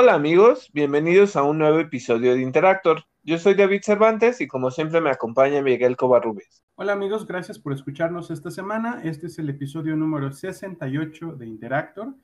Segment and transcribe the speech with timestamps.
[0.00, 3.02] Hola amigos, bienvenidos a un nuevo episodio de Interactor.
[3.24, 6.62] Yo soy David Cervantes y como siempre me acompaña Miguel Covarrubias.
[6.76, 9.00] Hola amigos, gracias por escucharnos esta semana.
[9.02, 12.14] Este es el episodio número 68 de Interactor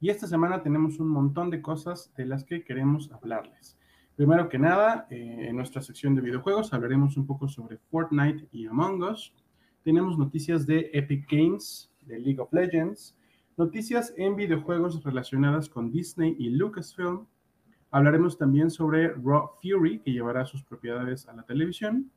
[0.00, 3.78] y esta semana tenemos un montón de cosas de las que queremos hablarles.
[4.16, 8.66] Primero que nada, eh, en nuestra sección de videojuegos hablaremos un poco sobre Fortnite y
[8.66, 9.32] Among Us.
[9.84, 13.14] Tenemos noticias de Epic Games, de League of Legends,
[13.60, 17.26] noticias en videojuegos relacionadas con Disney y Lucasfilm.
[17.90, 22.10] Hablaremos también sobre Raw Fury, que llevará sus propiedades a la televisión.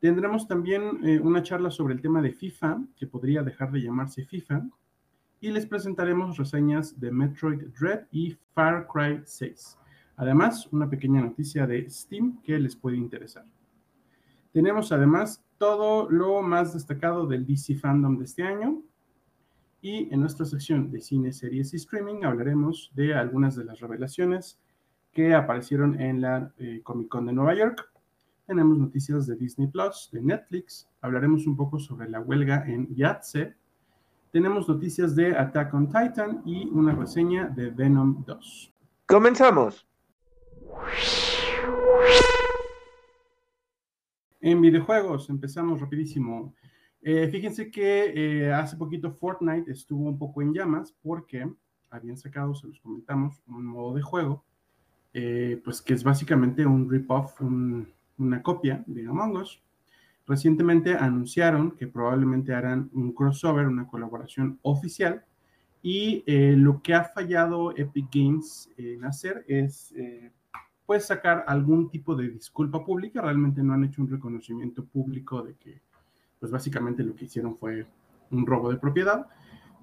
[0.00, 4.24] Tendremos también eh, una charla sobre el tema de FIFA, que podría dejar de llamarse
[4.24, 4.66] FIFA.
[5.40, 9.76] Y les presentaremos reseñas de Metroid Dread y Far Cry 6.
[10.16, 13.44] Además, una pequeña noticia de Steam que les puede interesar.
[14.54, 18.82] Tenemos además todo lo más destacado del DC Fandom de este año,
[19.80, 24.58] y en nuestra sección de cine, series y streaming hablaremos de algunas de las revelaciones
[25.12, 27.90] que aparecieron en la eh, Comic Con de Nueva York.
[28.46, 33.54] Tenemos noticias de Disney Plus, de Netflix, hablaremos un poco sobre la huelga en Yatse.
[34.30, 38.72] Tenemos noticias de Attack on Titan y una reseña de Venom 2.
[39.06, 39.86] Comenzamos.
[44.40, 46.54] En videojuegos, empezamos rapidísimo.
[47.08, 51.48] Eh, fíjense que eh, hace poquito Fortnite estuvo un poco en llamas porque
[51.88, 54.42] habían sacado, se los comentamos, un modo de juego,
[55.14, 59.62] eh, pues que es básicamente un rip-off, una copia de Among Us.
[60.26, 65.24] Recientemente anunciaron que probablemente harán un crossover, una colaboración oficial,
[65.84, 66.24] y
[66.56, 69.94] lo que ha fallado Epic Games en hacer es
[70.84, 73.22] pues sacar algún tipo de disculpa pública.
[73.22, 75.85] Realmente no han hecho un reconocimiento público de que
[76.40, 77.86] pues básicamente lo que hicieron fue
[78.30, 79.26] un robo de propiedad,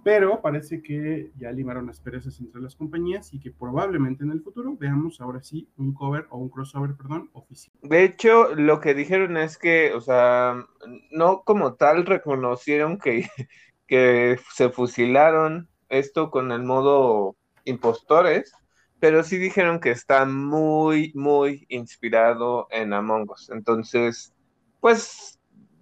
[0.04, 4.42] pero parece que ya limaron las perezas entre las compañías y que probablemente en el
[4.42, 7.74] futuro veamos ahora sí un cover o un crossover, perdón, oficial.
[7.82, 10.66] De hecho, lo que dijeron es que, o sea,
[11.12, 13.28] no como tal reconocieron que,
[13.88, 18.54] que se fusilaron esto con el modo impostores,
[19.00, 23.50] pero sí dijeron que está muy, muy inspirado en Among Us.
[23.50, 24.34] Entonces,
[24.80, 25.33] pues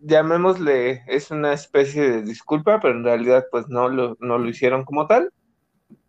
[0.01, 4.83] llamémosle, es una especie de disculpa, pero en realidad pues no lo, no lo hicieron
[4.83, 5.31] como tal.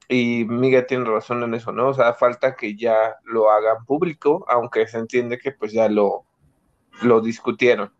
[0.08, 1.88] Y Miguel tiene razón en eso, ¿no?
[1.88, 6.24] O sea, falta que ya lo hagan público, aunque se entiende que pues ya lo,
[7.02, 7.90] lo discutieron.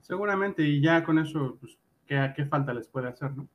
[0.00, 3.48] Seguramente, y ya con eso, pues, ¿qué, falta les puede hacer, no?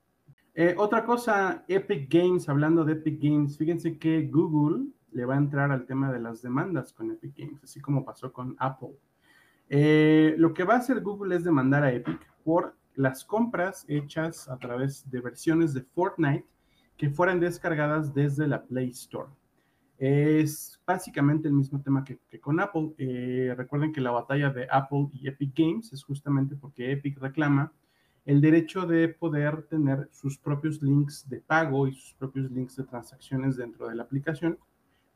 [0.53, 5.37] Eh, otra cosa, Epic Games, hablando de Epic Games, fíjense que Google le va a
[5.37, 8.97] entrar al tema de las demandas con Epic Games, así como pasó con Apple.
[9.69, 14.47] Eh, lo que va a hacer Google es demandar a Epic por las compras hechas
[14.47, 16.45] a través de versiones de Fortnite
[16.97, 19.29] que fueran descargadas desde la Play Store.
[19.97, 22.93] Es básicamente el mismo tema que, con Apple.
[22.97, 27.71] Eh, recuerden que la batalla de Apple y Epic Games es justamente porque Epic reclama
[28.25, 32.83] el derecho de poder tener sus propios links de pago y sus propios links de
[32.83, 34.57] transacciones dentro de la aplicación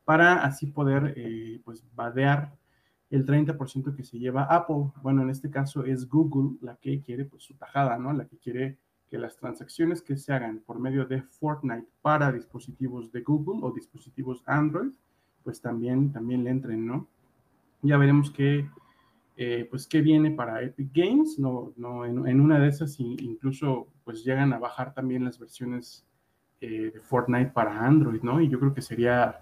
[0.04, 2.56] para así poder eh, pues vadear
[3.10, 4.92] el 30% que se lleva Apple.
[5.02, 8.12] Bueno, en este caso es Google la que quiere pues su tajada, ¿no?
[8.12, 8.78] La que quiere
[9.10, 13.72] que las transacciones que se hagan por medio de Fortnite para dispositivos de Google o
[13.72, 14.92] dispositivos Android,
[15.42, 17.08] pues también, también le entren, ¿no?
[17.82, 18.68] Ya veremos qué,
[19.36, 24.22] eh, pues qué viene para Epic Games, no, no en, una de esas incluso pues
[24.22, 26.06] llegan a bajar también las versiones
[26.60, 28.40] eh, de Fortnite para Android, ¿no?
[28.40, 29.40] Y yo creo que sería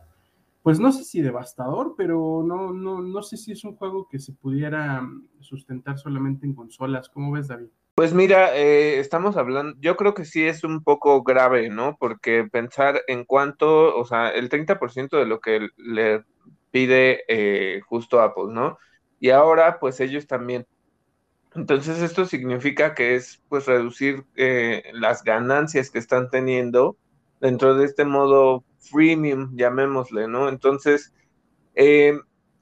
[0.69, 4.19] pues no sé si devastador, pero no, no, no sé si es un juego que
[4.19, 7.09] se pudiera mm, sustentar solamente en consolas.
[7.09, 7.69] ¿Cómo ves, David?
[7.95, 11.97] Pues mira, eh, estamos hablando, yo creo que sí es un poco grave, ¿no?
[11.99, 16.23] Porque pensar en cuánto, o sea, el 30% de lo que le
[16.71, 18.77] pide eh, justo Apple, ¿no?
[19.21, 20.67] Y ahora, pues ellos también.
[21.55, 26.99] Entonces, esto significa que es, pues, reducir eh, las ganancias que están teniendo
[27.41, 30.49] dentro de este modo freemium, llamémosle, ¿no?
[30.49, 31.13] Entonces,
[31.75, 32.19] eh,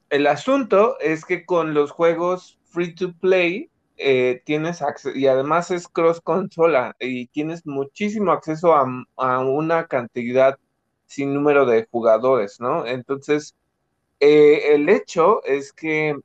[0.09, 5.71] el asunto es que con los juegos free to play eh, tienes acceso, y además
[5.71, 8.85] es cross consola, y tienes muchísimo acceso a,
[9.17, 10.59] a, una cantidad
[11.07, 12.85] sin número de jugadores, ¿no?
[12.85, 13.55] Entonces,
[14.19, 16.15] eh, el hecho es que,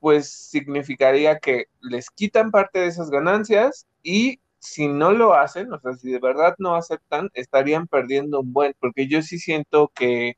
[0.00, 5.78] pues, significaría que les quitan parte de esas ganancias y si no lo hacen, o
[5.80, 10.34] sea, si de verdad no aceptan, estarían perdiendo un buen, porque yo sí siento que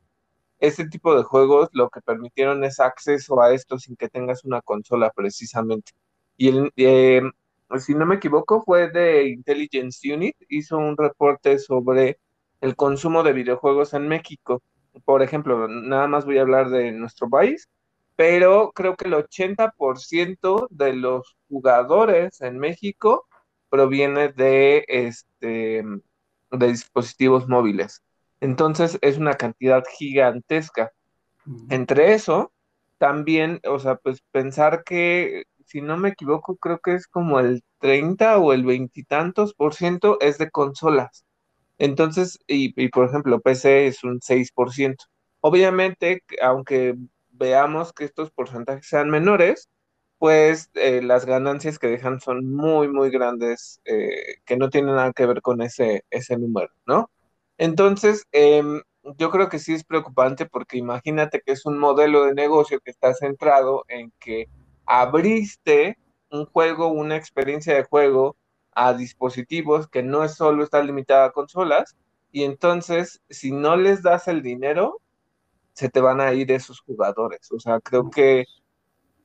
[0.59, 4.61] este tipo de juegos lo que permitieron es acceso a esto sin que tengas una
[4.61, 5.93] consola precisamente.
[6.37, 7.21] Y el, eh,
[7.79, 12.19] si no me equivoco, fue de Intelligence Unit, hizo un reporte sobre
[12.61, 14.61] el consumo de videojuegos en México.
[15.05, 17.69] por ejemplo, nada más voy a hablar de nuestro país,
[18.15, 23.26] pero creo que el 80% de los jugadores en México
[23.69, 25.83] proviene de, este,
[26.51, 28.03] de dispositivos móviles.
[28.41, 30.91] Entonces es una cantidad gigantesca.
[31.69, 32.51] Entre eso,
[32.97, 37.63] también, o sea, pues pensar que, si no me equivoco, creo que es como el
[37.79, 41.25] 30 o el veintitantos por ciento es de consolas.
[41.77, 45.05] Entonces, y, y, por ejemplo, PC es un 6%.
[45.41, 46.95] Obviamente, aunque
[47.29, 49.69] veamos que estos porcentajes sean menores,
[50.19, 55.13] pues eh, las ganancias que dejan son muy, muy grandes, eh, que no tienen nada
[55.13, 57.09] que ver con ese, ese número, ¿no?
[57.57, 58.81] Entonces, em,
[59.17, 62.91] yo creo que sí es preocupante porque imagínate que es un modelo de negocio que
[62.91, 64.47] está centrado en que
[64.85, 65.97] abriste
[66.31, 68.35] un juego, una experiencia de juego
[68.73, 71.95] a dispositivos que no es solo está limitada a consolas,
[72.31, 75.01] y entonces si no les das el dinero,
[75.73, 77.51] se te van a ir esos jugadores.
[77.51, 78.45] O sea, creo que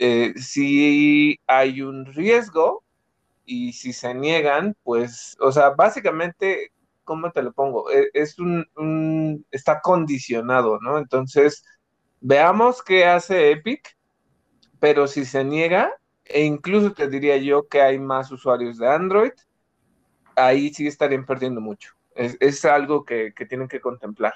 [0.04, 2.82] eh, si hay un riesgo
[3.44, 6.72] y si se niegan, pues, o sea, básicamente,
[7.04, 7.88] ¿cómo te lo pongo?
[7.88, 10.98] E, es un, está condicionado, ¿no?
[10.98, 11.64] Entonces,
[12.20, 13.96] veamos qué hace Epic,
[14.80, 15.92] pero si se niega,
[16.24, 19.32] e incluso te diría yo que hay más usuarios de Android,
[20.34, 21.92] ahí sí estarían perdiendo mucho.
[22.16, 24.34] Es, algo que tienen que contemplar.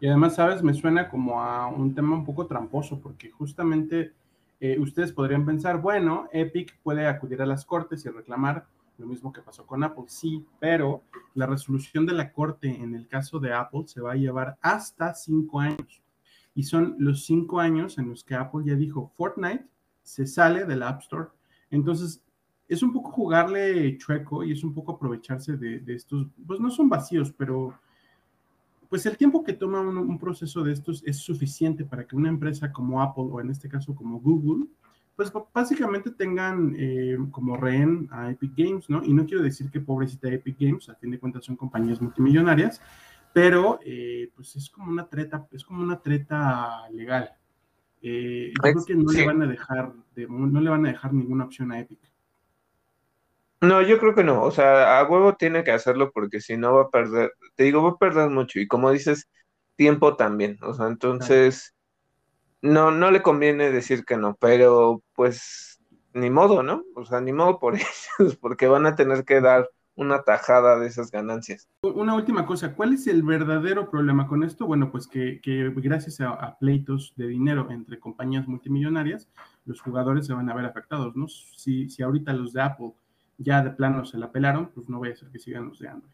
[0.00, 0.60] Y además, ¿sabes?
[0.60, 4.12] Me suena como a un tema un poco tramposo, porque justamente
[4.60, 8.66] eh, ustedes podrían pensar, bueno, Epic puede acudir a las cortes y reclamar
[8.98, 13.06] lo mismo que pasó con Apple, sí, pero la resolución de la corte en el
[13.06, 16.02] caso de Apple se va a llevar hasta cinco años.
[16.54, 19.64] Y son los cinco años en los que Apple ya dijo, Fortnite
[20.02, 21.28] se sale del App Store.
[21.70, 22.24] Entonces,
[22.66, 26.70] es un poco jugarle chueco y es un poco aprovecharse de, de estos, pues no
[26.70, 27.78] son vacíos, pero
[28.88, 32.72] pues el tiempo que toma un, proceso de estos es suficiente para que una empresa
[32.72, 34.66] como Apple o en este caso como Google,
[35.14, 39.04] pues básicamente tengan eh, como rehén a Epic Games, ¿no?
[39.04, 42.80] Y no quiero decir que pobrecita Epic Games, a fin de cuentas son compañías multimillonarias,
[43.32, 47.32] pero eh, pues es como una treta, es como una treta legal.
[48.00, 49.92] Eh, yo creo que no le van a dejar,
[50.28, 51.98] no le van a dejar ninguna opción a Epic.
[53.60, 54.42] No, yo creo que no.
[54.42, 57.82] O sea, a huevo tiene que hacerlo porque si no va a perder, te digo,
[57.82, 58.60] va a perder mucho.
[58.60, 59.28] Y como dices,
[59.76, 60.58] tiempo también.
[60.62, 61.74] O sea, entonces,
[62.62, 65.80] no, no le conviene decir que no, pero pues
[66.14, 66.84] ni modo, ¿no?
[66.94, 67.74] O sea, ni modo por
[68.18, 71.68] ellos, porque van a tener que dar una tajada de esas ganancias.
[71.82, 74.64] Una última cosa, ¿cuál es el verdadero problema con esto?
[74.64, 75.40] Bueno, pues que,
[75.74, 79.28] gracias a, a, pleitos de dinero entre compañías multimillonarias,
[79.64, 81.26] los jugadores se van a ver afectados, ¿no?
[81.26, 82.92] Si, si ahorita los de Apple
[83.38, 85.88] ya de plano se la pelaron, pues no voy a ser que sigan los de
[85.88, 86.12] Android.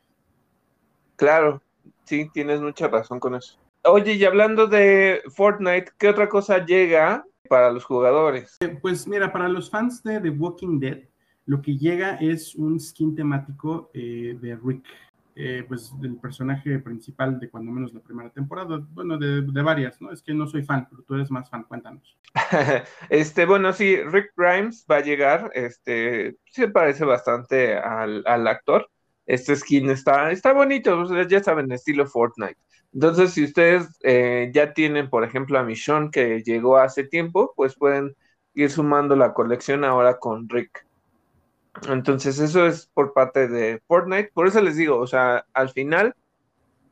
[1.16, 1.62] Claro,
[2.04, 3.58] sí, tienes mucha razón con eso.
[3.84, 8.56] Oye, y hablando de Fortnite, ¿qué otra cosa llega para los jugadores?
[8.60, 11.02] Eh, pues mira, para los fans de The Walking Dead,
[11.46, 14.84] lo que llega es un skin temático eh, de Rick,
[15.36, 20.12] eh, pues del personaje principal de cuando menos la primera temporada, bueno, de, varias, ¿no?
[20.12, 22.16] Es que no soy fan, pero tú eres más fan, cuéntanos.
[23.10, 28.88] este, bueno, sí, Rick Grimes va a llegar, este, se parece bastante al, actor.
[29.26, 32.58] Este skin está, está bonito, ya saben, estilo Fortnite.
[32.92, 37.74] Entonces, si ustedes eh, ya tienen, por ejemplo, a Michonne que llegó hace tiempo, pues
[37.76, 38.14] pueden
[38.54, 40.83] ir sumando la colección ahora con Rick.
[41.88, 44.30] Entonces, eso es por parte de Fortnite.
[44.32, 46.14] Por eso les digo, o sea, al final,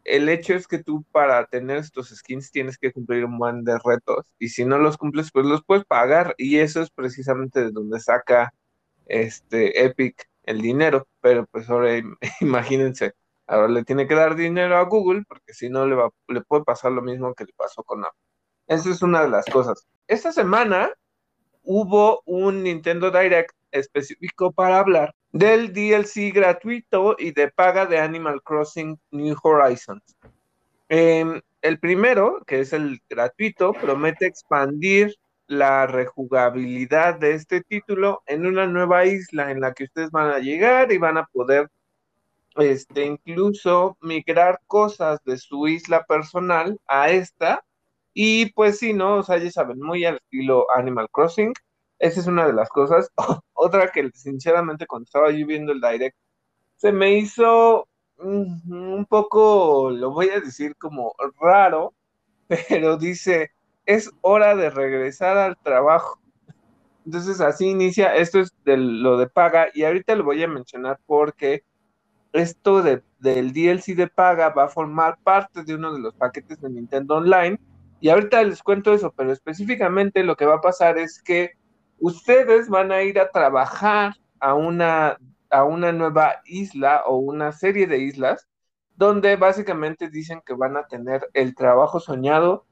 [0.05, 3.79] el hecho es que tú para tener estos skins tienes que cumplir un buen de
[3.85, 4.33] retos.
[4.39, 6.35] Y si no los cumples, pues los puedes pagar.
[6.39, 8.53] Y eso es precisamente de donde saca
[9.07, 11.07] este Epic el dinero.
[11.21, 11.91] Pero pues ahora
[12.41, 13.15] imagínense,
[13.47, 16.65] ahora le tiene que dar dinero a Google, porque si no le, va, le puede
[16.65, 18.19] pasar lo mismo que le pasó con Apple.
[18.67, 19.87] Esa es una de las cosas.
[20.09, 20.91] Esta semana
[21.63, 28.43] hubo un Nintendo Direct específico para hablar del DLC gratuito y de paga de Animal
[28.43, 30.17] Crossing New Horizons.
[30.89, 35.15] Em, el primero, que es el gratuito, promete expandir
[35.47, 40.39] la rejugabilidad de este título en una nueva isla en la que ustedes van a
[40.39, 41.69] llegar y van a poder
[42.57, 47.65] este, incluso migrar cosas de su isla personal a esta.
[48.15, 49.17] Y pues sí, ¿no?
[49.17, 51.53] O sea, ya saben, muy al estilo Animal Crossing.
[52.03, 53.13] Esa es una de las cosas.
[53.53, 56.17] Otra que sinceramente cuando estaba yo viendo el direct,
[56.77, 57.87] se me hizo
[58.19, 61.95] un poco, lo voy a decir como raro,
[62.69, 63.53] pero dice,
[63.87, 66.19] es hora de regresar al trabajo.
[67.07, 70.99] Entonces así inicia, esto es de lo de paga y ahorita lo voy a mencionar
[71.07, 71.63] porque
[72.33, 76.61] esto de, del DLC de paga va a formar parte de uno de los paquetes
[76.61, 77.61] de Nintendo Online.
[78.01, 81.53] Y ahorita les cuento eso, pero específicamente lo que va a pasar es que
[82.03, 85.17] ustedes van a ir a trabajar a una,
[85.51, 88.49] a una nueva isla o una serie de islas
[88.97, 92.67] donde básicamente dicen que van a tener el trabajo soñado,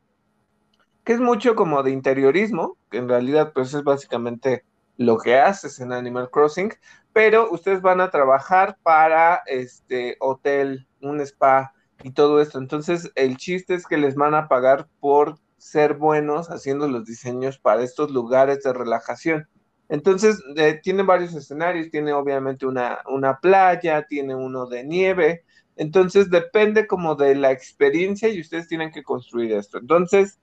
[1.04, 4.64] que es mucho como de interiorismo, que en realidad pues es básicamente
[4.96, 6.72] lo que haces en Animal Crossing,
[7.12, 11.72] pero ustedes van a trabajar para este hotel, un spa
[12.02, 12.58] y todo esto.
[12.58, 17.58] Entonces, el chiste es que les van a pagar por ser buenos haciendo los diseños
[17.58, 19.48] para estos lugares de relajación.
[19.88, 25.44] Entonces, eh, tiene varios escenarios, tiene obviamente una, una playa, tiene uno de nieve,
[25.76, 29.78] entonces depende como de la experiencia y ustedes tienen que construir esto.
[29.78, 30.38] Entonces,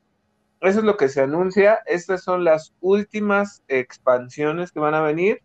[0.62, 5.42] eso es lo que se anuncia, estas son las últimas expansiones que van a venir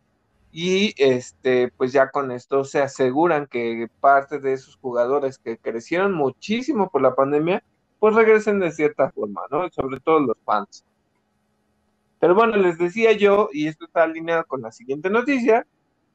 [0.50, 6.12] y este, pues ya con esto se aseguran que parte de esos jugadores que crecieron
[6.12, 7.62] muchísimo por la pandemia,
[8.02, 9.71] pues regresen de cierta forma, ¿no?
[9.71, 10.85] Sobre todo los fans.
[12.18, 15.68] Pero bueno, les decía yo, y esto está alineado con la siguiente noticia,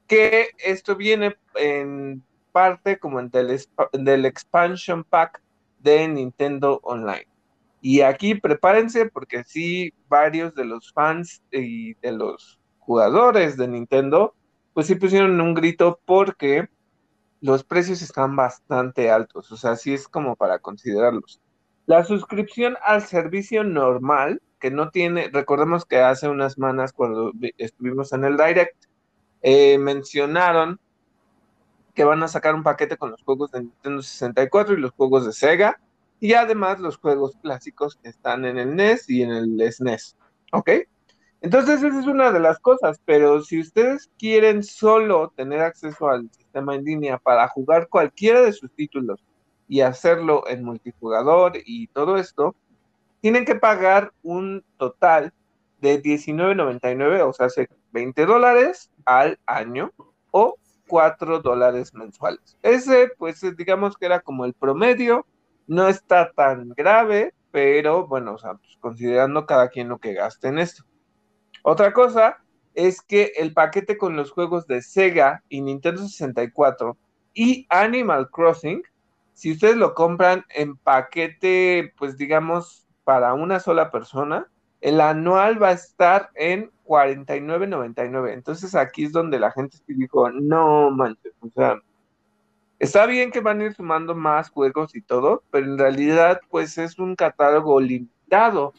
[0.06, 3.58] que esto viene en parte como en del,
[3.94, 5.42] del expansion pack
[5.80, 7.26] de Nintendo Online.
[7.80, 14.36] Y aquí prepárense porque sí, varios de los fans y de los jugadores de Nintendo,
[14.74, 16.68] pues sí pusieron un grito porque
[17.40, 21.40] los precios están bastante altos, o sea, sí es como para considerarlos.
[21.88, 28.12] La suscripción al servicio normal, que no tiene, recordemos que hace unas semanas cuando estuvimos
[28.12, 28.76] en el Direct,
[29.42, 30.82] eh, mencionaron
[31.96, 35.26] que van a sacar un paquete con los juegos de Nintendo 64 y los juegos
[35.26, 35.80] de Sega,
[36.20, 40.18] y además los juegos clásicos que están en el NES y en el SNES,
[40.52, 40.70] ¿ok?
[41.40, 46.30] Entonces, esa es una de las cosas, pero si ustedes quieren solo tener acceso al
[46.32, 49.24] sistema en línea para jugar cualquiera de sus títulos
[49.68, 52.56] y hacerlo en multijugador y todo esto,
[53.22, 55.34] tienen que pagar un total
[55.82, 59.92] de $19.99, o sea, hace 20 dólares al año
[60.32, 60.56] o
[60.88, 62.58] 4 dólares mensuales.
[62.62, 65.26] Ese, pues, digamos que era como el promedio,
[65.68, 70.48] no está tan grave, pero bueno, o sea, pues, considerando cada quien lo que gaste
[70.48, 70.84] en esto.
[71.64, 72.38] Otra cosa
[72.74, 76.96] es que el paquete con los juegos de Sega y Nintendo 64
[77.34, 78.84] y Animal Crossing,
[79.38, 84.48] si ustedes lo compran en paquete, pues digamos, para una sola persona,
[84.82, 88.34] el anual va a estar en 49.99.
[88.34, 91.80] Entonces aquí es donde la gente dijo, no manches, o sea,
[92.80, 96.80] está bien que van a ir sumando más juegos y todo, pero en realidad pues
[96.80, 98.74] es un catálogo limitado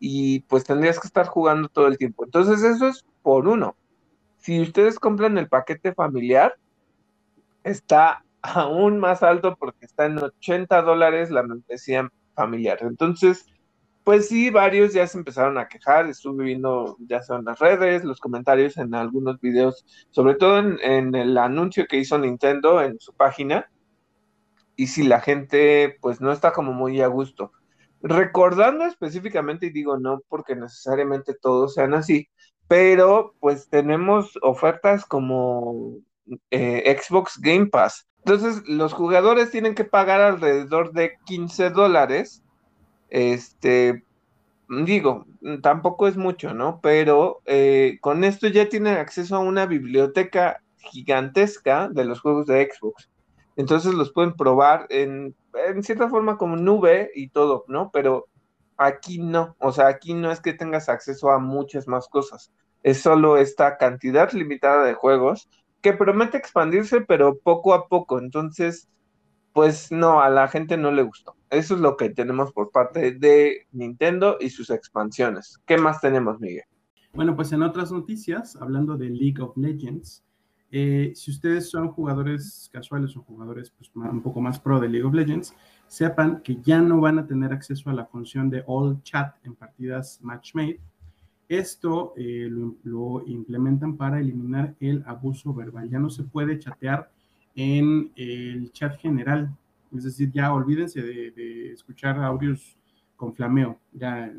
[0.00, 2.24] y pues tendrías que estar jugando todo el tiempo.
[2.24, 3.76] Entonces eso es por uno.
[4.38, 6.56] Si ustedes compran el paquete familiar,
[7.62, 12.78] está aún más alto porque está en 80 dólares la membresía familiar.
[12.82, 13.46] Entonces,
[14.04, 18.20] pues sí, varios ya se empezaron a quejar, estuve viendo ya son las redes, los
[18.20, 23.70] comentarios en algunos videos, sobre todo en, el anuncio que hizo Nintendo en su página,
[24.74, 27.52] y si la gente pues no está como muy a gusto.
[28.02, 32.28] Recordando específicamente, y digo no porque necesariamente todos sean así,
[32.66, 35.98] pero pues tenemos ofertas como
[36.50, 38.08] eh, Xbox Game Pass.
[38.24, 42.42] Entonces, los jugadores tienen que pagar alrededor de 15 dólares.
[43.10, 44.04] Este,
[44.68, 45.26] digo,
[45.62, 46.80] tampoco es mucho, ¿no?
[46.82, 52.68] Pero eh, con esto ya tienen acceso a una biblioteca gigantesca de los juegos de
[52.72, 53.10] Xbox.
[53.56, 57.90] Entonces los pueden probar en en cierta forma como nube y todo, ¿no?
[57.92, 58.28] Pero
[58.76, 62.52] aquí no, o sea, aquí no es que tengas acceso a muchas más cosas,
[62.82, 65.48] es solo esta cantidad limitada de juegos
[65.82, 68.88] que promete expandirse, pero poco a poco, entonces,
[69.52, 71.36] pues no, a la gente no le gustó.
[71.50, 75.60] Eso es lo que tenemos por parte de Nintendo y sus expansiones.
[75.66, 76.64] ¿Qué más tenemos, Miguel?
[77.12, 80.24] Bueno, pues en otras noticias, hablando de League of Legends,
[80.70, 85.06] eh, si ustedes son jugadores casuales o jugadores pues, un poco más pro de League
[85.06, 85.54] of Legends,
[85.86, 89.54] sepan que ya no van a tener acceso a la función de All Chat en
[89.54, 90.80] partidas Matchmade.
[91.52, 95.86] Esto eh, lo, implementan para eliminar el abuso verbal.
[95.90, 97.10] Ya no se puede chatear
[97.54, 99.54] en el chat general.
[99.94, 102.78] Es decir, ya olvídense de, escuchar audios
[103.16, 103.78] con flameo.
[103.92, 104.32] Ya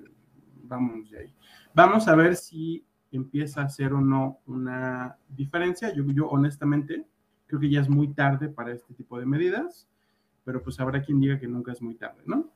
[0.64, 1.34] vamos de ahí.
[1.76, 5.94] Vamos a ver si empieza a hacer o no una diferencia.
[5.94, 7.06] Yo, yo honestamente
[7.46, 9.88] creo que ya es muy tarde para este tipo de medidas,
[10.44, 12.50] pero pues habrá quien diga que nunca es muy tarde, ¿no?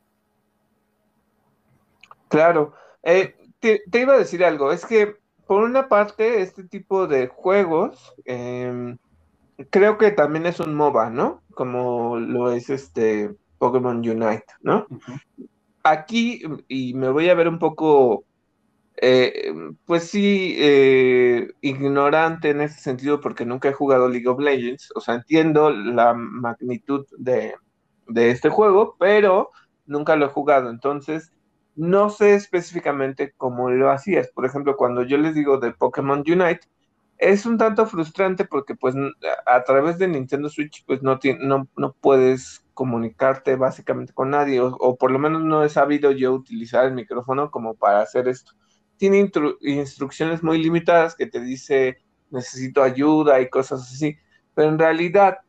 [2.28, 2.74] Claro.
[3.04, 8.14] Eh, te, iba a decir algo, es que por una parte este tipo de juegos,
[8.26, 8.98] em,
[9.70, 11.42] creo que también es un MOBA, ¿no?
[11.52, 14.86] Como lo es este Pokémon Unite, ¿no?
[15.84, 18.26] Aquí, y me voy a ver un poco,
[18.98, 19.54] eh,
[19.86, 25.00] pues sí, eh, ignorante en ese sentido porque nunca he jugado League of Legends, o
[25.00, 27.56] sea, entiendo la magnitud de,
[28.08, 29.52] de este juego, pero
[29.86, 31.32] nunca lo he jugado, entonces
[31.78, 34.30] no sé específicamente cómo lo hacías.
[34.30, 36.62] Por ejemplo, cuando yo les digo de Pokémon Unite,
[37.20, 38.96] es un tanto frustrante porque pues
[39.46, 44.96] a través de Nintendo Switch pues no, no, no puedes comunicarte básicamente con nadie o,
[44.98, 48.54] por lo menos no he sabido yo utilizar el micrófono como para hacer esto.
[48.98, 49.30] Tiene
[49.62, 51.98] instrucciones muy limitadas que te dice
[52.30, 54.18] necesito ayuda y cosas así,
[54.54, 55.40] pero en realidad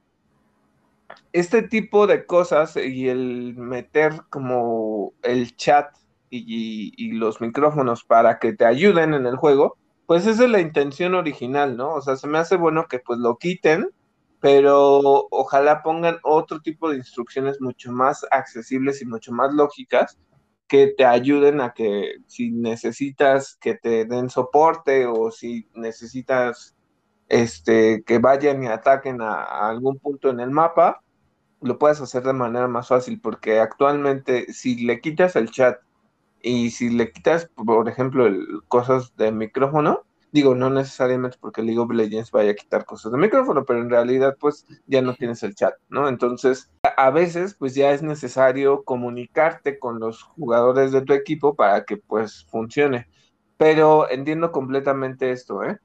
[1.32, 5.96] este tipo de cosas y el meter como el chat
[6.30, 11.14] y, los micrófonos para que te ayuden en el juego, pues esa es la intención
[11.14, 11.94] original, ¿no?
[11.94, 13.90] O sea, se me hace bueno que pues lo quiten,
[14.40, 20.18] pero ojalá pongan otro tipo de instrucciones mucho más accesibles y mucho más lógicas
[20.68, 26.76] que te ayuden a que si necesitas que te den soporte o si necesitas
[27.28, 31.02] este, que vayan y ataquen a, a algún punto en el mapa,
[31.60, 35.78] lo puedas hacer de manera más fácil, porque actualmente si le quitas el chat
[36.42, 38.26] y si le quitas, por ejemplo,
[38.68, 43.18] cosas de micrófono, digo, no necesariamente porque League of Legends vaya a quitar cosas de
[43.18, 46.08] micrófono, pero en realidad pues ya no tienes el chat, ¿no?
[46.08, 51.84] Entonces, a veces pues ya es necesario comunicarte con los jugadores de tu equipo para
[51.84, 53.06] que pues funcione.
[53.56, 55.78] Pero entiendo completamente esto, ¿eh?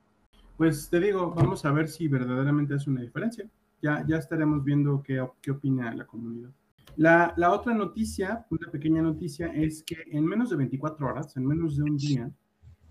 [0.57, 3.49] Pues te digo, vamos a ver si verdaderamente es una diferencia.
[3.81, 6.51] Ya, ya estaremos viendo qué, qué opina la comunidad.
[6.95, 11.77] La, otra noticia, una pequeña noticia, es que en menos de 24 horas, en menos
[11.77, 12.31] de un día,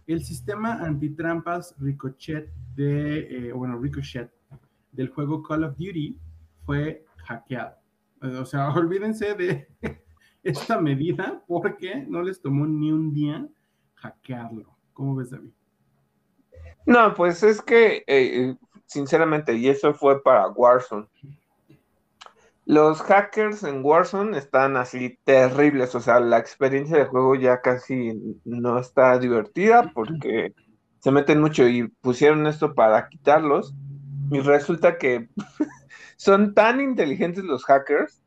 [0.06, 4.30] el sistema antitrampas Ricochet de, eh, bueno, Ricochet
[4.90, 6.18] del juego Call of Duty
[6.66, 7.76] fue hackeado.
[8.20, 9.68] O sea, olvídense de
[10.42, 13.48] esta medida porque no les tomó ni un día
[13.94, 14.76] hackearlo.
[14.92, 15.50] ¿Cómo ves, David?
[16.84, 21.06] No, pues es que, eh, sinceramente, y eso fue para Warzone.
[22.64, 28.12] Los hackers en Warzone están así terribles, o sea, la experiencia de juego ya casi
[28.44, 30.54] no está divertida porque
[31.00, 33.74] se meten mucho y pusieron esto para quitarlos
[34.30, 35.28] y resulta que
[36.16, 38.22] son tan inteligentes los hackers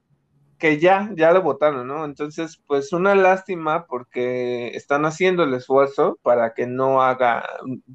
[0.58, 2.04] que ya, ya lo votaron, ¿no?
[2.04, 7.46] Entonces, pues una lástima porque están haciendo el esfuerzo para que no haga,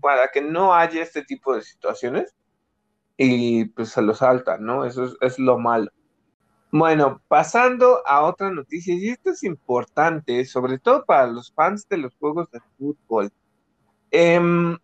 [0.00, 2.35] para que no haya este tipo de situaciones
[3.16, 4.85] y pues se lo saltan, ¿no?
[4.87, 5.90] Eso es, es lo malo.
[6.72, 11.96] Bueno, pasando a otra noticia, y esto es importante, sobre todo para los fans de
[11.96, 13.33] los juegos de fútbol.
[14.12, 14.78] Em,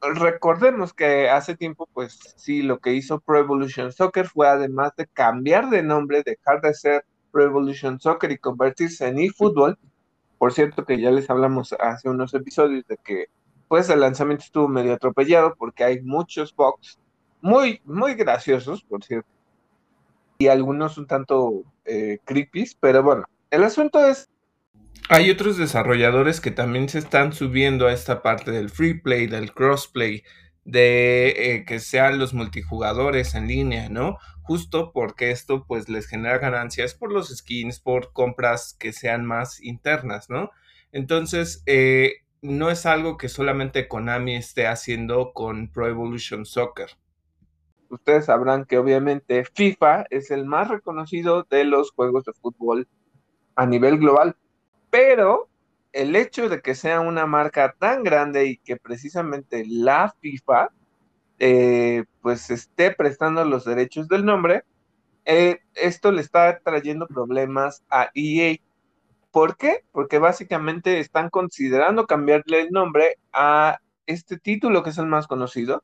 [0.00, 5.06] recordemos que hace tiempo, pues sí, lo que hizo Pro Evolution Soccer fue además de
[5.08, 9.76] cambiar de nombre, dejar de ser Pro Evolution Soccer y convertirse en eFootball.
[10.38, 13.26] Por cierto, que ya les hablamos hace unos episodios de que,
[13.68, 17.00] pues, el lanzamiento estuvo medio atropellado porque hay muchos bugs
[17.40, 19.33] muy, muy graciosos, por cierto
[20.38, 24.28] y algunos un tanto eh, creepy, pero bueno, el asunto es...
[25.08, 29.52] Hay otros desarrolladores que también se están subiendo a esta parte del free play, del
[29.52, 30.22] crossplay,
[30.64, 34.16] de eh, que sean los multijugadores en línea, ¿no?
[34.42, 39.60] Justo porque esto pues les genera ganancias por los skins, por compras que sean más
[39.62, 40.50] internas, ¿no?
[40.90, 46.90] Entonces, eh, no es algo que solamente Konami esté haciendo con Pro Evolution Soccer
[47.94, 52.88] ustedes sabrán que obviamente FIFA es el más reconocido de los juegos de fútbol
[53.56, 54.36] a nivel global,
[54.90, 55.48] pero
[55.92, 60.70] el hecho de que sea una marca tan grande y que precisamente la FIFA
[61.38, 64.64] eh, pues esté prestando los derechos del nombre,
[65.24, 68.56] eh, esto le está trayendo problemas a EA.
[69.30, 69.84] ¿Por qué?
[69.92, 75.82] Porque básicamente están considerando cambiarle el nombre a este título que es el más conocido,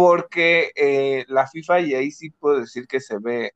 [0.00, 3.52] porque eh, la FIFA, y ahí sí puedo decir que se ve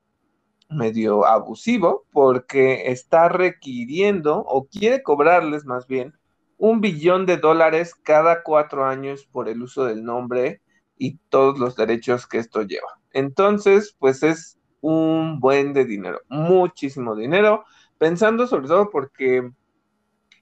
[0.69, 6.13] medio abusivo, porque está requiriendo o quiere cobrarles más bien
[6.59, 10.61] un billón de dólares cada cuatro años por el uso del nombre
[10.99, 12.99] y todos los derechos que esto lleva.
[13.11, 17.65] Entonces, pues es un buen de dinero, muchísimo dinero,
[17.97, 19.49] pensando sobre todo porque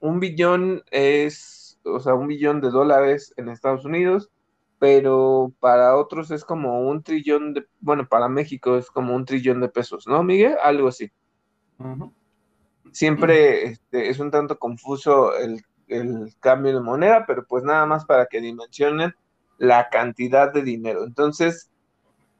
[0.02, 4.30] un billón es, o sea, un billón de dólares en Estados Unidos
[4.84, 9.62] pero para otros es como un trillón de, bueno, para México es como un trillón
[9.62, 10.56] de pesos, ¿no, Miguel?
[10.62, 11.10] Algo así.
[12.92, 15.64] Siempre este, es un tanto confuso el,
[16.38, 19.14] cambio de moneda, pero pues nada más para que dimensionen
[19.56, 21.04] la cantidad de dinero.
[21.04, 21.70] Entonces,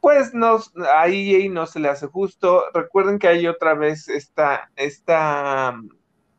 [0.02, 0.58] pues no,
[0.94, 2.64] a EA no se le hace justo.
[2.74, 5.88] Recuerden que hay otra vez esta, esta mm,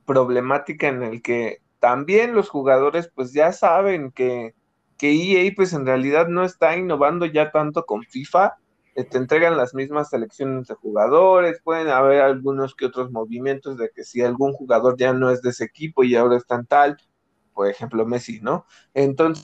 [0.06, 4.54] problemática en el que también los jugadores pues ya saben que,
[4.98, 8.56] que EA pues en realidad no está innovando ya tanto con FIFA,
[9.04, 14.06] te entregan las mismas selecciones de jugadores, pueden haber algunos que otros movimientos de que
[14.06, 16.98] si algún jugador ya no es de ese equipo y ahora está en tal,
[17.54, 18.66] por ejemplo Messi, ¿no?
[18.94, 19.44] Entonces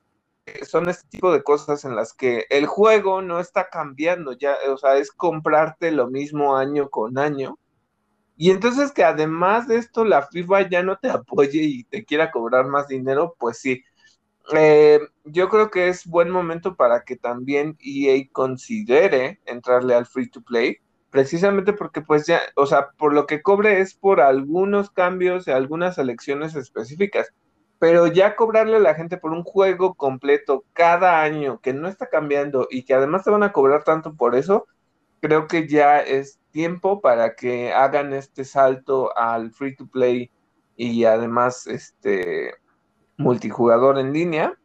[0.68, 4.78] son este tipo de cosas en las que el juego no está cambiando ya, o
[4.78, 7.58] sea, es comprarte lo mismo año con año.
[8.38, 12.32] Y entonces que además de esto la FIFA ya no te apoye y te quiera
[12.32, 13.84] cobrar más dinero, pues sí.
[14.54, 20.30] Eh, yo creo que es buen momento para que también EA considere entrarle al free
[20.30, 20.78] to play,
[21.10, 25.52] precisamente porque pues ya, o sea, por lo que cobre es por algunos cambios y
[25.52, 27.34] algunas elecciones específicas
[27.82, 32.10] pero ya cobrarle a la gente por un juego completo cada año que no está
[32.10, 34.68] cambiando y que además te van a cobrar tanto por eso,
[35.20, 40.30] creo que ya es tiempo para que hagan este salto al free to play
[40.76, 42.54] y además este
[43.22, 44.58] multijugador en línea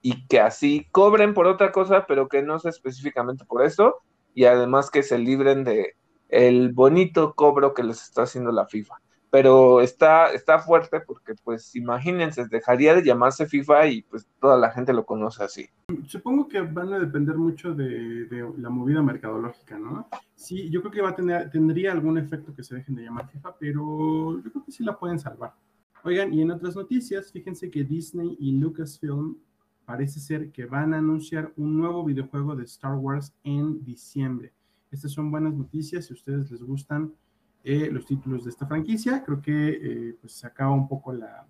[0.00, 4.02] y que así cobren por otra cosa, pero que no sea específicamente por eso
[4.34, 5.94] y además que se libren de
[6.28, 9.02] el bonito cobro que les está haciendo la FIFA
[9.32, 14.70] pero está, está fuerte porque, pues, imagínense, dejaría de llamarse FIFA y pues toda la
[14.70, 15.70] gente lo conoce así.
[16.06, 18.28] Supongo que van a depender mucho de,
[18.58, 20.06] la movida mercadológica, ¿no?
[20.34, 23.26] Sí, yo creo que va a tener, tendría algún efecto que se dejen de llamar
[23.30, 25.54] FIFA, pero yo creo que sí la pueden salvar.
[26.04, 29.36] Oigan, y en otras noticias, fíjense que Disney y Lucasfilm
[29.84, 34.52] parece ser que van a anunciar un nuevo videojuego de Star Wars en diciembre.
[34.90, 37.14] Estas son buenas noticias, si a ustedes les gustan
[37.62, 39.22] eh, los títulos de esta franquicia.
[39.22, 41.46] Creo que eh, pues se acaba un poco la,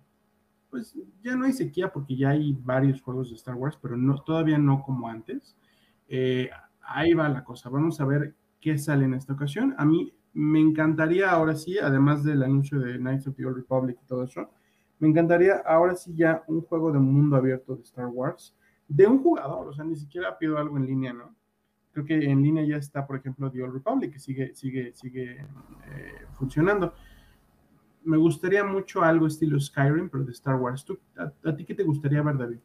[0.69, 4.21] pues ya no hay sequía porque ya hay varios juegos de Star Wars, pero no,
[4.21, 5.57] todavía no como antes.
[6.07, 6.49] Eh,
[6.81, 7.69] ahí va la cosa.
[7.69, 9.73] Vamos a ver qué sale en esta ocasión.
[9.79, 13.97] A mí me encantaría ahora sí, además del anuncio de Knights of the Old Republic
[14.01, 14.49] y todo eso,
[14.99, 18.55] me encantaría ahora sí ya un juego de mundo abierto de Star Wars
[18.87, 21.35] de un jugador, o sea, ni siquiera pido algo en línea, ¿no?
[21.91, 25.41] Creo que en línea ya está, por ejemplo, The Old Republic, que sigue, sigue, sigue
[25.41, 26.93] eh, funcionando.
[28.03, 30.85] Me gustaría mucho algo estilo Skyrim, pero de Star Wars.
[31.17, 32.59] a, ti qué te gustaría ver, David?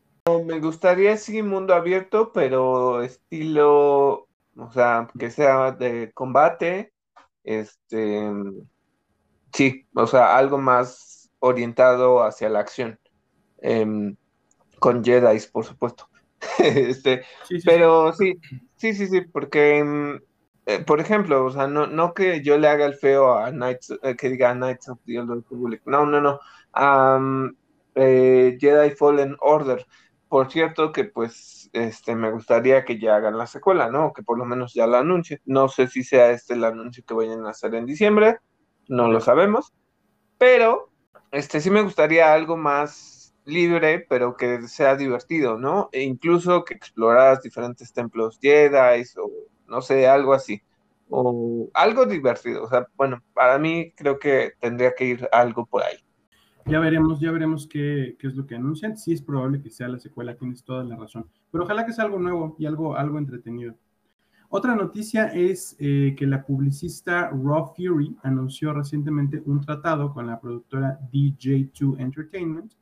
[0.46, 4.26] Me gustaría, sí, mundo abierto, pero estilo,
[4.56, 6.92] o sea, que sea de combate,
[7.48, 8.30] este,
[9.54, 12.98] sí, o sea, algo más orientado hacia la acción,
[13.62, 14.16] em,
[14.78, 16.10] con Jedi, por supuesto.
[16.58, 17.22] este,
[17.64, 18.38] pero sí,
[18.76, 20.16] sí, sí, sí, porque, mm,
[20.66, 23.94] eh, por ejemplo, o sea, no, no que yo le haga el feo a Knights,
[24.02, 26.40] eh, que diga Knights of the Old Republic, no, no, no,
[27.94, 29.86] eh, Jedi Fallen Order.
[30.28, 34.12] Por cierto, que pues este me gustaría que ya hagan la secuela, ¿no?
[34.12, 35.40] Que por lo menos ya la anuncie.
[35.46, 38.38] No sé si sea este el anuncio que vayan a hacer en diciembre,
[38.88, 39.72] no lo sabemos,
[40.38, 40.90] pero
[41.32, 45.88] este sí me gustaría algo más libre, pero que sea divertido, ¿no?
[45.92, 49.30] E incluso que exploras diferentes templos Jedi o
[49.68, 50.62] no sé, algo así.
[51.10, 52.64] O algo divertido.
[52.64, 55.98] O sea, bueno, para mí creo que tendría que ir algo por ahí.
[56.68, 58.98] Ya veremos, ya veremos qué, es lo que anuncian.
[58.98, 61.26] Sí es probable que sea la secuela, tienes toda la razón.
[61.50, 63.74] Pero ojalá que sea algo nuevo y algo, algo entretenido.
[64.50, 70.38] Otra noticia es eh, que la publicista Raw Fury anunció recientemente un tratado con la
[70.38, 72.72] productora DJ2 Entertainment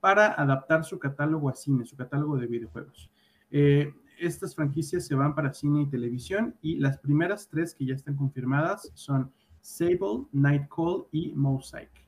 [0.00, 3.10] para adaptar su catálogo a cine, su catálogo de videojuegos.
[3.50, 7.94] Eh, estas franquicias se van para cine y televisión y las primeras tres que ya
[7.94, 11.99] están confirmadas son Sable, Nightcall y Mosaic.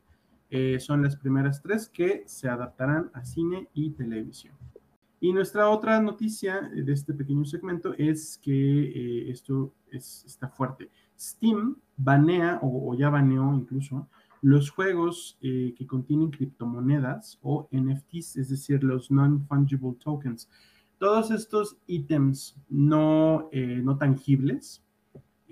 [0.54, 4.54] Eh, son las primeras tres que se adaptarán a cine y televisión.
[5.18, 10.90] Y nuestra otra noticia de este pequeño segmento es que eh, esto está fuerte.
[11.18, 14.10] Steam banea o, o ya baneó incluso
[14.42, 20.50] los juegos eh, que contienen criptomonedas o NFTs, es decir, los non-fungible tokens.
[20.98, 24.81] Todos estos ítems no, no tangibles,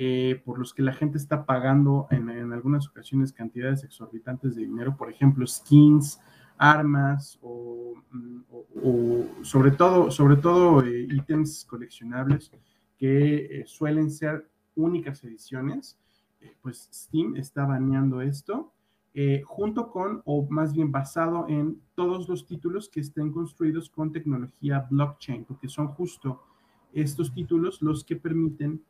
[0.03, 4.97] eh, por los que la gente está pagando en, algunas ocasiones cantidades exorbitantes de dinero,
[4.97, 6.19] por ejemplo, skins,
[6.57, 12.51] armas o, mm, sobre todo, sobre todo ítems coleccionables
[12.97, 15.99] que suelen ser únicas ediciones,
[16.63, 18.73] pues Steam está baneando esto
[19.13, 24.13] eh, junto con, o más bien basado en todos los títulos que estén construidos con
[24.13, 26.45] tecnología blockchain, porque son justo
[26.93, 28.85] estos títulos los que permiten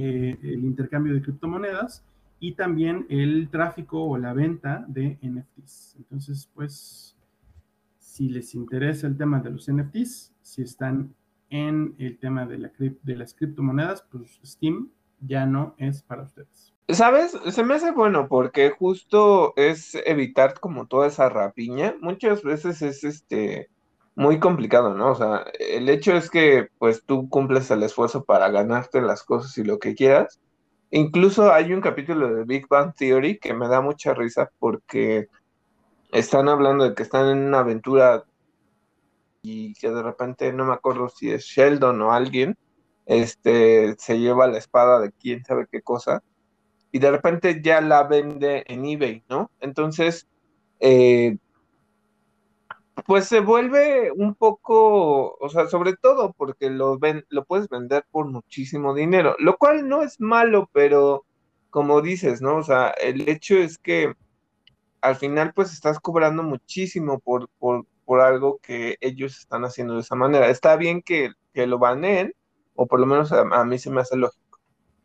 [0.00, 2.04] eh, el intercambio de criptomonedas
[2.38, 5.96] y también el tráfico o la venta de NFTs.
[5.98, 7.16] Entonces, pues,
[7.98, 11.12] si les interesa el tema de los NFTs, si están
[11.50, 12.70] en el tema de,
[13.02, 14.88] de las criptomonedas, pues Steam
[15.20, 16.72] ya no es para ustedes.
[16.86, 17.36] ¿Sabes?
[17.50, 21.96] Se me hace bueno porque justo es evitar como toda esa rapiña.
[22.00, 23.68] Muchas veces es este
[24.18, 25.12] muy complicado, ¿no?
[25.12, 29.56] O sea, el hecho es que pues tú cumples el esfuerzo para ganarte las cosas
[29.58, 30.40] y lo que quieras.
[30.90, 35.28] Incluso hay un capítulo de Big Bang Theory que me da mucha risa porque
[36.10, 38.24] están hablando de que están en una aventura
[39.40, 42.58] y que de repente no me acuerdo si es Sheldon o alguien,
[43.06, 46.24] este se lleva la espada de quién sabe qué cosa
[46.90, 49.52] y de repente ya la vende en eBay, ¿no?
[49.60, 50.26] Entonces,
[50.80, 51.36] eh,
[53.06, 58.04] pues se vuelve un poco, o sea, sobre todo porque lo, ven, lo puedes vender
[58.10, 61.24] por muchísimo dinero, lo cual no es malo, pero
[61.70, 62.56] como dices, ¿no?
[62.56, 64.14] O sea, el hecho es que
[65.00, 70.00] al final pues estás cobrando muchísimo por, por, por algo que ellos están haciendo de
[70.00, 70.48] esa manera.
[70.48, 72.34] Está bien que, que lo baneen,
[72.74, 74.58] o por lo menos a, a, mí se me hace lógico.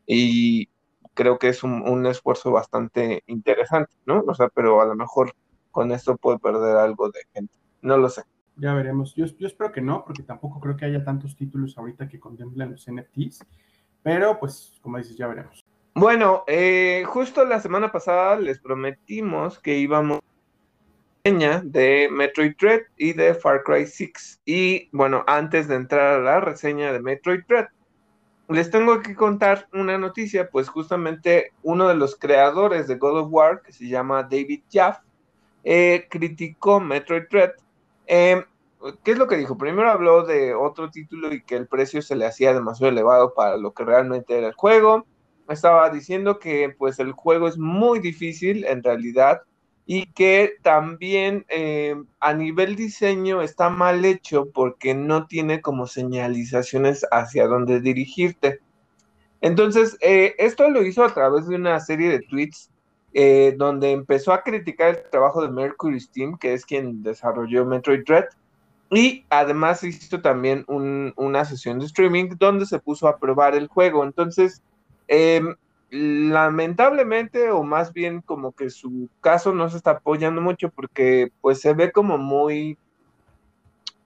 [0.06, 0.68] Y
[1.14, 4.24] creo que es un, un esfuerzo bastante interesante, ¿no?
[4.26, 5.34] O sea, pero a lo mejor
[5.70, 7.63] con esto puede perder algo de gente.
[7.84, 8.22] No lo sé.
[8.56, 9.14] Ya veremos.
[9.14, 12.70] Yo, yo, espero que no, porque tampoco creo que haya tantos títulos ahorita que contemplen
[12.70, 13.44] los NFTs.
[14.02, 15.62] Pero, pues, como dices, ya veremos.
[15.94, 23.12] Bueno, eh, justo la semana pasada les prometimos que íbamos a de Metroid Dread y
[23.12, 24.40] de Far Cry 6.
[24.46, 27.68] Y bueno, antes de entrar a la reseña de Metroid Dread,
[28.48, 33.28] les tengo que contar una noticia, pues justamente uno de los creadores de God of
[33.30, 34.98] War, que se llama David Jaff,
[35.64, 37.52] eh, criticó Metroid Dread
[38.06, 38.44] eh,
[39.02, 39.56] ¿Qué es lo que dijo?
[39.56, 43.56] Primero habló de otro título y que el precio se le hacía demasiado elevado para
[43.56, 45.06] lo que realmente era el juego.
[45.48, 49.42] Estaba diciendo que pues el juego es muy difícil en realidad
[49.86, 57.06] y que también eh, a nivel diseño está mal hecho porque no tiene como señalizaciones
[57.10, 58.60] hacia dónde dirigirte.
[59.40, 62.70] Entonces, eh, esto lo hizo a través de una serie de tweets
[63.16, 68.04] eh, donde empezó a criticar el trabajo de Mercury Steam, que es quien desarrolló Metroid
[68.04, 68.26] Dread,
[68.90, 74.04] y además hizo también una sesión de streaming donde se puso a probar el juego.
[74.04, 74.62] Entonces,
[75.08, 75.54] em,
[75.90, 81.60] lamentablemente, o más bien como que su caso no se está apoyando mucho porque pues
[81.60, 82.76] se ve como muy...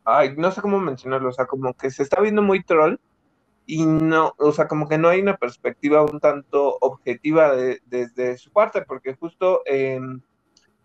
[0.05, 2.99] Ay, no sé cómo mencionarlo, o sea, como que se está viendo muy troll
[3.69, 8.39] y no, o sea, como que no hay una perspectiva un tanto objetiva de, desde
[8.39, 10.01] su parte, porque justo, eh,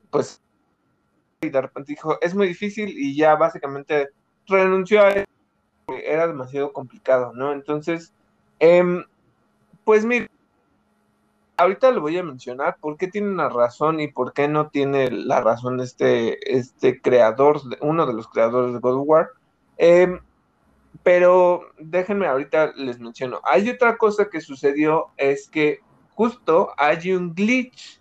[0.10, 0.44] pues,
[1.40, 4.10] y de repente dijo, es muy difícil y ya básicamente
[4.48, 5.28] renunció a eso,
[5.88, 7.54] era demasiado complicado, ¿no?
[7.54, 8.14] Entonces,
[8.60, 8.84] eh,
[9.86, 10.30] pues mire,
[11.56, 15.10] ahorita lo voy a mencionar, por qué tiene una razón y por qué no tiene
[15.10, 19.30] la razón este, este creador, uno de los creadores de God of War.
[19.78, 20.20] Eh,
[21.02, 23.42] pero déjenme ahorita les menciono.
[23.44, 25.80] Hay otra cosa que sucedió, es que
[26.12, 28.00] justo hay un glitch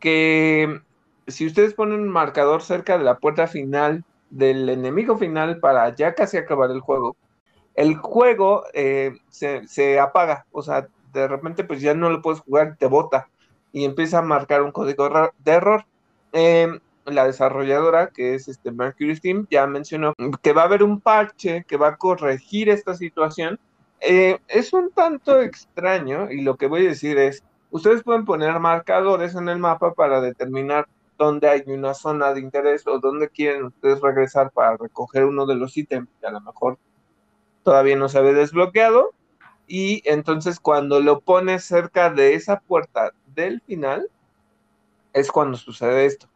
[0.00, 0.80] que
[1.28, 6.14] si ustedes ponen un marcador cerca de la puerta final del enemigo final para ya
[6.14, 7.16] casi acabar el juego,
[7.74, 12.40] el juego eh, se, se, apaga, o sea, de repente pues ya no lo puedes
[12.40, 13.28] jugar, te bota
[13.72, 15.84] y empieza a marcar un código de error.
[16.32, 21.00] Eh, la desarrolladora, que es este Mercury Steam, ya mencionó que va a haber un
[21.00, 23.58] parche que va a corregir esta situación.
[24.00, 28.58] Eh, es un tanto extraño y lo que voy a decir es, ustedes pueden poner
[28.58, 30.86] marcadores en el mapa para determinar
[31.18, 35.54] dónde hay una zona de interés o dónde quieren ustedes regresar para recoger uno de
[35.54, 36.78] los ítems que a lo mejor
[37.62, 39.12] todavía no se había desbloqueado.
[39.68, 44.10] Y entonces cuando lo pones cerca de esa puerta del final,
[45.12, 46.31] es cuando sucede esto.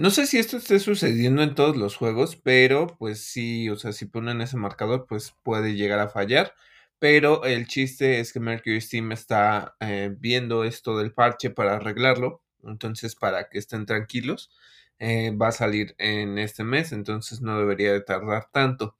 [0.00, 3.92] No sé si esto esté sucediendo en todos los juegos, pero pues sí, o sea,
[3.92, 6.54] si ponen ese marcador, pues puede llegar a fallar.
[6.98, 12.42] Pero el chiste es que Mercury Steam está eh, viendo esto del parche para arreglarlo.
[12.64, 14.50] Entonces, para que estén tranquilos,
[14.98, 18.96] eh, va a salir en este mes, entonces no debería de tardar tanto.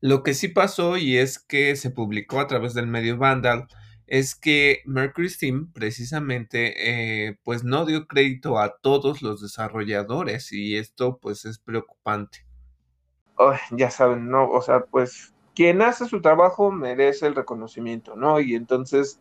[0.00, 3.66] Lo que sí pasó y es que se publicó a través del medio Vandal
[4.12, 6.74] es que Mercury Steam precisamente
[7.28, 12.44] eh, pues no dio crédito a todos los desarrolladores y esto pues es preocupante.
[13.70, 14.50] Ya saben, ¿no?
[14.50, 18.38] O sea, pues quien hace su trabajo merece el reconocimiento, ¿no?
[18.38, 19.18] Y entonces,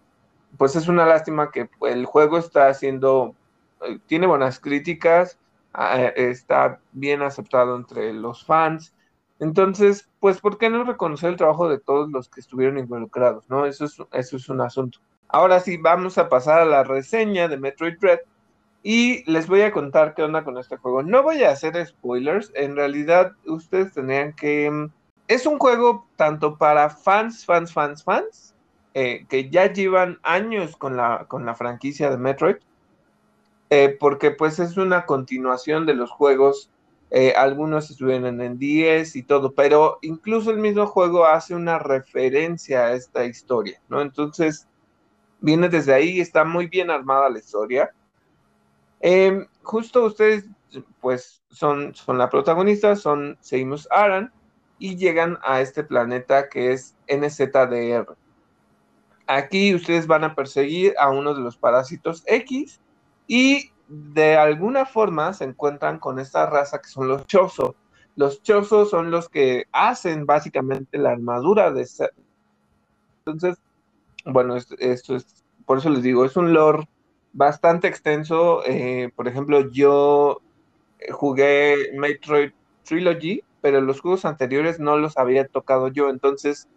[0.58, 3.34] pues es una lástima que el juego está haciendo,
[3.88, 5.40] eh, tiene buenas críticas,
[5.74, 8.94] ah, está bien aceptado entre los fans,
[9.42, 13.50] entonces, pues, ¿por qué no reconocer el trabajo de todos los que estuvieron involucrados?
[13.50, 13.66] ¿no?
[13.66, 15.00] Eso es, eso es un asunto.
[15.28, 18.20] Ahora sí, vamos a pasar a la reseña de Metroid Dread
[18.84, 21.02] y les voy a contar qué onda con este juego.
[21.02, 24.92] No voy a hacer spoilers, en realidad ustedes tendrían que mm,
[25.28, 28.54] es un juego tanto para fans, fans, fans, fans,
[28.94, 32.58] eh, que ya llevan años con la, con la franquicia de Metroid,
[33.72, 36.70] eh, porque pues es una continuación de los juegos,
[37.14, 42.86] eh, algunos estuvieron en 10 y todo, pero incluso el mismo juego hace una referencia
[42.86, 44.02] a esta historia, ¿no?
[44.02, 44.66] Entonces,
[45.42, 47.92] viene desde ahí, está muy bien armada la historia.
[49.02, 50.46] Em, justo ustedes,
[51.02, 54.32] pues, son, son la protagonista, son Seimus Aran,
[54.80, 58.16] y llegan a este planeta que es NZDR.
[59.28, 62.80] Aquí ustedes van a perseguir a uno de los parásitos X
[63.28, 67.76] y de alguna forma se encuentran con esta raza que son los Chozo.
[68.16, 71.88] Los Chozo son los que hacen básicamente la armadura de
[73.26, 73.62] Entonces,
[74.26, 76.88] bueno, esto, es, por eso les digo, es un lore
[77.34, 78.64] bastante extenso.
[78.66, 80.42] Eh, por ejemplo, yo
[81.12, 82.52] jugué Metroid
[82.84, 86.68] Trilogy pero los juegos anteriores no los había tocado yo, entonces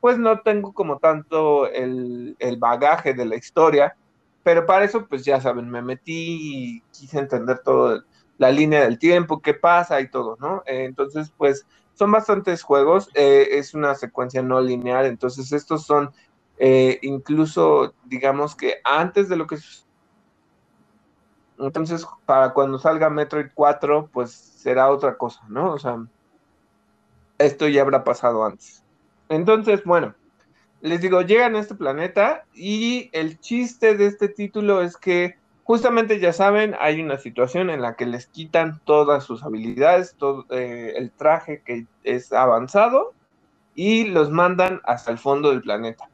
[0.00, 3.96] pues no tengo como tanto el, bagaje de la historia,
[4.42, 8.02] pero para eso pues ya saben, me metí y quise entender todo
[8.38, 10.62] la línea del tiempo, qué pasa y todo, ¿no?
[10.66, 16.10] Eh, entonces pues son bastantes juegos, eh, es una secuencia no lineal, entonces estos son
[16.58, 19.56] eh, incluso digamos que antes de lo que
[21.58, 25.72] entonces, para cuando salga Metroid 4, pues será otra cosa, ¿no?
[25.72, 26.04] O sea,
[27.38, 28.82] esto ya habrá pasado antes.
[29.28, 30.14] Entonces, bueno,
[30.82, 36.20] les digo, llegan a este planeta y el chiste de este título es que justamente
[36.20, 40.94] ya saben, hay una situación en la que les quitan todas sus habilidades, todo eh,
[40.96, 43.14] el traje que es avanzado
[43.74, 46.10] y los mandan hasta el fondo del planeta.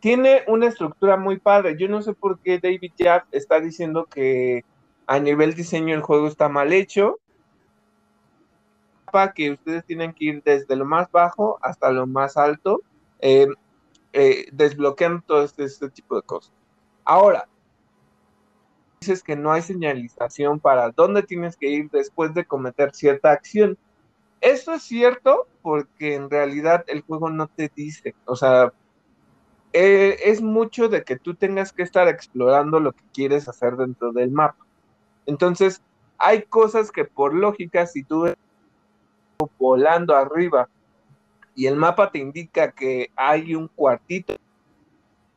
[0.00, 1.76] Tiene una estructura muy padre.
[1.78, 4.64] Yo no sé por qué David Jaff está diciendo que
[5.06, 7.18] a nivel diseño el juego está mal hecho
[9.34, 12.82] que ustedes tienen que ir desde lo más bajo hasta lo más alto,
[13.20, 13.46] eh,
[14.16, 16.52] eh, desbloqueando todo este, este, tipo de cosas.
[17.04, 17.48] Ahora,
[19.00, 23.76] dices que no hay señalización para dónde tienes que ir después de cometer cierta acción.
[24.40, 28.72] Esto es cierto porque en realidad el juego no te dice, o sea,
[29.72, 34.12] eh, es mucho de que tú tengas que estar explorando lo que quieres hacer dentro
[34.12, 34.64] del mapa.
[35.26, 35.82] Entonces,
[36.18, 38.26] hay cosas que por lógica, si tú
[39.58, 40.68] volando arriba
[41.54, 44.34] y el mapa te indica que hay un cuartito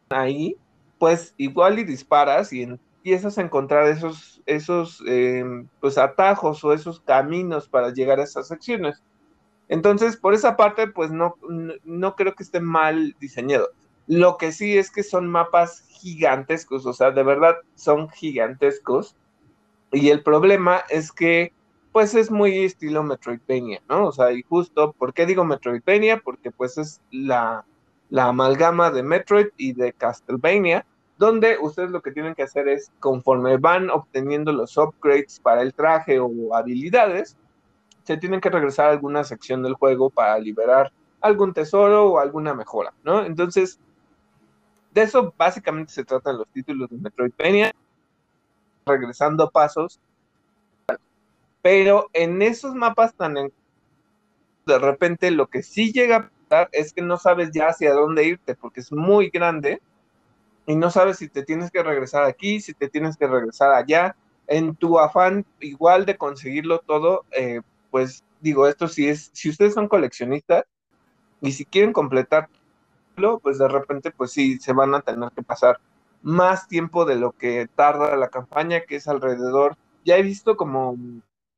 [0.10, 0.56] ahí,
[0.98, 7.00] pues igual y disparas y empiezas a encontrar esos, esos em, pues atajos o esos
[7.02, 9.04] caminos para llegar a esas secciones.
[9.70, 11.36] Entonces, por esa parte, pues no,
[11.84, 13.70] no creo que esté mal diseñado.
[14.08, 19.18] Lo que sí es que son mapas gigantescos, o sea, de verdad son gigantescos.
[19.92, 21.52] Y el problema es que
[21.92, 24.08] pues es muy estilo Metroidvania, ¿no?
[24.08, 26.20] O sea, y justo, ¿por qué digo Metroidvania?
[26.20, 27.66] Porque pues es la,
[28.16, 30.86] amalgama de Metroid y de Castlevania,
[31.18, 35.74] donde ustedes lo que tienen que hacer es, conforme van obteniendo los upgrades para el
[35.74, 37.36] traje o habilidades,
[38.04, 42.54] se tienen que regresar a alguna sección del juego para liberar algún tesoro o alguna
[42.54, 43.26] mejora, ¿no?
[43.26, 43.80] Entonces,
[44.94, 47.74] de eso básicamente se tratan los títulos de Metroidvania,
[48.86, 50.00] regresando pasos
[51.62, 57.02] pero en esos mapas tan de repente lo que sí llega a pasar es que
[57.02, 59.82] no sabes ya hacia dónde irte porque es muy grande
[60.66, 64.16] y no sabes si te tienes que regresar aquí, si te tienes que regresar allá.
[64.48, 69.74] En tu afán igual de conseguirlo todo, eh, pues digo, esto sí es, si ustedes
[69.74, 70.66] son coleccionistas
[71.42, 75.80] y si quieren completarlo, pues de repente, pues sí, se van a tener que pasar
[76.22, 79.78] más tiempo de lo que tarda la campaña, que es alrededor.
[80.04, 80.98] Ya he visto como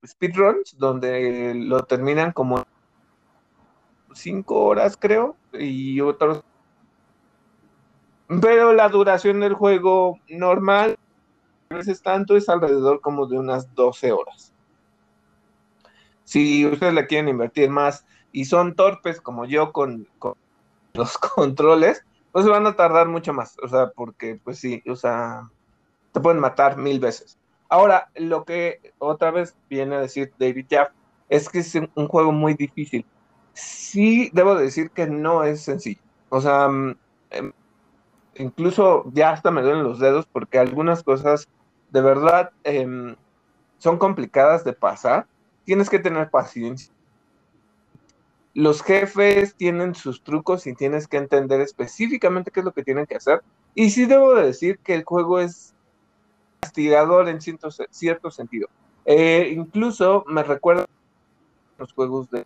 [0.05, 2.65] speedruns donde lo terminan como
[4.13, 6.43] cinco horas, creo, y otros.
[8.41, 10.97] Pero la duración del juego normal,
[11.69, 14.53] a veces tanto, es alrededor como de unas 12 horas.
[16.23, 20.35] Si ustedes la quieren invertir más y son torpes como yo con, con
[20.93, 23.57] los controles, pues van a tardar mucho más.
[23.63, 25.49] O sea, porque, pues sí, o sea,
[26.11, 27.38] te pueden matar mil veces.
[27.69, 30.89] Ahora, lo que otra vez viene a decir David Jaff
[31.29, 33.05] es que es un juego muy difícil.
[33.53, 36.01] Sí, debo decir que no es sencillo.
[36.29, 36.95] O sea, mm,
[37.29, 37.51] em,
[38.35, 41.47] incluso ya hasta me duelen los dedos porque algunas cosas
[41.91, 43.15] de verdad em,
[43.77, 45.27] son complicadas de pasar.
[45.63, 46.91] Tienes que tener paciencia.
[48.55, 53.05] Los jefes tienen sus trucos y tienes que entender específicamente qué es lo que tienen
[53.05, 53.43] que hacer.
[53.75, 55.75] Y sí debo decir que el juego es
[56.59, 58.67] castigador en cierto, cierto sentido.
[59.05, 60.85] Eh, incluso me recuerda
[61.77, 62.45] los juegos de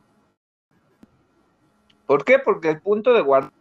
[2.05, 2.39] ¿Por qué?
[2.39, 3.53] Porque el punto de guardado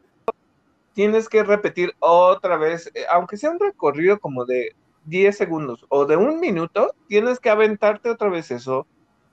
[0.94, 4.74] tienes que repetir otra vez, eh, aunque sea un recorrido como de
[5.06, 8.86] 10 segundos o de un minuto, tienes que aventarte otra vez eso.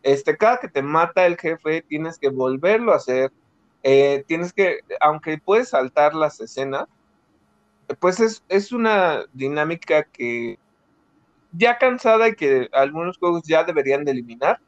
[0.04, 3.32] Este, cada que te mata el jefe, tienes que volverlo a hacer.
[3.84, 6.88] Eh, tienes que, aunque puedes saltar las escenas,
[8.00, 10.60] pues es, es una dinámica que
[11.52, 14.60] ya cansada y que algunos juegos ya deberían de eliminar.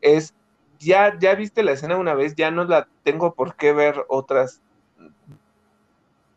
[0.00, 0.34] Es,
[0.78, 4.62] ya, ya viste la escena una vez, ya no la tengo por qué ver otras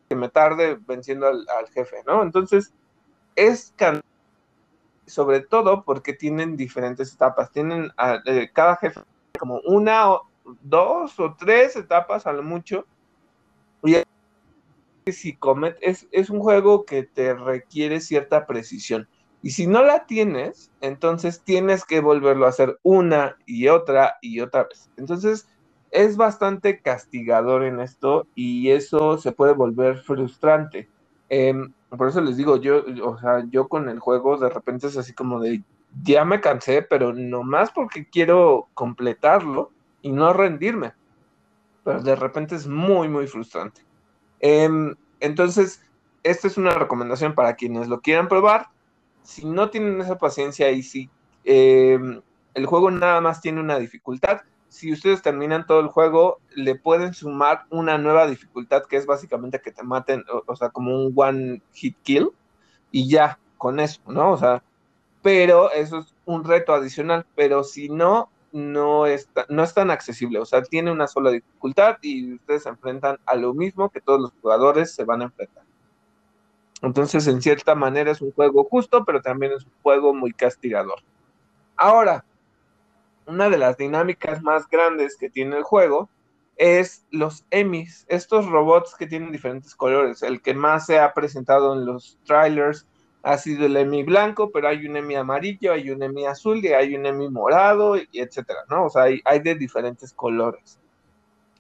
[0.09, 2.23] que me tarde venciendo al, jefe, ¿no?
[2.23, 2.73] Entonces,
[3.35, 3.73] es
[5.05, 7.51] sobre todo porque tienen diferentes etapas.
[7.51, 7.91] Tienen
[8.25, 9.01] eh, cada jefe
[9.39, 10.27] como una o
[10.61, 12.85] dos o tres etapas a lo mucho.
[13.83, 19.07] Y si comet, es, es un juego que te requiere cierta precisión.
[19.43, 24.39] Y si no la tienes, entonces tienes que volverlo a hacer una y otra y
[24.39, 24.89] otra vez.
[24.95, 25.47] Entonces,
[25.91, 30.89] es bastante castigador en esto y eso se puede volver frustrante.
[31.27, 34.97] Em, por eso les digo, yo, o sea, yo con el juego de repente es
[34.97, 35.61] así como de,
[36.01, 39.71] ya me cansé, pero nomás porque quiero completarlo
[40.01, 40.93] y no rendirme.
[41.83, 43.81] Pero de repente es muy, muy frustrante.
[44.39, 45.81] Em, entonces,
[46.23, 48.67] esta es una recomendación para quienes lo quieran probar.
[49.23, 51.09] Si no tienen esa paciencia y si
[51.43, 52.21] em,
[52.53, 54.41] el juego nada más tiene una dificultad,
[54.73, 59.61] si ustedes terminan todo el juego, le pueden sumar una nueva dificultad que es básicamente
[59.61, 62.31] que te maten, o, sea, como un one hit kill,
[62.91, 64.31] y ya, con eso, ¿no?
[64.31, 64.63] O sea,
[65.21, 70.39] pero eso es un reto adicional, pero si no, no, está, no es tan accesible,
[70.39, 74.21] o sea, tiene una sola dificultad y ustedes se enfrentan a lo mismo que todos
[74.21, 75.62] los jugadores se van a enfrentar.
[76.83, 81.01] Entonces, en cierta manera es un juego justo, pero también es un juego muy castigador.
[81.77, 82.25] Ahora,
[83.25, 86.09] una de las dinámicas más grandes que tiene el juego
[86.57, 90.21] es los emis, estos robots que tienen diferentes colores.
[90.23, 92.85] El que más se ha presentado en los trailers
[93.23, 96.73] ha sido el Emi blanco, pero hay un Emi amarillo, hay un Emi azul y
[96.73, 98.85] hay un Emi morado, y etcétera, ¿no?
[98.87, 100.77] O sea, hay, hay de diferentes colores.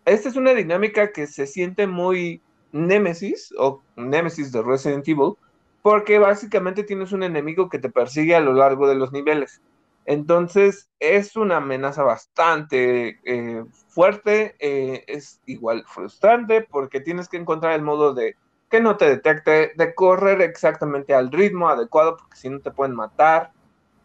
[0.03, 2.41] Esta es una dinámica que se siente muy
[2.73, 5.35] Nemesis o Nemesis de Resident Evil,
[5.81, 9.61] porque básicamente tienes un enemigo que te persigue a lo largo de los niveles.
[10.05, 17.73] Entonces es una amenaza bastante eh, fuerte, eh, es igual frustrante porque tienes que encontrar
[17.73, 18.35] el modo de
[18.69, 22.95] que no te detecte, de correr exactamente al ritmo adecuado porque si no te pueden
[22.95, 23.51] matar.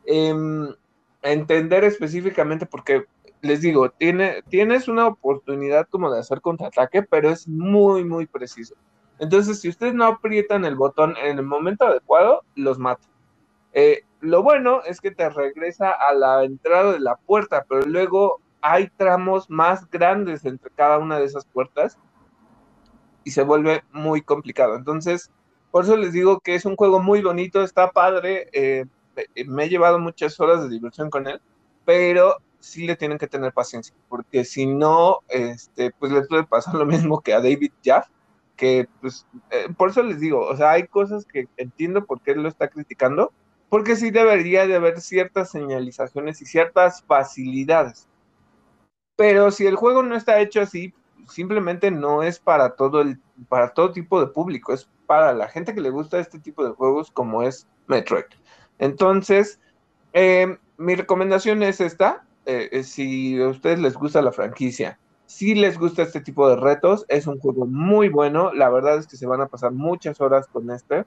[0.05, 0.69] Em,
[1.23, 3.05] entender específicamente porque
[3.43, 8.75] les digo, tiene, tienes una oportunidad como de hacer contraataque, pero es muy, muy preciso.
[9.19, 13.07] Entonces, si ustedes no aprietan el botón en el momento adecuado, los mata.
[13.73, 18.41] Eh, lo bueno es que te regresa a la entrada de la puerta, pero luego
[18.61, 21.99] hay tramos más grandes entre cada una de esas puertas
[23.25, 24.75] y se vuelve muy complicado.
[24.75, 25.31] Entonces,
[25.71, 28.87] por eso les digo que es un juego muy bonito, está padre, eh,
[29.47, 31.41] me he llevado muchas horas de diversión con él,
[31.85, 36.75] pero sí le tienen que tener paciencia, porque si no, este, pues les puede pasar
[36.75, 38.09] lo mismo que a David Jaff,
[38.57, 42.33] que pues, eh, por eso les digo, o sea, hay cosas que entiendo por qué
[42.33, 43.33] él lo está criticando,
[43.69, 48.09] porque sí debería de haber ciertas señalizaciones y ciertas facilidades.
[49.17, 50.95] Pero si el juego no está hecho así,
[51.29, 55.75] simplemente no es para todo el para todo tipo de público, es para la gente
[55.75, 58.25] que le gusta este tipo de juegos como es Metroid.
[58.79, 59.61] Entonces,
[60.13, 65.79] eh, mi recomendación es esta, eh, si a ustedes les gusta la franquicia, si les
[65.79, 69.27] gusta este tipo de retos, es un juego muy bueno, la verdad es que se
[69.27, 71.05] van a pasar muchas horas con este.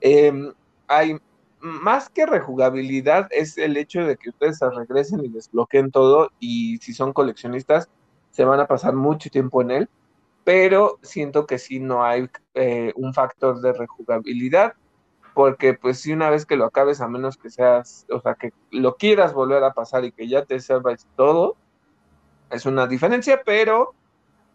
[0.00, 0.52] Em,
[0.88, 1.16] hay
[1.60, 6.78] más que rejugabilidad es el hecho de que ustedes se regresen y desbloqueen todo y
[6.78, 7.88] si son coleccionistas
[8.30, 9.88] se van a pasar mucho tiempo en él,
[10.42, 14.74] pero siento que sí no hay eh, un factor de rejugabilidad
[15.34, 18.52] porque pues si una vez que lo acabes a menos que seas, o sea, que
[18.70, 21.56] lo quieras volver a pasar y que ya te servas todo,
[22.50, 23.94] es una diferencia, pero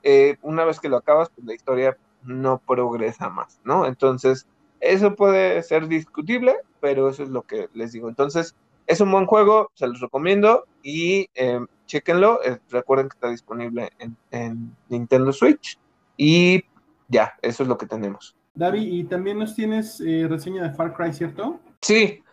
[0.03, 3.86] eh, una vez que lo acabas, pues la historia no progresa más, ¿no?
[3.86, 4.45] Entonces,
[4.80, 8.09] eso puede ser discutible, pero eso es lo que les digo.
[8.09, 8.55] Entonces,
[8.88, 12.39] es un buen juego, se los recomiendo y eh, chequenlo.
[12.69, 13.89] Recuerden que está disponible
[14.32, 15.80] en, Nintendo Switch
[16.17, 16.63] y
[17.07, 18.36] ya, eso es lo que tenemos.
[18.56, 21.60] David, y también nos tienes eh, reseña de Far Cry, ¿cierto?
[21.82, 22.24] Sí,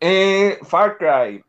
[0.00, 1.42] eh, Far Cry.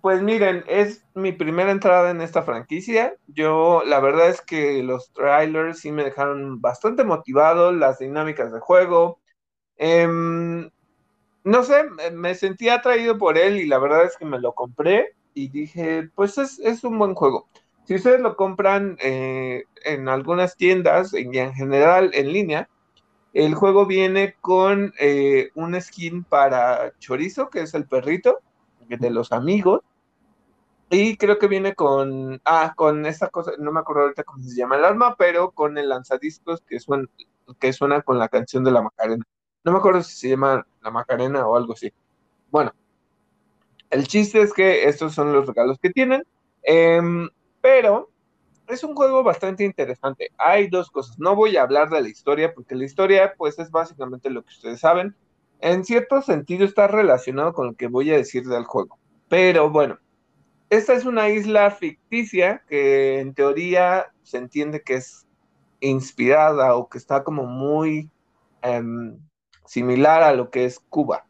[0.00, 3.14] Pues miren, es mi primera entrada en esta franquicia.
[3.26, 8.60] Yo, la verdad es que los trailers sí me dejaron bastante motivado, las dinámicas de
[8.60, 9.18] juego,
[9.76, 10.70] Em,
[11.44, 15.14] no sé, me sentí atraído por él y la verdad es que me lo compré
[15.34, 17.48] y dije, pues es, un buen juego.
[17.84, 22.68] Si ustedes lo compran eh, en algunas tiendas y en general en línea,
[23.44, 28.38] el juego viene con eh, un skin para Chorizo, que es el perrito
[28.88, 29.82] de los amigos.
[30.88, 34.56] Y creo que viene con, ah, con esta cosa, no me acuerdo ahorita cómo se
[34.56, 37.06] llama el arma, pero con el lanzadiscos que suena,
[37.58, 39.24] que suena con la canción de la Macarena.
[39.64, 41.92] No me acuerdo si se llama la Macarena o algo así.
[42.50, 42.72] Bueno,
[43.90, 46.24] el chiste es que estos son los regalos que tienen.
[46.62, 47.28] Em,
[47.60, 48.08] pero
[48.68, 50.30] es un juego bastante interesante.
[50.38, 51.18] Hay dos cosas.
[51.18, 54.50] No voy a hablar de la historia porque la historia pues es básicamente lo que
[54.50, 55.14] ustedes saben.
[55.60, 58.98] En cierto sentido está relacionado con lo que voy a decir del juego.
[59.28, 59.98] Pero bueno,
[60.70, 65.26] esta es una isla ficticia que en teoría se entiende que es
[65.80, 68.10] inspirada o que está como muy
[68.62, 69.18] em,
[69.64, 71.26] similar a lo que es Cuba.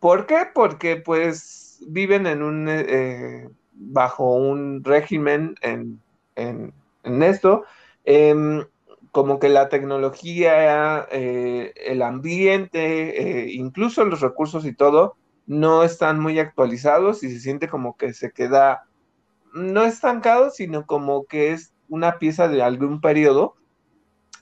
[0.00, 0.46] ¿Por qué?
[0.54, 6.00] Porque pues viven en un eh, bajo un régimen en,
[7.22, 7.64] esto,
[8.04, 8.64] em,
[9.12, 15.16] como que la tecnología, eh, el ambiente, eh, incluso los recursos y todo,
[15.46, 18.84] no están muy actualizados y se siente como que se queda,
[19.54, 23.56] no estancado, sino como que es una pieza de algún periodo,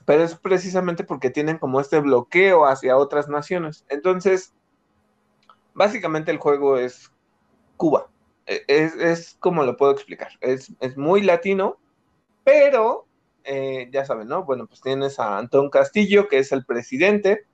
[0.05, 3.85] pero es precisamente porque tienen como este bloqueo hacia otras naciones.
[3.89, 4.53] Entonces,
[5.73, 7.11] básicamente el juego es
[7.77, 8.07] Cuba.
[8.45, 10.31] E, es, como lo puedo explicar.
[10.41, 11.77] Es, muy latino,
[12.47, 13.07] pero
[13.43, 14.45] eh, ya saben, ¿no?
[14.45, 17.45] Bueno, pues tienes a Antón Castillo, que es el presidente,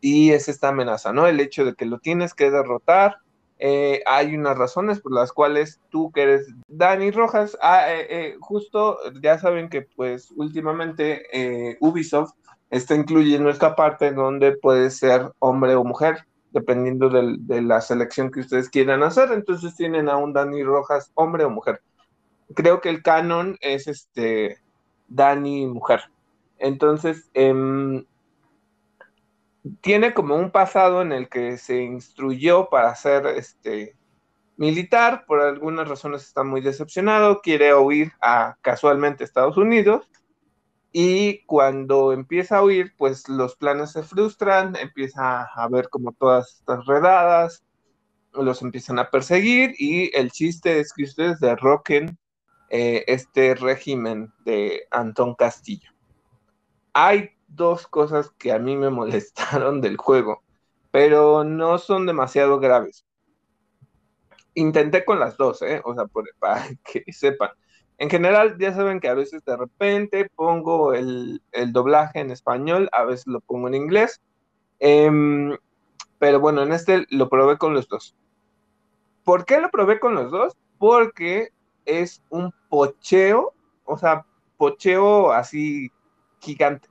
[0.00, 1.26] y es esta amenaza, ¿no?
[1.26, 3.18] El hecho de que lo tienes que derrotar.
[3.58, 8.96] Eh, hay unas razones por las cuales tú que eres Dani Rojas, ah, eh, justo
[9.20, 12.32] ya saben que pues últimamente Ubisoft
[12.70, 18.40] está incluyendo esta parte donde puede ser hombre o mujer dependiendo de la selección que
[18.40, 19.32] ustedes quieran hacer.
[19.32, 21.82] Entonces tienen a un Dani Rojas, hombre o mujer.
[22.54, 24.58] Creo que el canon es este
[25.08, 26.02] Dani mujer.
[26.58, 28.04] Entonces, em,
[29.80, 33.96] tiene como un pasado en el que se instruyó para ser este
[34.56, 40.06] militar, por algunas razones está muy decepcionado, quiere huir a casualmente Estados Unidos
[40.92, 46.56] y cuando empieza a huir, pues los planes se frustran, empieza a ver como todas
[46.58, 47.64] estas redadas,
[48.32, 52.18] los empiezan a perseguir y el chiste es que ustedes derroquen
[52.70, 55.90] eh, este régimen de Antón Castillo.
[56.92, 60.42] Hay dos cosas que a mí me molestaron del juego,
[60.90, 63.04] pero no son demasiado graves.
[64.54, 65.80] Intenté con las dos, ¿eh?
[65.84, 66.04] o sea,
[66.38, 67.50] para que sepan.
[67.98, 73.04] En general, ya saben que a veces de repente pongo el, doblaje en español, a
[73.04, 74.22] veces lo pongo en inglés.
[74.78, 75.54] Em,
[76.18, 78.16] pero bueno, en este lo probé con los dos.
[79.22, 80.56] ¿Por qué lo probé con los dos?
[80.78, 81.50] Porque
[81.90, 84.26] es un pocheo, o sea,
[84.56, 85.90] pocheo así
[86.40, 86.88] gigante.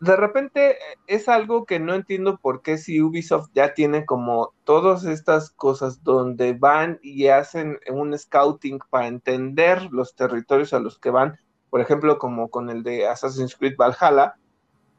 [0.00, 0.76] De repente eh,
[1.06, 6.02] es algo que no entiendo por qué si Ubisoft ya tiene como todas estas cosas
[6.02, 11.38] donde van y hacen un scouting para entender los territorios a los que van,
[11.70, 14.34] por ejemplo, como con el de Assassin's Creed Valhalla,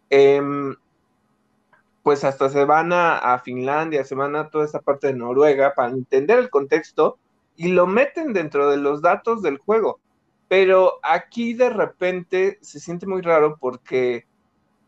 [0.09, 0.75] em,
[2.03, 5.89] pues hasta se van a, Finlandia, se van a toda esa parte de Noruega para
[5.89, 7.17] entender el contexto
[7.55, 9.99] y lo meten dentro de los datos del juego.
[10.47, 14.25] Pero aquí de repente se siente muy raro porque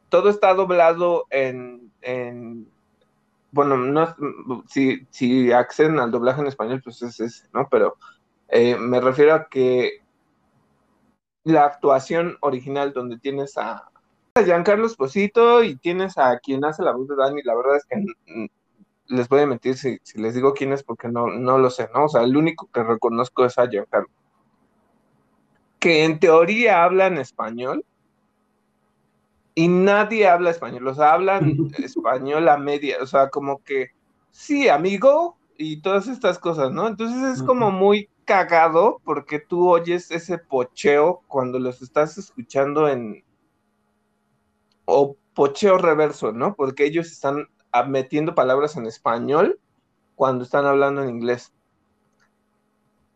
[0.09, 1.91] todo está doblado en,
[3.51, 4.15] bueno, no,
[4.67, 7.67] si, acceden al doblaje en español, pues es ese, ¿no?
[7.69, 7.97] Pero
[8.49, 10.01] eh, me refiero a que
[11.43, 13.89] la actuación original donde tienes a,
[14.45, 18.49] Giancarlo Esposito y tienes a quien hace la voz de Dani, la verdad es que
[19.07, 22.05] les voy a mentir si, les digo quién es porque no, no lo sé, ¿no?
[22.05, 24.09] O sea, el único que reconozco es a Giancarlo.
[25.79, 27.85] Que en teoría habla en español,
[29.55, 33.89] y nadie habla español, o sea, hablan español a media, o sea, como que,
[34.31, 36.87] sí, amigo, y todas estas cosas, ¿no?
[36.87, 43.23] Entonces es como muy cagado porque tú oyes ese pocheo cuando los estás escuchando en,
[44.85, 46.53] o pocheo reverso, ¿no?
[46.55, 47.47] Porque ellos están
[47.83, 49.59] metiendo palabras en español
[50.15, 51.53] cuando están hablando en inglés.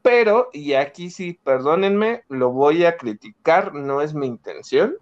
[0.02, 4.98] Pero, y aquí sí, perdónenme, lo voy a criticar, no es mi intención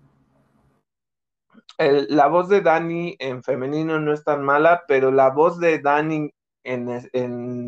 [1.79, 6.33] la voz de Dani en femenino no es tan mala, pero la voz de Dani
[6.63, 6.89] en,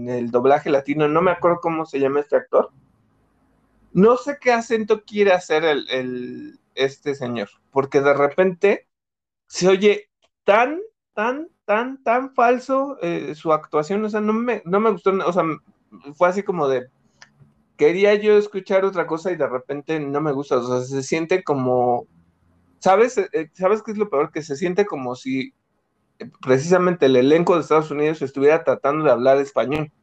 [0.10, 2.72] el doblaje latino, no me acuerdo cómo se llama este actor.
[3.94, 8.88] No sé qué acento quiere hacer el, este señor, porque de repente
[9.48, 10.10] se oye
[10.44, 10.82] tan,
[11.14, 15.32] tan, tan, tan falso eh, su actuación, o sea, no me, no me gustó, o
[15.32, 15.44] sea,
[16.16, 16.88] fue así como de,
[17.78, 21.46] quería yo escuchar otra cosa y de repente no me gusta, o sea, se siente
[21.46, 22.08] como,
[22.80, 23.18] ¿sabes?
[23.18, 24.34] Eh, ¿Sabes qué es lo peor?
[24.34, 25.54] Que se siente como si
[26.20, 29.94] eh, precisamente el elenco de Estados Unidos estuviera tratando de hablar español.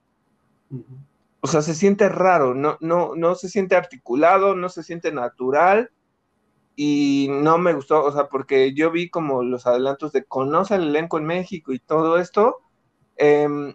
[1.42, 5.90] O sea, se siente raro, no, no, no se siente articulado, no se siente natural
[6.80, 10.84] y no me gustó, o sea, porque yo vi como los adelantos de conoce el
[10.84, 12.58] elenco en México y todo esto,
[13.16, 13.74] em,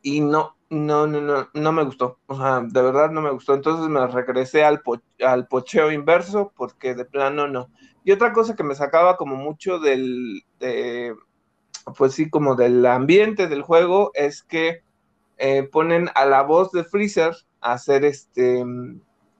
[0.00, 3.52] y no, no, no, no, no me gustó, o sea, de verdad no me gustó,
[3.52, 4.80] entonces me regresé al,
[5.26, 7.68] al pocheo inverso porque de plano no.
[8.04, 10.44] Y otra cosa que me sacaba como mucho del,
[11.96, 14.82] pues sí, como del ambiente del juego es que
[15.38, 18.64] eh, ponen a la voz de Freezer a hacer este,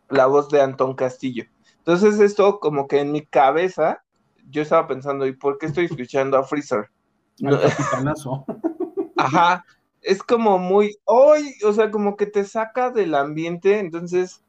[0.08, 1.44] la voz de Antón Castillo.
[1.86, 4.02] Entonces esto como que en mi cabeza
[4.50, 6.90] yo estaba pensando, ¿y por qué estoy escuchando a Freezer?
[7.38, 7.56] No,
[9.16, 9.64] Ajá,
[10.02, 14.42] es como muy, hoy, o sea, como que te saca del ambiente, entonces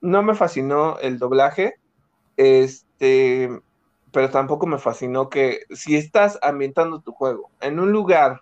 [0.00, 1.74] no me fascinó el doblaje,
[2.38, 3.50] este,
[4.10, 8.40] pero tampoco me fascinó que si estás ambientando tu juego en un lugar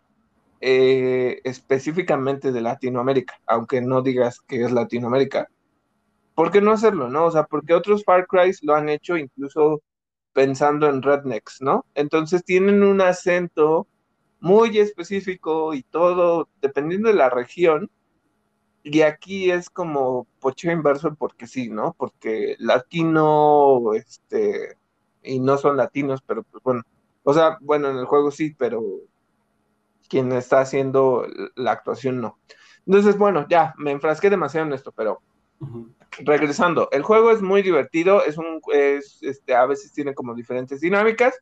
[0.60, 5.48] eh, específicamente de Latinoamérica, aunque no digas que es Latinoamérica,
[6.38, 7.24] ¿por qué no hacerlo, no?
[7.24, 9.82] O sea, porque otros Far Cry lo han hecho incluso
[10.32, 11.84] pensando en rednecks, ¿no?
[11.96, 13.88] Entonces tienen un acento
[14.38, 17.90] muy específico y todo, dependiendo de la región,
[18.84, 21.96] y aquí es como pocheo inverso porque sí, ¿no?
[21.98, 24.76] Porque latino, este,
[25.24, 26.82] y no son latinos, pero pues bueno,
[27.24, 28.80] o sea, bueno, en el juego sí, pero
[30.08, 31.26] quien está haciendo
[31.56, 32.38] la actuación no.
[32.86, 35.20] Entonces, bueno, ya, me enfrasqué demasiado en esto, pero
[36.20, 38.38] regresando, el juego es muy divertido, es
[39.22, 41.34] este, a veces tiene como diferentes dinámicas,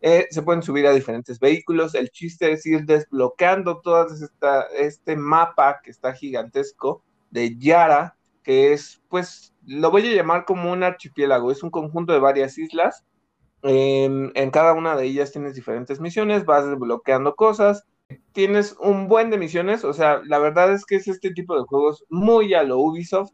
[0.00, 4.06] eh, se pueden subir a diferentes vehículos, el chiste es ir desbloqueando todo
[4.76, 10.72] este mapa que está gigantesco de Yara, que es, pues, lo voy a llamar como
[10.72, 13.04] un archipiélago, es un conjunto de varias islas,
[13.62, 17.84] en, en cada una de ellas tienes diferentes misiones, vas desbloqueando cosas,
[18.32, 21.66] tienes un buen de misiones, o sea, la verdad es que es este tipo de
[21.66, 23.32] juegos muy a lo Ubisoft,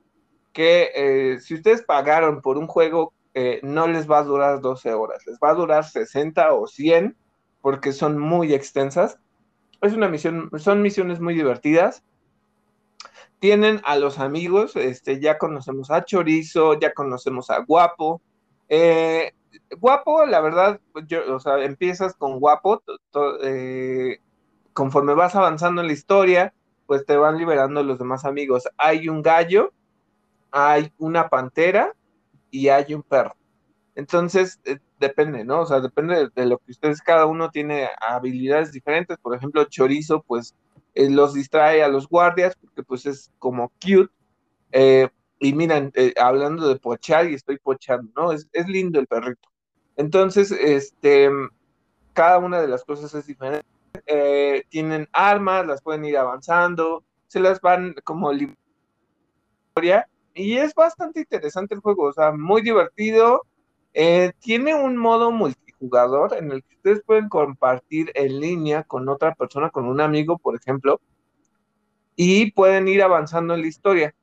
[0.55, 4.95] que eh, si ustedes pagaron por un juego, eh, no les va a durar 12
[4.95, 7.17] horas, les va a durar 60 o 100,
[7.61, 9.19] porque son muy extensas.
[9.83, 12.05] Es una misión, son misiones muy divertidas.
[13.41, 18.23] Tienen a los amigos, este, ya conocemos a Chorizo, ya conocemos a Guapo.
[18.69, 19.33] Eh,
[19.79, 22.83] guapo, la verdad, yo, o sea, empiezas con Guapo,
[24.73, 26.55] conforme vas avanzando en la historia,
[26.87, 28.69] pues te van liberando los demás amigos.
[28.79, 29.73] Hay un gallo,
[30.57, 31.95] hay una pantera
[32.51, 33.35] y hay un perro.
[33.95, 35.63] Entonces, eh, depende, ¿no?
[35.63, 39.19] O sea, depende de, lo que ustedes, cada uno tiene habilidades diferentes.
[39.19, 40.55] Por ejemplo, Chorizo, pues
[40.95, 44.13] eh, los distrae a los guardias porque pues es como cute.
[44.73, 45.09] Eh,
[45.41, 48.33] y miren, hablando de pochar y estoy pochando, ¿no?
[48.33, 49.49] Es, es lindo el perrito.
[49.97, 51.29] Entonces, este,
[52.13, 53.67] cada una de las cosas es diferente
[54.07, 61.21] eh, tienen armas, las pueden ir avanzando, se las van como historia y es bastante
[61.21, 63.47] interesante el juego, o sea, muy divertido.
[63.93, 69.35] Eh, tiene un modo multijugador en el que ustedes pueden compartir en línea con otra
[69.35, 71.01] persona, con un amigo, por ejemplo,
[72.17, 74.15] y pueden ir avanzando en la historia.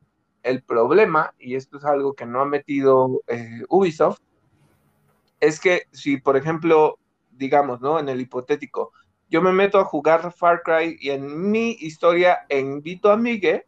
[0.44, 4.20] El problema, y esto es algo que no ha metido eh, Ubisoft,
[5.40, 6.98] es que si, por ejemplo,
[7.32, 8.00] digamos, ¿no?
[8.00, 8.92] En el hipotético,
[9.30, 13.64] yo me meto a jugar Far Cry y en mi historia invito a Miguel,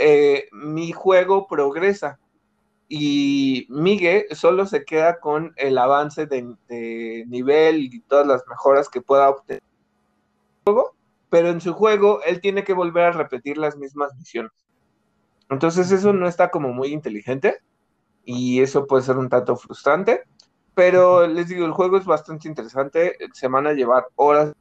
[0.00, 2.18] eh, mi juego progresa
[2.88, 9.00] y Miguel solo se queda con el avance de, nivel y todas las mejoras que
[9.00, 9.62] pueda obtener
[11.30, 14.52] pero en su juego él tiene que volver a repetir las mismas misiones.
[15.48, 17.58] Entonces eso no está como muy inteligente
[18.24, 20.24] y eso puede ser un tanto frustrante.
[20.74, 23.16] Pero les digo, el juego es bastante interesante.
[23.32, 24.52] Se van a llevar horas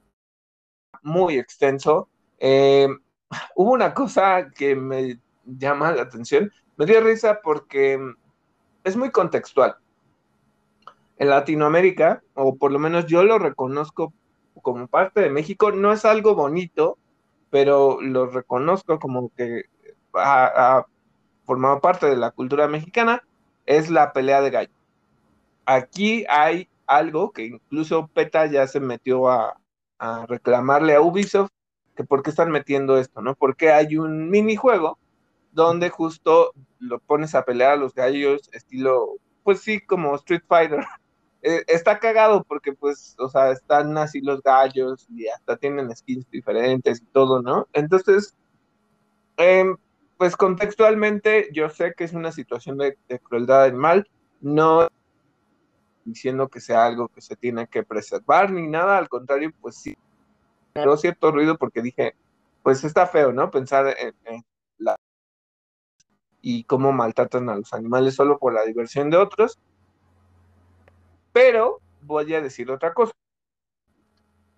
[1.01, 2.09] muy extenso.
[2.39, 2.87] Eh,
[3.55, 5.19] hubo una cosa que me
[5.57, 6.51] llama la atención.
[6.77, 7.99] Me dio risa porque
[8.83, 9.75] es muy contextual.
[11.17, 14.13] En Latinoamérica, o por lo menos yo lo reconozco
[14.61, 16.97] como parte de México, no es algo bonito,
[17.49, 19.63] pero lo reconozco como que
[20.13, 20.85] ha,
[21.45, 23.23] formado parte de la cultura mexicana,
[23.65, 24.79] es la pelea de gallo
[25.69, 29.55] aquí hay algo que incluso PETA ya se metió a,
[30.27, 31.51] reclamarle a Ubisoft
[31.93, 33.35] que por qué están metiendo esto, ¿no?
[33.35, 34.97] Porque hay un minijuego
[35.51, 40.79] donde justo lo pones a pelear a los gallos estilo, pues sí, como Street Fighter.
[41.41, 46.29] Eh, está cagado porque pues, o sea, están así los gallos y hasta tienen skins
[46.29, 47.65] diferentes y todo, ¿no?
[47.71, 48.35] Entonces,
[49.37, 49.77] em,
[50.17, 54.05] pues contextualmente yo sé que es una situación de, crueldad animal,
[54.41, 54.89] no
[56.03, 59.97] diciendo que sea algo que se tiene que preservar ni nada, al contrario, pues sí,
[60.73, 62.15] generó cierto ruido porque dije,
[62.63, 63.49] pues está feo, ¿no?
[63.49, 64.43] Pensar en, en
[64.77, 64.97] la
[66.41, 69.59] y cómo maltratan a los animales solo por la diversión de otros.
[71.33, 73.13] Pero voy a decir otra cosa.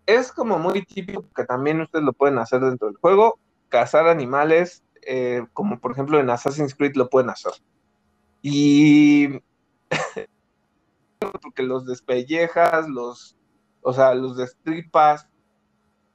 [0.06, 4.84] Es como muy típico que también ustedes lo pueden hacer dentro del juego, cazar animales,
[5.04, 7.54] eh, como por ejemplo en Assassin's Creed lo pueden hacer.
[8.42, 9.42] Y
[11.42, 13.38] porque los despellejas, los,
[13.82, 15.28] o sea, los destripas,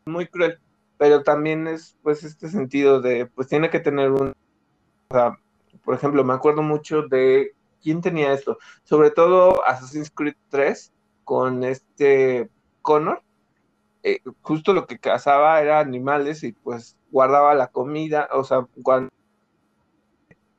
[0.04, 0.60] muy cruel,
[0.98, 4.34] pero también es pues este sentido de, pues tiene que tener un,
[5.08, 5.38] o sea,
[5.84, 8.58] por ejemplo, me acuerdo mucho de, ¿quién tenía esto?
[8.84, 10.92] Sobre todo Assassin's Creed 3
[11.24, 12.50] con este
[12.82, 13.22] Connor,
[14.02, 18.66] eh, justo lo que cazaba era animales y pues guardaba la comida, o sea,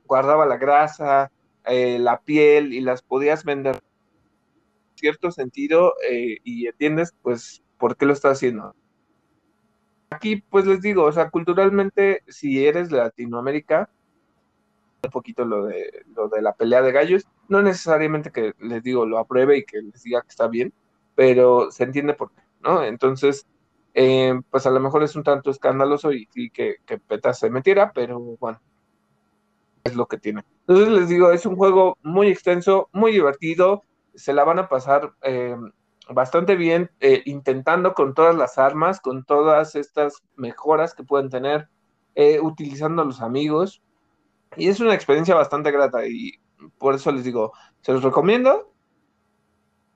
[0.05, 1.32] guardaba la grasa,
[1.65, 7.95] eh, la piel y las podías vender en cierto sentido eh, y entiendes pues por
[7.95, 8.76] qué lo está haciendo.
[10.09, 13.89] Aquí pues les digo, o sea, culturalmente si eres de Latinoamérica,
[15.08, 19.05] un poquito lo de, lo de la pelea de gallos, no necesariamente que les digo
[19.05, 20.74] lo apruebe y que les diga que está bien,
[21.16, 22.84] pero se entiende por qué, ¿no?
[22.84, 23.47] Entonces,
[23.93, 27.91] eh, pues a lo mejor es un tanto escandaloso y, que, que PETA se metiera,
[27.93, 28.62] pero bueno,
[29.84, 30.43] es lo que tiene.
[30.68, 33.82] Entonces les digo, es un juego muy extenso, muy divertido,
[34.14, 35.55] se la van a pasar eh,
[36.10, 41.68] bastante bien eh, intentando con todas las armas, con todas estas mejoras que pueden tener,
[42.41, 43.82] utilizando a los amigos.
[44.56, 46.39] Y es una experiencia bastante grata y
[46.78, 48.74] por eso les digo, se los recomiendo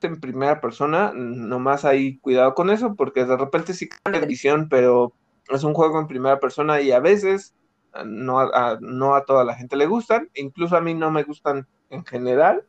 [0.02, 5.14] en primera persona, nomás hay cuidado con eso, porque de repente sí cambia visión, pero
[5.49, 7.54] es un juego en primera persona y a veces
[8.06, 11.68] no a, no a toda la gente le gustan, incluso a mí no me gustan
[11.89, 12.66] en general.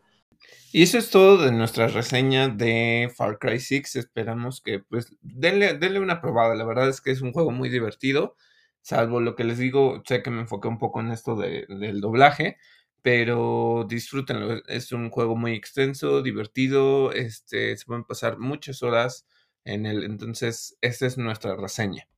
[0.73, 3.97] Y eso es todo de nuestra reseña de Far Cry 6.
[3.97, 6.55] Esperamos que pues denle, denle una probada.
[6.55, 8.37] La verdad es que es un juego muy divertido.
[8.83, 12.01] Salvo lo que les digo, sé que me enfoqué un poco en esto de, del
[12.01, 12.59] doblaje,
[13.01, 14.61] pero disfrútenlo.
[14.67, 19.27] Es un juego muy extenso, divertido, este, se pueden pasar muchas horas
[19.65, 20.03] en él.
[20.03, 22.09] Entonces, esta es nuestra reseña.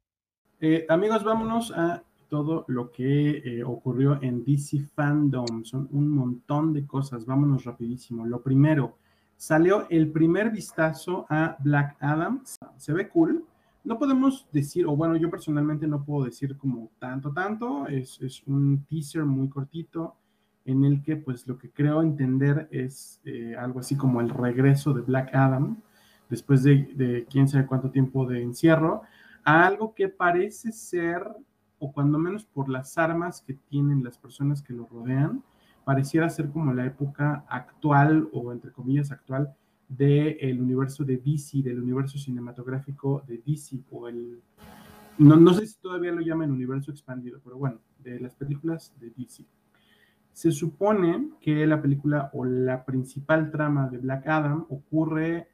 [0.61, 5.65] Eh, amigos, vámonos a todo lo que eh, ocurrió en DC Fandom.
[5.65, 7.27] Son un montón de cosas.
[7.27, 8.25] Vámonos rapidísimo.
[8.25, 8.97] Lo primero,
[9.37, 12.43] salió el primer vistazo a Black Adam.
[12.79, 13.45] Se ve cool
[13.85, 18.85] no podemos decir, o bueno, yo personalmente no puedo decir como tanto, tanto, es, un
[18.89, 20.17] teaser muy cortito
[20.65, 24.95] en el que pues lo que creo entender es eh, algo así como el regreso
[24.95, 25.77] de Black Adam
[26.31, 29.03] después de, quién sabe cuánto tiempo de encierro,
[29.45, 31.23] a algo que parece ser,
[31.79, 35.43] o cuando menos por las armas que tienen las personas que lo rodean,
[35.85, 39.55] pareciera ser como la época actual o entre comillas actual
[39.97, 44.43] del universo de DC, del universo cinematográfico de DC, o el,
[45.19, 49.11] no, no sé si todavía lo llaman universo expandido, pero bueno, de las películas de
[49.11, 49.45] DC.
[50.33, 55.49] Se supone que la película o la principal trama de Black Adam ocurre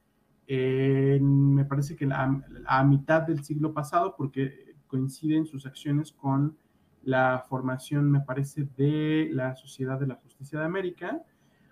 [1.21, 6.57] me parece que a mitad del siglo pasado, porque coinciden sus acciones con
[7.03, 11.23] la formación, me parece, de la Sociedad de la Justicia de América,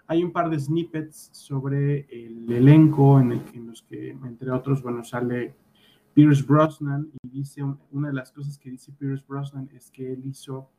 [0.09, 5.55] hay un par de snippets sobre el elenco en, los que, entre otros, bueno, sale
[6.15, 10.23] Pierce Brosnan y dice, una de las cosas que dice Pierce Brosnan es que él
[10.25, 10.71] hizo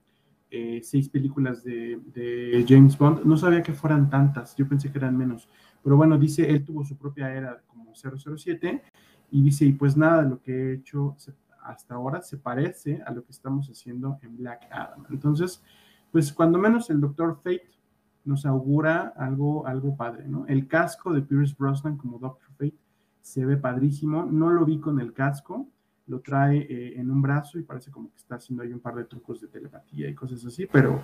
[0.50, 3.24] eh, seis películas de, James Bond.
[3.24, 5.48] No sabía que fueran tantas, yo pensé que eran menos.
[5.84, 8.82] Pero bueno, dice, él tuvo su propia era como 007
[9.30, 11.16] y dice, y pues nada lo que he hecho
[11.64, 15.06] hasta ahora se parece a lo que estamos haciendo en Black Adam.
[15.12, 15.64] Entonces,
[16.12, 17.79] pues cuando menos el Doctor Fate
[18.26, 20.46] nos augura algo, algo padre, ¿no?
[20.48, 22.78] El casco de Pierce Brosnan como Doctor Fate
[23.22, 24.26] se ve padrísimo.
[24.26, 25.68] No lo vi con el casco,
[26.08, 28.96] lo trae eh, en un brazo y parece como que está haciendo ahí un par
[28.96, 31.04] de trucos de telepatía y cosas así, pero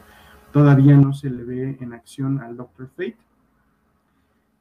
[0.52, 3.18] todavía no se le ve en acción al Doctor Fate.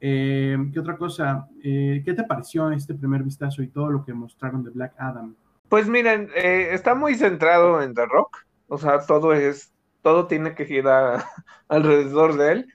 [0.01, 1.47] Eh, ¿Qué otra cosa?
[1.63, 5.35] Eh, ¿Qué te pareció este primer vistazo y todo lo que mostraron de Black Adam?
[5.69, 9.73] Pues miren, está muy centrado en The Rock, o sea, todo es
[10.05, 11.25] todo tiene que girar
[11.67, 12.73] alrededor de él.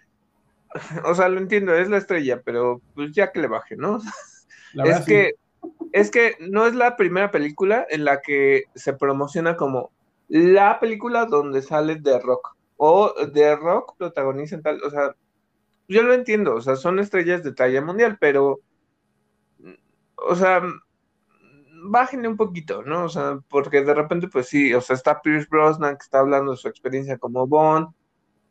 [1.05, 4.01] O sea, lo entiendo, es la estrella, pero pues ya que le baje, ¿no?
[4.85, 5.35] es que
[5.93, 9.93] es que no es la primera película en la que se promociona como
[10.27, 15.15] la película donde sale The Rock o The Rock protagoniza en tal, o sea,
[15.87, 18.59] yo lo entiendo, o sea, son estrellas de talla mundial, pero
[20.17, 20.63] o sea,
[21.83, 23.05] bájenle un poquito, ¿no?
[23.05, 26.53] O sea, porque de repente, pues sí, o sea, está Pierce Brosnan que está hablando
[26.53, 27.89] de su experiencia como Bond,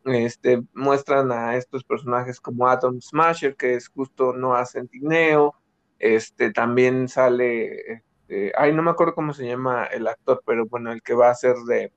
[0.04, 5.54] este, muestran a estos personajes como Atom Smasher, que es justo Noah Centineo,
[5.98, 10.92] este, también sale, este, ay, no me acuerdo cómo se llama el actor, pero bueno,
[10.92, 11.92] el que va a ser de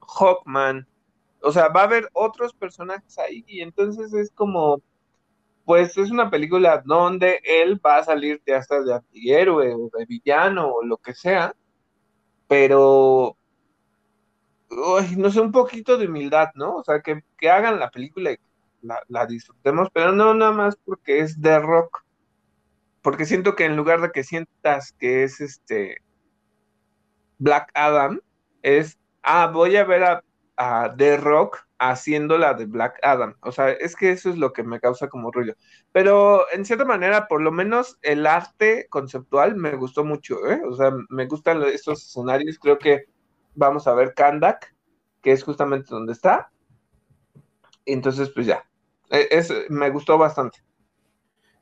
[0.00, 0.86] Hawkman,
[1.42, 4.80] o sea, va a haber otros personajes ahí, y entonces es como,
[5.68, 10.06] pues es una película donde él va a salir de hasta de antihéroe o de
[10.06, 11.54] villano o lo que sea,
[12.46, 13.36] pero
[15.18, 16.76] no sé, un poquito de humildad, ¿no?
[16.76, 18.38] O sea, que, hagan la película y
[18.80, 22.02] la, la, disfrutemos, pero no nada más porque es de rock,
[23.02, 25.98] porque siento que en lugar de que sientas que es este
[27.36, 28.22] Black Adam,
[28.62, 30.22] es, ah, voy a ver
[30.56, 33.36] a The Rock haciendo la de Black Adam.
[33.42, 35.54] O sea, es que eso es lo que me causa como ruido.
[35.92, 40.60] Pero en cierta manera, por lo menos el arte conceptual me gustó mucho, ¿eh?
[40.68, 42.58] O sea, me gustan estos escenarios.
[42.58, 43.04] Creo que
[43.54, 44.74] vamos a ver Kandak,
[45.22, 46.50] que es justamente donde está.
[47.86, 48.64] Entonces, pues ya.
[49.10, 50.58] E, es, me gustó bastante.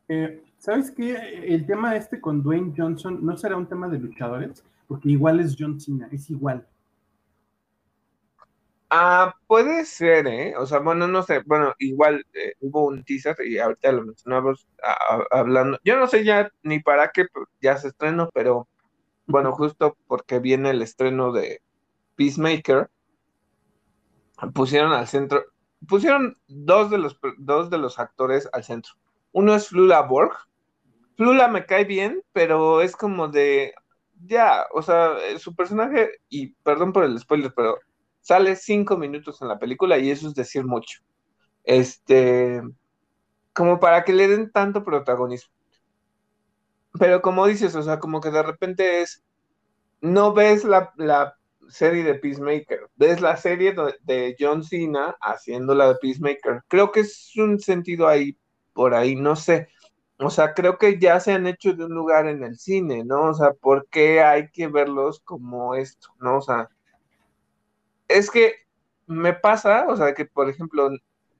[0.09, 1.15] Eh, ¿Sabes qué?
[1.45, 5.57] El tema este con Dwayne Johnson no será un tema de luchadores, porque igual es
[5.59, 6.67] John Cena, es igual.
[8.89, 10.55] Ah, puede ser, ¿eh?
[10.57, 14.69] O sea, bueno, no sé, bueno, igual eh, hubo un teaser y ahorita lo mencionamos
[15.33, 15.79] hablando.
[15.85, 17.27] Yo no sé ya ni para qué
[17.61, 18.69] ya se estrenó, pero
[19.27, 21.63] bueno, justo porque viene el estreno de
[22.17, 22.89] Peacemaker,
[24.55, 25.45] pusieron al centro,
[25.89, 28.95] pusieron dos de los dos de los actores al centro.
[29.33, 30.33] Uno es Flula Borg.
[31.17, 33.75] Flula me cae bien, pero es como de
[34.27, 37.79] ya, o sea, su personaje, y perdón por el spoiler, pero
[38.27, 40.99] sale cinco minutos en la película y eso es decir mucho.
[41.63, 42.61] Este,
[43.53, 45.55] como para que le den tanto protagonismo.
[46.99, 49.25] Pero como dices, o sea, como que de repente es,
[50.01, 50.93] no ves la,
[51.69, 56.63] serie de Peacemaker, ves la serie de John Cena haciendo la de Peacemaker.
[56.67, 58.37] Creo que es un sentido ahí,
[58.73, 59.69] por ahí, no sé.
[60.19, 63.27] O sea, creo que ya se han hecho de un lugar en el cine, ¿no?
[63.31, 66.39] O sea, ¿por qué hay que verlos como esto, ¿no?
[66.39, 66.69] O sea,
[68.09, 68.55] es que
[69.07, 70.91] me pasa, o sea, que por ejemplo,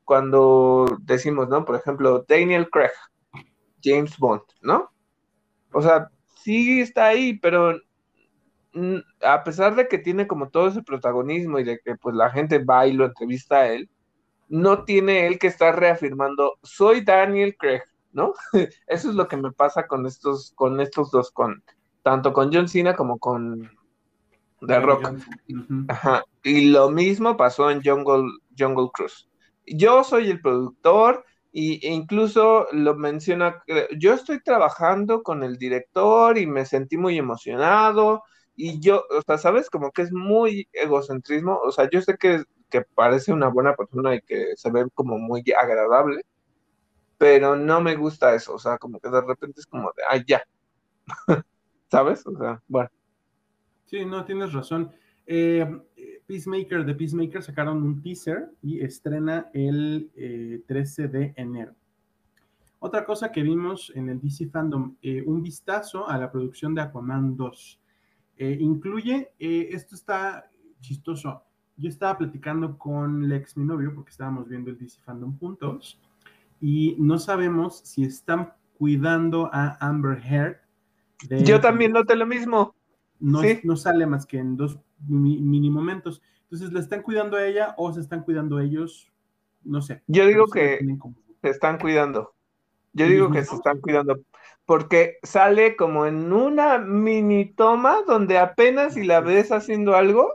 [0.05, 1.65] cuando decimos, ¿no?
[1.65, 2.93] Por ejemplo, Daniel Craig,
[3.83, 4.91] James Bond, ¿no?
[5.73, 6.11] O sea,
[6.43, 7.79] sí está ahí, pero
[9.23, 12.59] a pesar de que tiene como todo ese protagonismo y de que pues la gente
[12.59, 13.89] va y lo entrevista a él,
[14.49, 18.35] no tiene él que estar reafirmando, soy Daniel Craig, ¿no?
[18.87, 21.63] Eso es lo que me pasa con estos, con estos dos, con,
[22.03, 23.76] tanto con John Cena como con
[24.61, 25.19] The Rock.
[25.89, 26.25] Ajá.
[26.43, 29.29] Y lo mismo pasó en Jungle, Jungle Cruise.
[29.67, 33.63] Yo soy el productor y, e incluso lo menciona,
[33.99, 38.23] yo estoy trabajando con el director y me sentí muy emocionado
[38.55, 42.45] y yo, o sea, sabes, como que es muy egocentrismo, o sea, yo sé que,
[42.71, 46.23] que parece una buena persona y que se ve como muy agradable,
[47.19, 50.25] pero no me gusta eso, o sea, como que de repente es como de, ay,
[50.27, 50.43] ya,
[51.91, 52.27] ¿sabes?
[52.27, 52.91] O sea, bueno.
[53.87, 54.91] Sí, no, tienes razón.
[55.27, 55.67] Eh,
[56.27, 60.11] Peacemaker, de Peacemaker sacaron un teaser y estrena el
[60.67, 61.75] 13 eh, de enero.
[62.81, 66.83] Otra cosa que vimos en el DC Fandom, eh, un vistazo a la producción de
[66.83, 67.81] Aquaman 2.
[68.39, 71.43] incluye, esto está chistoso,
[71.77, 75.99] yo estaba platicando con Lex, mi novio, porque estábamos viendo el DC Fandom juntos,
[76.61, 80.59] y no sabemos si están cuidando a Amber Heard.
[81.45, 82.76] Yo también noté lo mismo
[83.21, 86.23] no, sale más que en dos mini momentos.
[86.43, 89.13] Entonces, ¿la están cuidando a ella o se están cuidando ellos?
[89.65, 90.03] No sé.
[90.07, 90.79] Yo digo que
[91.43, 92.35] se están cuidando.
[92.93, 94.21] Yo digo que se están cuidando.
[94.65, 100.35] Porque sale como en una mini toma donde apenas si la ves haciendo algo,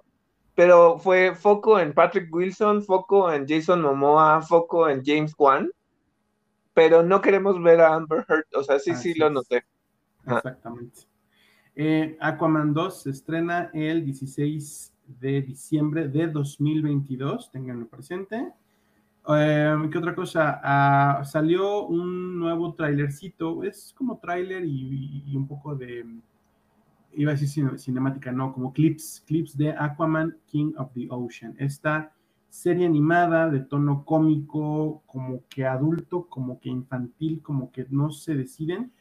[0.56, 5.72] pero fue foco en Patrick Wilson, foco en Jason Momoa, foco en James Wan,
[6.74, 8.46] pero no queremos ver a Amber Heard.
[8.56, 9.66] O sea, sí, sí lo noté.
[10.26, 11.11] Exactamente.
[11.76, 18.52] Eh, Aquaman 2 se estrena el 16 de diciembre de 2022, tenganlo presente.
[19.28, 20.60] Eh, ¿Qué otra cosa?
[20.64, 26.06] Ah, salió un nuevo trailercito, es como trailer y, un poco de,
[27.14, 31.56] iba a decir cinemática, no, como clips, clips de Aquaman King of the Ocean.
[31.58, 32.14] Esta
[32.50, 38.36] serie animada de tono cómico, como que adulto, como que infantil, como que no se
[38.36, 38.92] deciden.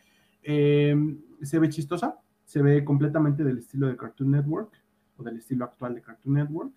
[0.43, 0.95] Eh,
[1.43, 2.21] se ve chistosa,
[2.51, 4.73] se ve completamente del estilo de Cartoon Network
[5.17, 6.73] o del estilo actual de Cartoon Network.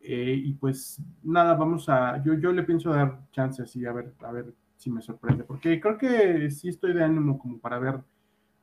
[0.00, 4.12] Eh, y pues nada, vamos a, yo, yo le pienso dar chances y a ver,
[4.24, 8.00] a ver si me sorprende, porque creo que sí estoy de ánimo como para ver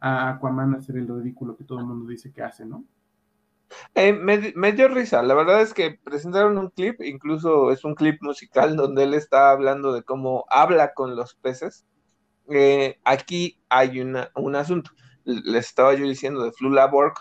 [0.02, 2.84] a Aquaman hacer el ridículo que todo el mundo dice que hace, ¿no?
[3.96, 8.22] Eh, me, dio risa, la verdad es que presentaron un clip, incluso es un clip
[8.22, 11.86] musical donde él está hablando de cómo habla con los peces.
[12.50, 14.92] Eh, aquí hay un asunto,
[15.26, 17.14] les estaba yo diciendo de Flula Borg.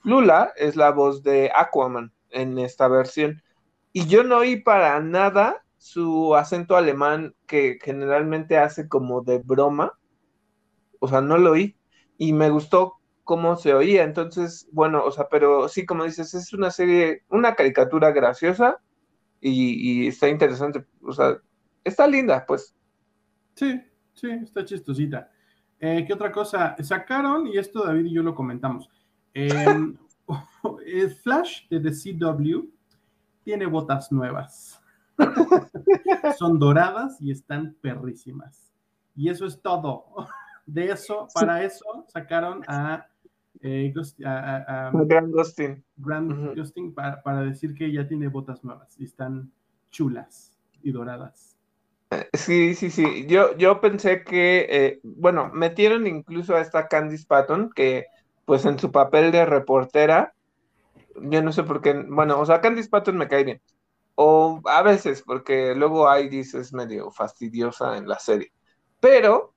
[0.00, 3.42] Flula es la voz de Aquaman en esta versión
[3.92, 9.98] y yo no oí para nada su acento alemán que generalmente hace como de broma,
[11.00, 11.76] o sea, no lo oí
[12.18, 14.04] y me gustó cómo se oía.
[14.04, 18.80] Entonces, bueno, o sea, pero sí, como dices, es una serie, una caricatura graciosa
[19.40, 20.84] y, está interesante.
[21.02, 21.38] O sea,
[21.84, 22.74] está linda, pues.
[23.54, 23.80] Sí,
[24.14, 25.30] sí, está chistosita.
[25.80, 26.76] Eh, ¿Qué otra cosa?
[26.82, 28.88] Sacaron, y esto David y yo lo comentamos,
[29.34, 29.96] em,
[30.86, 32.68] el Flash de The CW
[33.44, 34.82] tiene botas nuevas.
[36.38, 38.72] Son doradas y están perrísimas.
[39.14, 40.06] Y eso es todo.
[40.66, 43.06] De eso, para eso sacaron a
[43.62, 45.84] eh, Grand Ghosting.
[45.96, 49.52] Grand para, decir que ya tiene botas nuevas y están
[49.90, 51.55] chulas y doradas.
[52.10, 53.26] Eh, sí, sí, sí.
[53.26, 58.06] Yo, yo pensé que, eh, bueno, metieron incluso a esta Candice Patton, que
[58.44, 60.34] pues en su papel de reportera,
[61.16, 63.62] yo no sé por qué, bueno, o sea, Candice Patton me cae bien.
[64.16, 68.52] O a veces, porque luego Iris es medio fastidiosa en la serie.
[69.00, 69.54] Pero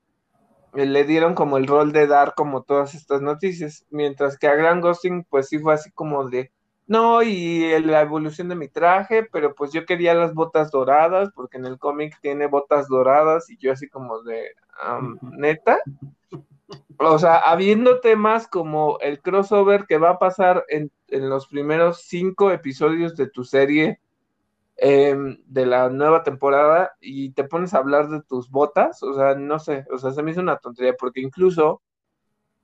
[0.74, 4.84] le dieron como el rol de dar como todas estas noticias, mientras que a Grand
[4.84, 6.52] Ghosting pues sí fue así como de,
[6.90, 11.58] no, y la evolución de mi traje, pero pues yo quería las botas doradas, porque
[11.58, 14.52] en el cómic tiene botas doradas y yo así como de,
[15.22, 15.80] neta.
[16.98, 22.02] O sea, habiendo temas como el crossover que va a pasar en, en los primeros
[22.02, 24.02] cinco episodios de tu serie,
[24.82, 29.36] Em, de la nueva temporada y te pones a hablar de tus botas, o sea,
[29.36, 31.82] no sé, o sea, se me hizo una tontería porque incluso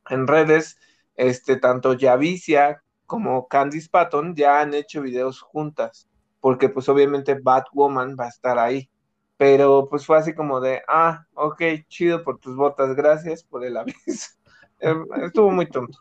[0.10, 0.78] en redes,
[1.16, 8.16] este, tanto Yavicia como Candice Patton ya han hecho videos juntas, porque pues obviamente Batwoman
[8.20, 8.89] va a estar ahí,
[9.38, 13.78] pero pues fue así como de, ah, ok, chido por tus botas, gracias por el
[13.78, 14.32] aviso.
[14.80, 15.99] Em, estuvo muy tonto.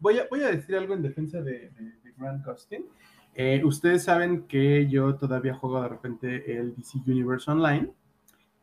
[0.00, 2.86] Voy a, voy a decir algo en defensa de, de Grant Costin.
[3.34, 7.90] Eh, ustedes saben que yo todavía juego de repente el DC Universe Online.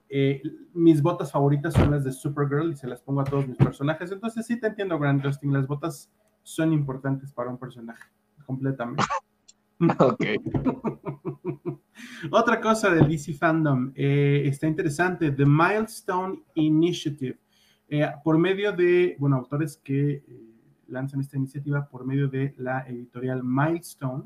[0.10, 0.42] Eh,
[0.74, 4.12] mis botas favoritas son las de Supergirl y se las pongo a todos mis personajes.
[4.12, 5.54] Entonces sí te entiendo, Grant Justin.
[5.54, 6.10] Las botas
[6.50, 8.04] son importantes para un personaje,
[8.46, 9.04] completamente.
[9.98, 10.26] Ok.
[12.32, 17.40] Otra cosa del DC Fandom eh, está interesante, The Milestone Initiative.
[18.22, 20.22] por medio de, bueno, autores que
[20.90, 24.26] lanzan esta iniciativa por medio de la editorial Milestone,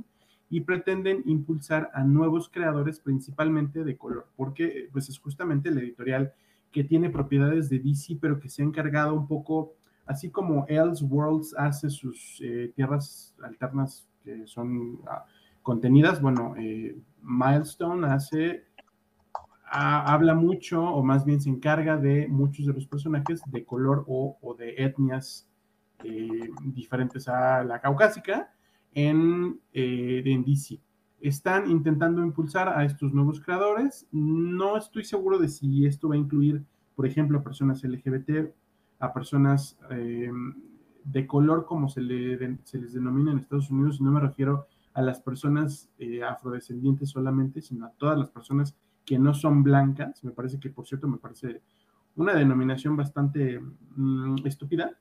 [0.54, 6.32] y pretenden impulsar a nuevos creadores principalmente de color, porque pues es justamente la editorial
[6.72, 9.74] que tiene propiedades de DC, pero que se ha encargado un poco,
[10.06, 15.26] así como Elseworlds hace sus eh, tierras alternas que son ah,
[15.62, 18.66] contenidas, bueno, eh, Milestone hace,
[19.66, 24.56] habla mucho, o más bien se encarga de muchos de los personajes de color o,
[24.58, 25.50] de etnias
[26.04, 28.54] eh, diferentes a la caucásica,
[28.94, 30.80] en, en DC.
[31.20, 34.06] Están intentando impulsar a estos nuevos creadores.
[34.12, 36.64] No estoy seguro de si esto va a incluir,
[36.96, 38.54] por ejemplo, personas LGBT,
[39.04, 40.56] a personas em,
[41.04, 44.00] de color, como se, le, se, les denomina en Estados Unidos.
[44.00, 49.20] No me refiero a las personas eh, afrodescendientes solamente, sino a todas las personas que
[49.20, 50.24] no son blancas.
[50.24, 51.62] Me parece que, por cierto, me parece
[52.16, 54.98] una denominación bastante mm, estúpida.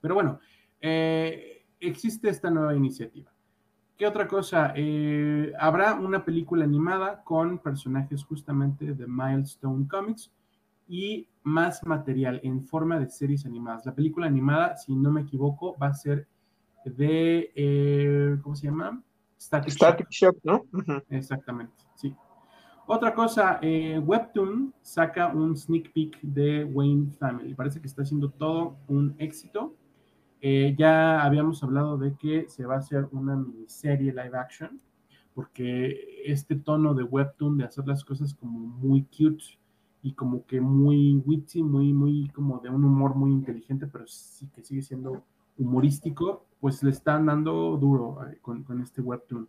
[0.00, 0.38] Pero bueno,
[0.80, 3.32] eh, existe esta nueva iniciativa.
[3.98, 4.72] ¿Qué otra cosa?
[4.76, 10.30] Eh, habrá una película animada con personajes justamente de Milestone Comics
[10.86, 13.86] y más material en forma de series animadas.
[13.86, 16.26] La película animada, si no me equivoco, va a ser
[16.84, 19.02] de, eh, ¿cómo se llama?
[19.38, 20.36] Static, Shock.
[20.42, 20.64] ¿no?
[21.08, 22.14] Exactamente, sí.
[22.86, 27.54] Otra cosa, eh, Webtoon saca un sneak peek de Wayne Family.
[27.54, 29.74] Parece que está haciendo todo un éxito.
[30.40, 34.78] Eh, ya habíamos hablado de que se va a hacer una miniserie live action,
[35.34, 39.58] porque este tono de webtoon de hacer las cosas como muy cute
[40.04, 44.46] y como que muy witty, muy, muy como de un humor muy inteligente, pero sí
[44.54, 45.24] que sigue siendo
[45.56, 49.48] humorístico, pues le están dando duro eh, con, con este webtoon.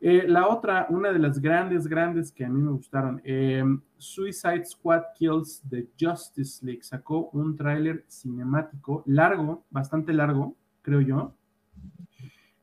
[0.00, 3.62] Eh, la otra, una de las grandes, grandes que a mí me gustaron, eh,
[3.96, 11.32] Suicide Squad Kills the Justice League sacó un tráiler cinemático largo, bastante largo, creo yo.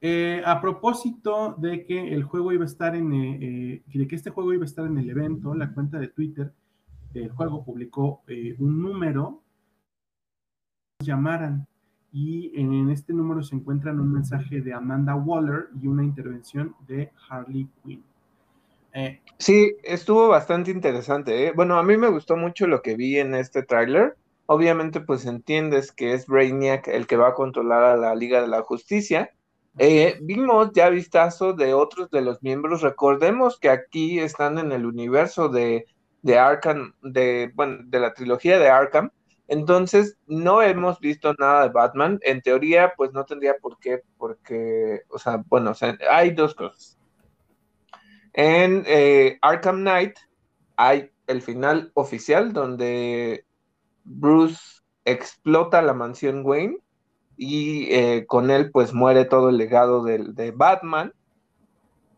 [0.01, 4.53] Eh, a propósito de que el juego iba a estar en, de que este juego
[4.53, 6.51] iba a estar en el evento, la cuenta de Twitter
[7.13, 8.21] del juego publicó
[8.59, 9.41] un número
[10.99, 11.67] llamaran.
[12.11, 17.11] Y en este número se encuentran un mensaje de Amanda Waller y una intervención de
[17.29, 18.03] Harley Quinn.
[18.93, 21.47] Eh, sí, estuvo bastante interesante.
[21.47, 21.53] ¿eh?
[21.55, 24.15] Bueno, a mí me gustó mucho lo que vi en este tráiler.
[24.47, 28.47] Obviamente, pues entiendes que es Brainiac el que va a controlar a la Liga de
[28.47, 29.31] la Justicia.
[29.77, 32.81] Eh, vimos ya vistazo de otros de los miembros.
[32.81, 35.85] Recordemos que aquí están en el universo de,
[36.27, 39.11] de Arkham, de, bueno, de la trilogía de Arkham.
[39.47, 42.19] Entonces, no hemos visto nada de Batman.
[42.21, 45.71] En teoría, pues no tendría por qué, porque, o sea, bueno,
[46.11, 46.97] hay dos cosas.
[48.33, 50.17] En eh, Arkham Knight
[50.75, 53.45] hay el final oficial donde
[54.03, 56.77] Bruce explota la mansión Wayne
[57.37, 61.13] y eh, con él pues muere todo el legado de Batman.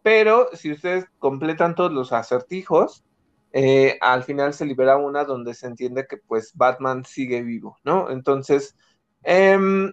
[0.02, 3.04] Pero si ustedes completan todos los acertijos,
[3.52, 8.12] eh, al final se libera una donde se entiende que pues Batman sigue vivo, ¿no?
[8.12, 8.76] Entonces,
[9.24, 9.92] em,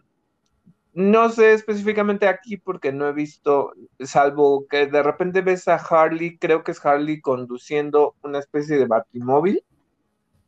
[0.92, 6.38] no sé específicamente aquí porque no he visto, salvo que de repente ves a Harley,
[6.38, 9.62] creo que es Harley conduciendo una especie de batimóvil.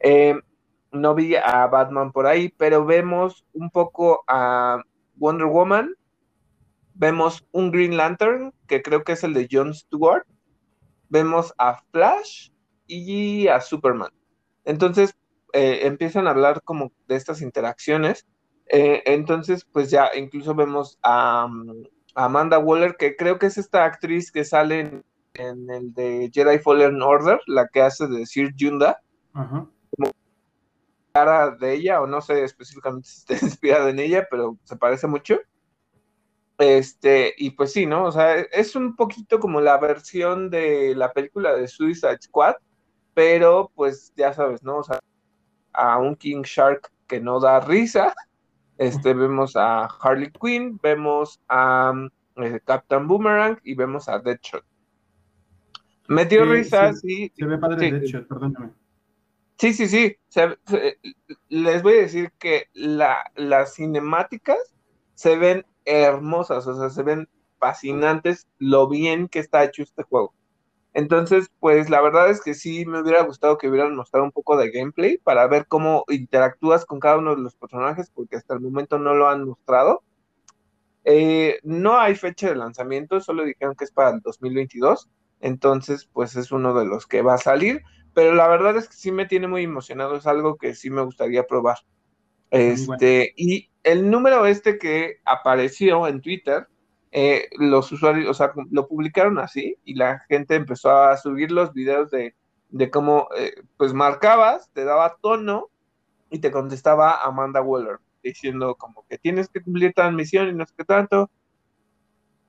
[0.01, 0.41] Em,
[0.93, 4.83] no vi a Batman por ahí, pero vemos un poco a
[5.17, 5.95] Wonder Woman,
[6.95, 10.27] vemos un Green Lantern, que creo que es el de Jon Stewart,
[11.09, 12.51] vemos a Flash
[12.89, 14.11] y a Superman.
[14.65, 15.15] Entonces
[15.53, 18.27] eh, empiezan a hablar como de estas interacciones.
[18.71, 21.49] Eh, entonces, pues ya incluso vemos a,
[22.15, 27.01] Amanda Waller, que creo que es esta actriz que sale en, el de Jedi Fallen
[27.01, 29.01] Order, la que hace de Sir Yunda.
[29.33, 30.11] Como
[31.13, 35.07] cara de ella, o no sé específicamente si está inspirada en ella, pero se parece
[35.07, 35.39] mucho.
[36.59, 38.05] Este, y pues sí, ¿no?
[38.05, 42.57] O sea, es un poquito como la versión de la película de Suicide Squad,
[43.19, 44.77] pero pues ya sabes, ¿no?
[44.77, 45.01] O sea,
[45.73, 48.15] a un King Shark que no da risa,
[48.77, 51.95] este, vemos a Harley Quinn, vemos a
[52.37, 54.65] eh, Captain Boomerang y vemos a Deadshot.
[56.07, 57.33] Me dio risa, sí.
[57.37, 58.71] Se ve padre Deadshot, perdóname.
[59.59, 60.17] Sí, sí, sí.
[61.49, 64.77] les voy a decir que la, las cinemáticas
[65.15, 70.38] se ven hermosas, o sea, se ven fascinantes lo bien que está hecho este juego.
[70.95, 74.57] Entonces, pues la verdad es que sí me hubiera gustado que hubieran mostrado un poco
[74.57, 78.61] de gameplay para ver cómo interactúas con cada uno de los personajes, porque hasta el
[78.61, 80.03] momento no lo han mostrado.
[81.05, 85.09] Eh, no hay fecha de lanzamiento, solo dijeron que es para el 2022,
[85.41, 87.83] entonces pues es uno de los que va a salir,
[88.13, 91.03] pero la verdad es que sí me tiene muy emocionado, es algo que sí me
[91.03, 91.79] gustaría probar.
[92.51, 96.67] Este, y el número este que apareció en Twitter,
[97.11, 101.73] eh, los usuarios, o sea, lo publicaron así y la gente empezó a subir los
[101.73, 102.35] videos de,
[102.91, 105.71] cómo, eh, pues marcabas, te daba tono
[106.31, 110.75] y te contestaba Amanda Waller, diciendo como que tienes que cumplir transmisión y no sé
[110.77, 111.31] qué tanto.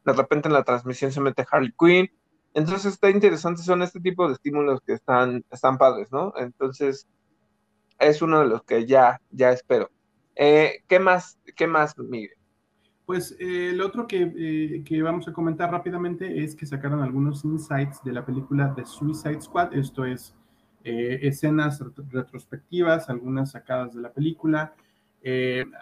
[0.06, 2.10] De repente en la transmisión se mete Harley Quinn.
[2.54, 6.34] Entonces está interesante, son este tipo de estímulos que están, están padres, ¿no?
[6.36, 7.08] Entonces
[8.00, 9.92] es uno de los que ya, ya espero.
[10.36, 12.39] Eh, ¿Qué más, qué más, Miguel?
[13.10, 18.04] Pues eh, lo otro eh, que, vamos a comentar rápidamente es que sacaron algunos insights
[18.04, 20.36] de la película The Suicide Squad, esto es
[20.84, 24.76] eh, escenas retrospectivas, algunas sacadas de la película,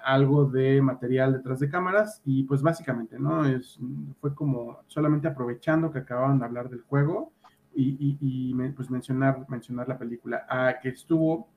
[0.06, 3.44] algo de material detrás de cámaras y pues básicamente, ¿no?
[3.46, 3.78] Es,
[4.22, 7.34] fue como solamente aprovechando que acababan de hablar del juego
[7.76, 11.50] y, pues mencionar, mencionar la película, a que estuvo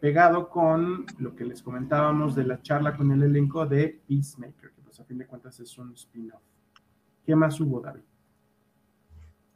[0.00, 5.04] pegado con lo que les comentábamos de la charla con el elenco de Peacemaker a
[5.04, 6.42] fin de cuentas es un spin-off.
[7.24, 8.02] ¿Qué más hubo, David?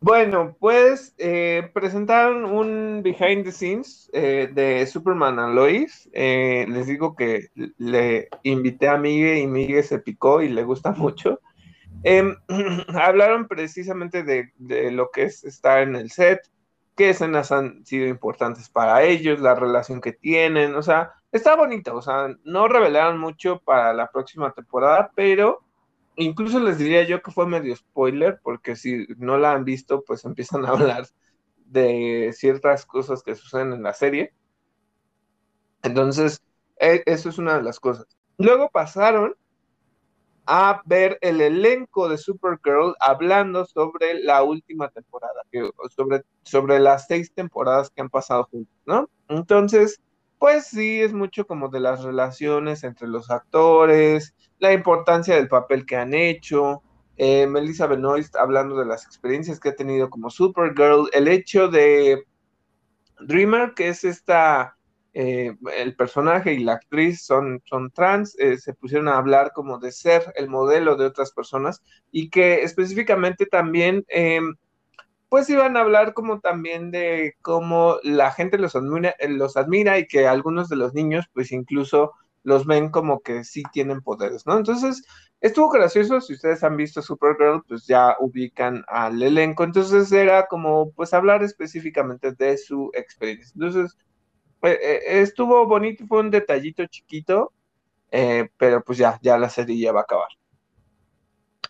[0.03, 6.09] Bueno, pues eh, presentaron un behind the scenes eh, de Superman and Lois.
[6.15, 10.93] Eh, les digo que le invité a Miguel y Miguel se picó y le gusta
[10.97, 11.41] mucho.
[12.03, 12.35] Em,
[12.95, 16.41] hablaron precisamente de, de, lo que es estar en el set,
[17.01, 21.97] qué escenas han sido importantes para ellos, la relación que tienen, o sea, está bonito,
[21.97, 25.65] o sea, no revelaron mucho para la próxima temporada, pero
[26.17, 30.27] incluso les diría yo que fue medio spoiler, porque si no la han visto, pues
[30.27, 31.07] empiezan a hablar
[31.65, 34.35] de ciertas cosas que suceden en la serie.
[35.83, 36.43] Entonces,
[36.79, 38.09] e, eso es una de las cosas.
[38.37, 39.35] Luego pasaron
[40.53, 45.45] a ver el elenco de Supergirl hablando sobre la última temporada,
[45.95, 49.09] sobre, sobre las seis temporadas que han pasado juntos, ¿no?
[49.29, 50.01] Entonces,
[50.41, 55.87] pues sí, es mucho como de las relaciones entre los actores, la importancia del papel
[55.87, 56.83] que han hecho.
[57.17, 62.25] Eh, Melissa Benoist hablando de las experiencias que ha tenido como Supergirl, el hecho de
[63.21, 64.77] Dreamer, que es esta
[65.13, 69.79] eh, el personaje y la actriz son, son trans, eh, se pusieron a hablar como
[69.79, 71.83] de ser el modelo de otras personas
[72.13, 74.55] y que específicamente también, em,
[75.29, 80.07] pues iban a hablar como también de cómo la gente los admira, los admira y
[80.07, 82.13] que algunos de los niños pues incluso
[82.43, 84.57] los ven como que sí tienen poderes, ¿no?
[84.57, 85.05] Entonces,
[85.41, 90.91] estuvo gracioso, si ustedes han visto Supergirl, pues ya ubican al elenco, entonces era como
[90.93, 93.53] pues hablar específicamente de su experiencia.
[93.55, 94.10] Entonces, eh, eh,
[94.63, 97.53] estuvo bonito, fue un detallito chiquito,
[98.11, 100.29] eh, pero pues ya, ya la serie ya va a acabar.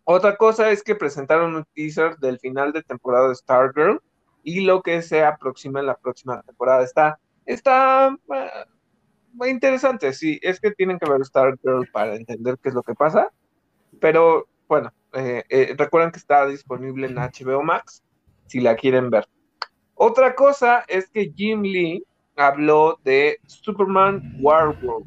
[0.05, 4.01] Otra cosa es que presentaron un teaser del final de temporada de Stargirl
[4.43, 6.83] y lo que se aproxima en la próxima temporada.
[6.83, 8.17] Está, está
[9.33, 12.95] muy interesante, sí, es que tienen que ver Stargirl para entender qué es lo que
[12.95, 13.31] pasa,
[14.01, 18.03] pero bueno, recuerden que está disponible en HBO Max
[18.47, 19.29] si la quieren ver.
[19.95, 22.05] Otra cosa es que Jim Lee
[22.36, 25.07] habló de Superman War World,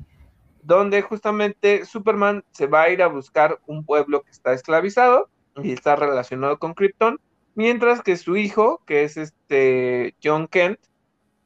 [0.62, 5.30] donde justamente Superman se va a ir a buscar un pueblo que está esclavizado
[5.62, 7.20] y está relacionado con Krypton,
[7.56, 10.80] mientras que su hijo, que es este John Kent,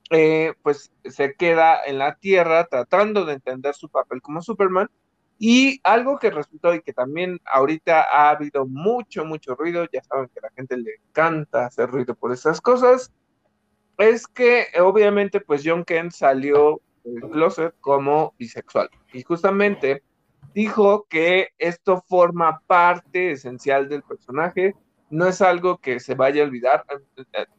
[0.10, 4.90] eh, pues se queda en la Tierra tratando de entender su papel como Superman.
[5.40, 10.30] Y algo que resultó y que también ahorita ha habido mucho, mucho ruido, ya saben
[10.30, 13.14] que a la gente le encanta hacer ruido por esas cosas,
[13.98, 20.04] es que obviamente pues John Kent salió del closet como bisexual y justamente
[20.54, 24.76] dijo que esto forma parte esencial del personaje,
[25.10, 26.84] no es algo que se vaya a olvidar.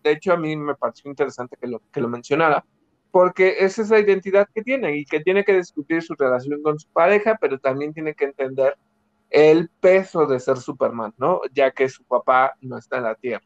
[0.02, 2.64] De hecho, a mí me pareció interesante que lo, que lo mencionara,
[3.10, 6.88] porque es esa identidad que tiene y que tiene que discutir su relación con su
[6.88, 8.76] pareja, pero también tiene que entender
[9.30, 11.40] el peso de ser Superman, ¿no?
[11.52, 13.44] Ya que su papá no está en la Tierra.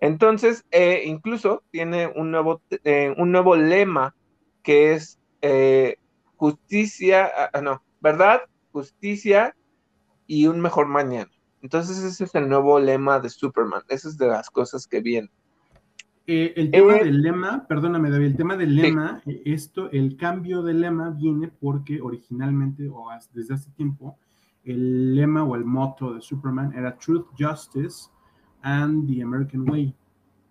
[0.00, 4.14] Entonces, eh, incluso tiene un nuevo, eh, un nuevo lema
[4.62, 5.96] que es eh,
[6.36, 9.56] justicia, ah, ah, no, verdad, justicia
[10.26, 11.30] y un mejor mañana.
[11.62, 13.82] Entonces, ese es el nuevo lema de Superman.
[13.88, 15.30] Esa es de las cosas que vienen.
[16.26, 21.10] el tema del lema, perdóname David, el tema del lema, esto, el cambio de lema
[21.10, 24.16] viene porque originalmente o desde hace tiempo,
[24.62, 28.10] el lema o el moto de Superman era Truth, Justice
[28.62, 29.94] and the American Way,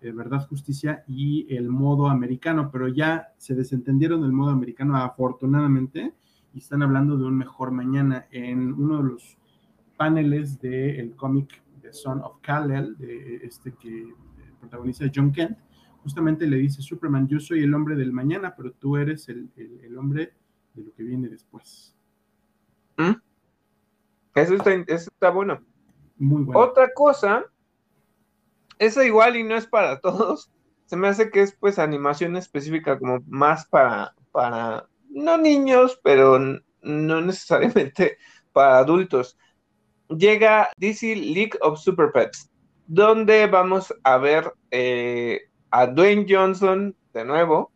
[0.02, 6.14] eh, verdad, justicia y el modo americano, pero ya se desentendieron del modo americano afortunadamente
[6.54, 9.38] y están hablando de un mejor mañana en uno de los
[9.98, 14.14] paneles del cómic The Son of Kal-El, de este que
[14.60, 15.58] protagoniza John Kent,
[16.04, 19.50] justamente le dice Superman, yo soy el hombre del mañana, pero tú eres el,
[19.98, 20.34] hombre
[20.74, 21.96] de lo que viene después.
[22.98, 23.14] ¿Mm?
[24.36, 25.60] Eso, está, eso está bueno.
[26.18, 26.60] Muy bueno.
[26.60, 27.44] Otra cosa
[28.80, 30.52] eso igual y no es para todos.
[30.86, 36.40] Se me hace que es pues animación específica como más para, para, no niños, pero
[36.82, 38.18] no necesariamente
[38.54, 39.38] para adultos.
[40.10, 42.50] Llega DC League of Super Pets,
[42.88, 45.42] donde vamos a ver eh,
[45.72, 47.72] a Dwayne Johnson de nuevo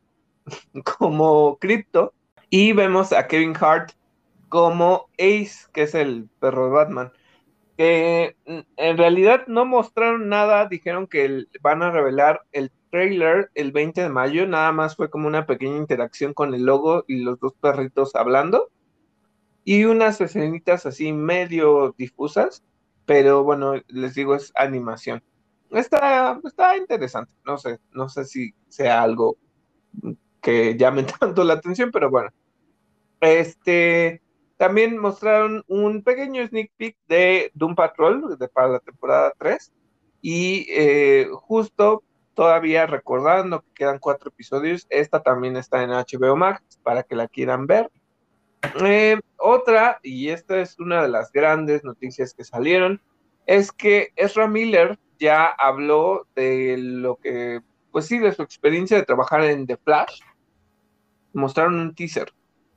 [0.98, 2.14] como Crypto
[2.50, 3.92] y vemos a Kevin Hart
[4.48, 7.12] como Ace, que es el perro de Batman
[7.84, 14.10] en realidad no mostraron nada, dijeron que van a revelar el trailer el 20 de
[14.10, 18.16] mayo, nada más fue como una pequeña interacción con el logo y los dos perritos
[18.16, 18.70] hablando
[19.64, 22.64] y unas escenitas así medio difusas,
[23.06, 25.24] pero bueno, les digo, es animación.
[25.70, 29.38] Está, está interesante, no sé, no sé si sea algo
[30.42, 32.30] que llame tanto la atención, pero bueno.
[33.22, 34.22] Este,
[34.62, 39.74] también mostraron un pequeño sneak peek de Doom Patrol de, para la temporada 3
[40.22, 42.04] y eh, justo
[42.36, 47.28] todavía recordando que quedan cuatro episodios, esta también está en HBO Max para que la
[47.28, 47.90] quieran ver.
[48.86, 53.02] Eh, otra, y esta es una de las grandes noticias que salieron,
[53.48, 57.62] es que Ezra Miller ya habló de lo que,
[57.92, 60.22] pues sí, de su experiencia de trabajar en The Flash.
[61.34, 62.32] Mostraron un teaser.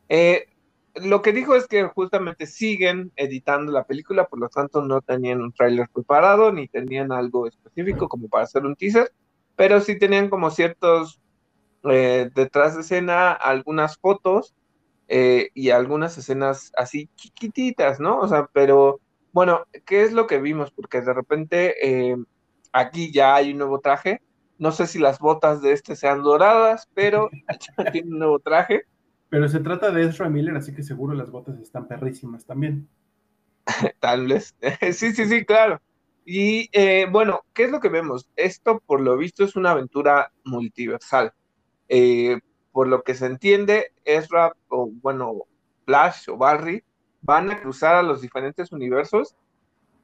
[0.09, 0.47] Eh,
[0.95, 5.41] lo que dijo es que justamente siguen editando la película, por lo tanto no tenían
[5.41, 9.12] un tráiler preparado ni tenían algo específico como para hacer un teaser,
[9.57, 11.21] pero sí tenían como ciertos
[11.85, 14.55] eh, detrás de escena, algunas fotos
[15.09, 18.21] eh, y algunas escenas así chiquititas, ¿no?
[18.21, 19.01] O sea, pero
[19.33, 20.71] bueno, ¿qué es lo que vimos?
[20.71, 22.16] Porque de repente eh,
[22.73, 24.23] aquí ya hay un nuevo traje.
[24.59, 27.31] No sé si las botas de este sean doradas, pero
[27.93, 28.85] tiene un nuevo traje.
[29.35, 32.89] Pero se trata de Ezra Miller, así que seguro las botas están perrísimas también.
[33.98, 34.55] Tal vez.
[34.93, 35.81] sí, sí, sí, claro.
[36.24, 38.28] Y eh, bueno, ¿qué es lo que vemos?
[38.36, 41.32] Esto, por lo visto, es una aventura multiversal.
[41.89, 42.39] Eh,
[42.70, 45.48] por lo que se entiende, Ezra, o bueno,
[45.85, 46.85] Flash o Barry,
[47.20, 49.35] van a cruzar a los diferentes universos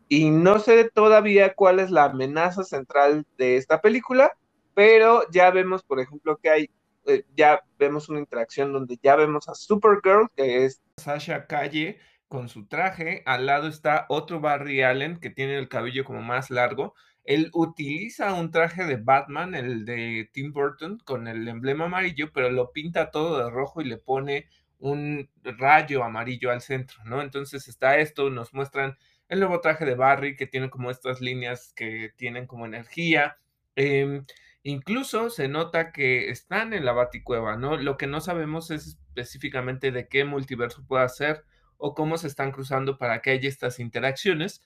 [0.09, 4.33] y no sé todavía cuál es la amenaza central de esta película,
[4.75, 6.71] pero ya vemos, por ejemplo, que hay,
[7.07, 11.99] eh, ya vemos una interacción donde ya vemos a Supergirl, que es Sasha Calle
[12.29, 16.51] con su traje, al lado está otro Barry Allen que tiene el cabello como más
[16.51, 16.95] largo,
[17.25, 22.51] él utiliza un traje de Batman, el de Tim Burton, con el emblema amarillo, pero
[22.51, 24.49] lo pinta todo de rojo y le pone
[24.79, 27.21] un rayo amarillo al centro, ¿no?
[27.21, 28.97] Entonces está esto, nos muestran
[29.29, 33.37] el nuevo traje de Barry que tiene como estas líneas que tienen como energía.
[33.77, 34.25] Em,
[34.63, 37.77] incluso se nota que están en la Baticueva, ¿no?
[37.77, 41.45] Lo que no sabemos es específicamente de qué multiverso puede ser
[41.79, 44.63] o cómo se están cruzando para que haya estas interacciones,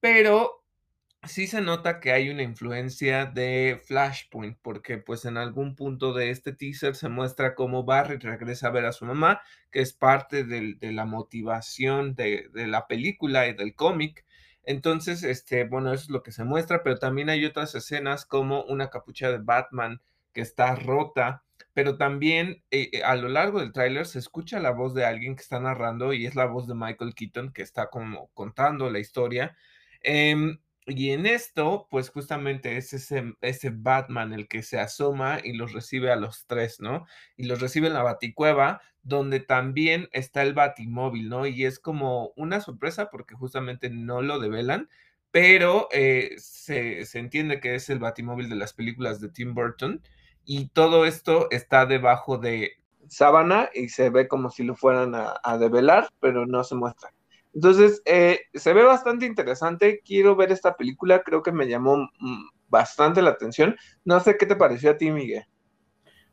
[0.00, 0.64] pero
[1.22, 6.30] sí se nota que hay una influencia de Flashpoint, porque pues en algún punto de
[6.30, 9.40] este teaser se muestra cómo Barry regresa a ver a su mamá,
[9.70, 14.24] que es parte de la motivación de, de, la película y del cómic.
[14.66, 18.64] Entonces, este, bueno, eso es lo que se muestra, pero también hay otras escenas como
[18.64, 20.02] una capucha de Batman
[20.32, 24.72] que está rota, pero también eh, eh, a lo largo del tráiler se escucha la
[24.72, 27.88] voz de alguien que está narrando y es la voz de Michael Keaton que está
[27.88, 29.56] como contando la historia.
[30.02, 35.52] Eh, y en esto, pues justamente es ese, ese Batman el que se asoma y
[35.52, 37.06] los recibe a los tres, ¿no?
[37.36, 41.46] Y los recibe en la Baticueva, donde también está el Batimóvil, ¿no?
[41.46, 44.88] Y es como una sorpresa porque justamente no lo develan,
[45.30, 50.02] pero eh, se, entiende que es el Batimóvil de las películas de Tim Burton.
[50.44, 52.72] Y todo esto está debajo de
[53.08, 57.12] sábana y se ve como si lo fueran a, a develar, pero no se muestra.
[57.54, 60.02] Entonces, eh, se ve bastante interesante.
[60.04, 61.22] Quiero ver esta película.
[61.22, 63.76] Creo que me llamó mm, bastante la atención.
[64.04, 65.46] No sé qué te pareció a ti, Miguel.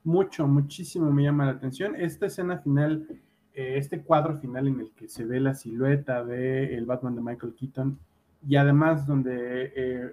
[0.03, 1.95] Mucho, muchísimo me llama la atención.
[1.95, 3.07] Esta escena final,
[3.53, 7.21] eh, este cuadro final en el que se ve la silueta de el Batman de
[7.21, 7.99] Michael Keaton
[8.45, 10.11] y además donde eh,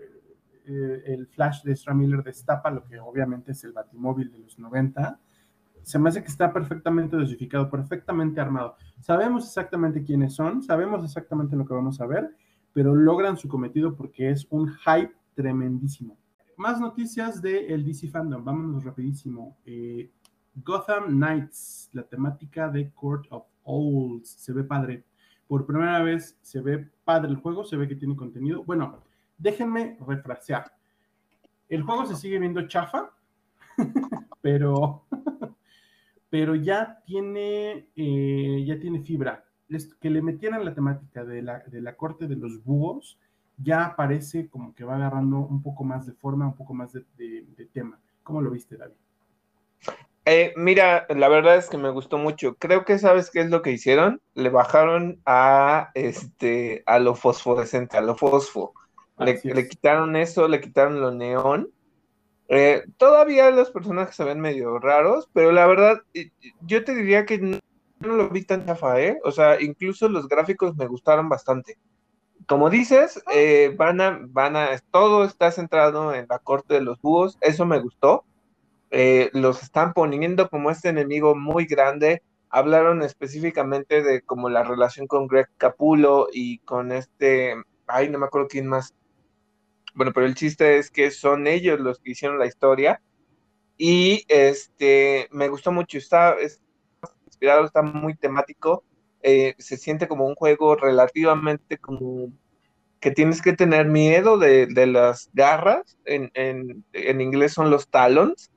[0.66, 4.58] eh el flash de Ezra Miller destapa lo que obviamente es el Batimóvil de los
[4.58, 5.18] 90
[5.82, 8.76] se me hace que está perfectamente dosificado, perfectamente armado.
[9.00, 12.36] Sabemos exactamente quiénes son, sabemos exactamente lo que vamos a ver,
[12.72, 16.16] pero logran su cometido porque es un hype tremendísimo.
[16.60, 19.56] Más noticias del el DC Fandom, vámonos rapidísimo.
[19.64, 20.10] Eh,
[20.56, 25.04] Gotham Knights, la temática de Court of Owls, se ve padre.
[25.48, 28.62] Por primera vez se ve padre el juego, se ve que tiene contenido.
[28.62, 29.02] Bueno,
[29.38, 30.70] déjenme refrasear.
[31.66, 33.10] El juego se sigue viendo chafa,
[34.42, 35.06] pero
[36.28, 39.46] pero ya tiene, eh, ya tiene fibra.
[39.98, 43.18] Que le metieran la temática de la, de la corte de los búhos,
[43.62, 47.04] ya parece como que va agarrando un poco más de forma, un poco más de,
[47.16, 47.98] de, tema.
[48.22, 48.94] ¿Cómo lo viste, David?
[50.24, 52.54] Eh, mira, la verdad es que me gustó mucho.
[52.56, 54.20] Creo que sabes qué es lo que hicieron.
[54.34, 58.74] Le bajaron a este a lo fosforescente, a lo fosfo.
[59.18, 61.70] Le, le, quitaron eso, le quitaron lo neón
[62.52, 65.98] eh, todavía los personajes se ven medio raros, pero la verdad,
[66.62, 67.60] yo te diría que no,
[68.00, 69.20] lo vi tan chafa, ¿eh?
[69.22, 71.78] O sea, incluso los gráficos me gustaron bastante.
[72.51, 77.01] Como dices, eh, van a, van a, todo está centrado en la corte de los
[77.01, 78.24] búhos, eso me gustó.
[78.90, 82.24] Eh, los están poniendo como este enemigo muy grande.
[82.48, 87.55] Hablaron específicamente de como la relación con Greg Capulo y con este,
[87.86, 88.97] ay, no me acuerdo quién más,
[89.94, 93.01] bueno, pero el chiste es que son ellos los que hicieron la historia.
[93.78, 96.35] Y este me gustó mucho, está,
[97.27, 98.82] inspirado, está muy temático.
[99.22, 102.32] Eh, se siente como un juego relativamente como
[103.01, 105.98] que tienes que tener miedo de, las garras.
[106.05, 108.51] En, en, inglés son los talons,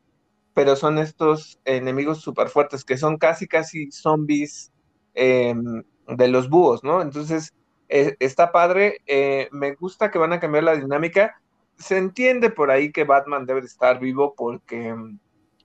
[0.54, 4.72] pero son estos enemigos súper fuertes que son casi, casi zombies
[5.14, 7.02] em, de los búhos, ¿no?
[7.02, 7.54] Entonces
[7.90, 11.40] eh, está padre, eh, me gusta que van a cambiar la dinámica.
[11.78, 14.96] Se entiende por ahí que Batman debe estar vivo porque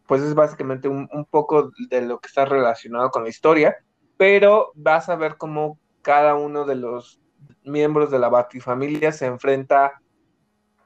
[0.07, 3.77] pues es básicamente un, poco de lo que está relacionado con la historia,
[4.19, 7.21] pero vas a ver cómo cada uno de los
[7.65, 10.03] miembros de la Batifamilia se enfrenta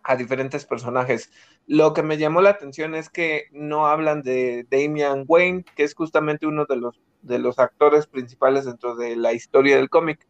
[0.04, 1.32] a diferentes personajes.
[1.66, 5.94] Lo que me llamó la atención es que no hablan de Damian Wayne, que es
[5.94, 10.26] justamente uno de los, de los actores principales dentro de la historia del cómic.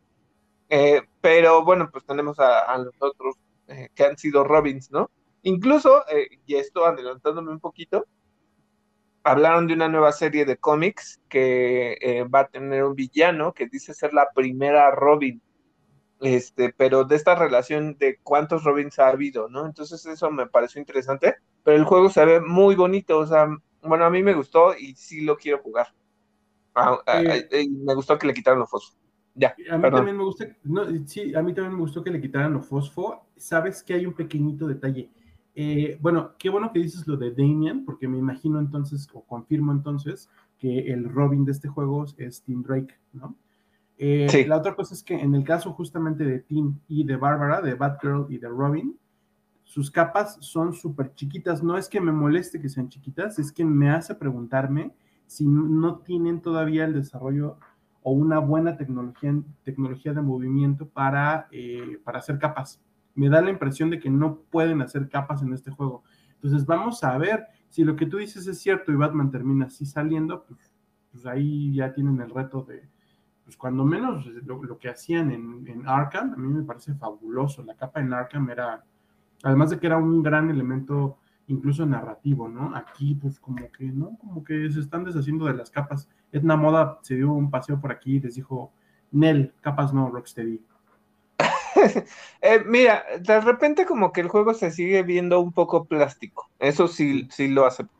[0.68, 5.10] Eh, pero bueno, pues tenemos a, los otros eh, que han sido Robins, ¿no?
[5.42, 8.06] Incluso, eh, y esto adelantándome un poquito,
[9.24, 13.94] hablaron de una nueva serie de cómics que va a tener un villano que dice
[13.94, 15.40] ser la primera Robin,
[16.20, 19.66] este, pero de esta relación de cuántos Robins ha habido, ¿no?
[19.66, 23.48] Entonces eso me pareció interesante, pero el juego se ve muy bonito, o sea,
[23.82, 25.88] bueno, a mí me gustó y sí lo quiero jugar.
[26.74, 28.96] Ah, Eh, eh, me gustó que le quitaron los fosfos.
[29.34, 29.94] Ya, A mí perdón.
[29.96, 33.26] también me gusta, no, sí, a mí también me gustó que le quitaran los fosfo.
[33.36, 35.10] Sabes que hay un pequeñito detalle.
[35.54, 39.72] Eh, bueno, qué bueno que dices lo de Damian, porque me imagino entonces, o confirmo
[39.72, 43.36] entonces, que el Robin de este juego es Tim Drake, ¿no?
[43.98, 44.44] Eh, Sí.
[44.44, 47.74] La otra cosa es que en el caso justamente de Tim y de Bárbara, de
[47.74, 48.96] Batgirl y de Robin,
[49.64, 51.62] sus capas son súper chiquitas.
[51.62, 54.94] No es que me moleste que sean chiquitas, es que me hace preguntarme
[55.26, 57.58] si no tienen todavía el desarrollo
[58.02, 62.80] o una buena tecnología, tecnología de movimiento para, eh, para hacer capas.
[63.14, 66.02] Me da la impresión de que no pueden hacer capas en este juego.
[66.34, 69.86] Entonces vamos a ver si lo que tú dices es cierto y Batman termina así
[69.86, 70.72] saliendo, pues,
[71.10, 72.88] pues ahí ya tienen el reto de,
[73.44, 77.62] pues cuando menos lo, que hacían en, en Arkham, a mí me parece fabuloso.
[77.62, 78.84] La capa en Arkham era,
[79.42, 81.18] además de que era un gran elemento
[81.48, 82.74] incluso narrativo, ¿no?
[82.74, 84.16] Aquí, pues como que, ¿no?
[84.18, 86.08] Como que se están deshaciendo de las capas.
[86.30, 88.72] Edna Moda se dio un paseo por aquí y les dijo,
[89.10, 90.64] Nel, capas no, Rocksteady.
[92.44, 96.50] Eh, mira, de repente como que el juego se sigue viendo un poco plástico.
[96.58, 97.94] Eso sí, sí lo acepto.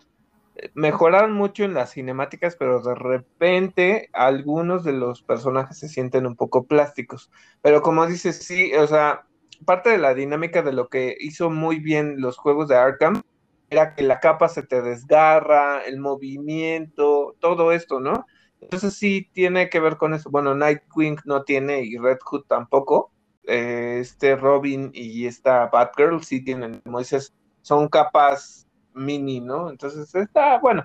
[0.56, 6.26] Eh, Mejoraron mucho en las cinemáticas, pero de repente algunos de los personajes se sienten
[6.26, 7.30] un poco plásticos.
[7.62, 9.26] Pero como dices, sí, o sea,
[9.64, 13.22] parte de la dinámica de lo que hizo muy bien los juegos de Arkham
[13.70, 18.26] era que la capa se te desgarra, el movimiento, todo esto, ¿no?
[18.60, 20.30] Entonces sí tiene que ver con eso.
[20.30, 23.12] Bueno, Nightwing no tiene y Red Hood tampoco
[23.44, 29.70] eh, este Robin y esta Batgirl sí tienen, como dices, son capas mini, ¿no?
[29.70, 30.85] Entonces está bueno.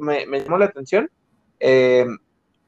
[0.00, 1.10] Me, me llamó la atención.
[1.60, 2.06] Eh,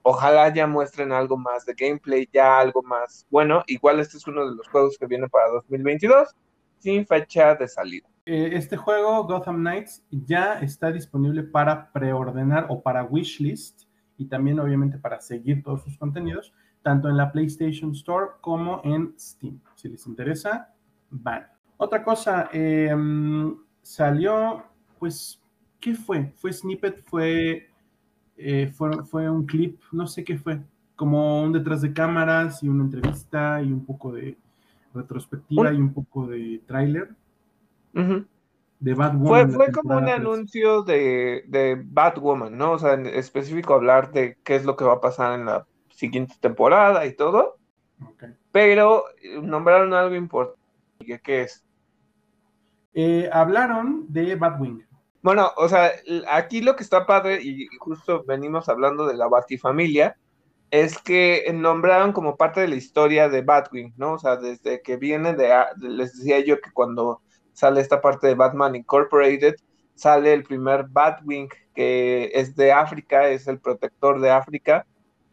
[0.03, 3.65] ojalá ya muestren algo más de gameplay, ya algo más bueno.
[3.67, 6.35] Igual este es uno de los juegos que viene para 2022
[6.79, 8.07] sin fecha de salida.
[8.27, 13.83] Eh, este juego, Gotham Knights, ya está disponible para preordenar o para wishlist
[14.19, 16.53] y también obviamente para seguir todos sus contenidos,
[16.87, 19.59] tanto en la PlayStation Store como en Steam.
[19.75, 20.73] Si les interesa,
[21.11, 21.45] van.
[21.79, 22.95] Otra cosa, eh,
[23.83, 24.63] salió,
[25.01, 25.43] pues,
[25.81, 26.33] ¿qué fue?
[26.37, 27.03] ¿Fue snippet?
[27.03, 27.69] ¿Fue,
[28.37, 29.81] eh, fue, fue un clip?
[29.91, 30.61] No sé qué fue.
[30.95, 34.39] Como un detrás de cámaras y una entrevista y un poco de
[34.95, 37.11] retrospectiva y un poco de tráiler
[38.79, 39.51] de Batwoman.
[39.51, 42.75] Fue, fue como un anuncio de, de Batwoman, ¿no?
[42.75, 45.67] O sea, en específico hablar de qué es lo que va a pasar en la
[45.97, 47.57] siguiente temporada y todo,
[48.53, 50.61] pero eh, nombraron algo importante.
[51.23, 51.65] ¿Qué es?
[52.95, 54.87] Eh, hablaron de Batwing.
[55.23, 55.91] Bueno, o sea,
[56.31, 60.17] aquí lo que está padre, y justo venimos hablando de la Batifamilia,
[60.71, 64.15] es que nombraron como parte de la historia de Batwing, ¿no?
[64.15, 68.35] O sea, desde que viene de- les decía yo que cuando sale esta parte de
[68.35, 69.57] Batman Incorporated,
[69.95, 74.87] sale el primer Batwing que es de África, es el protector de África,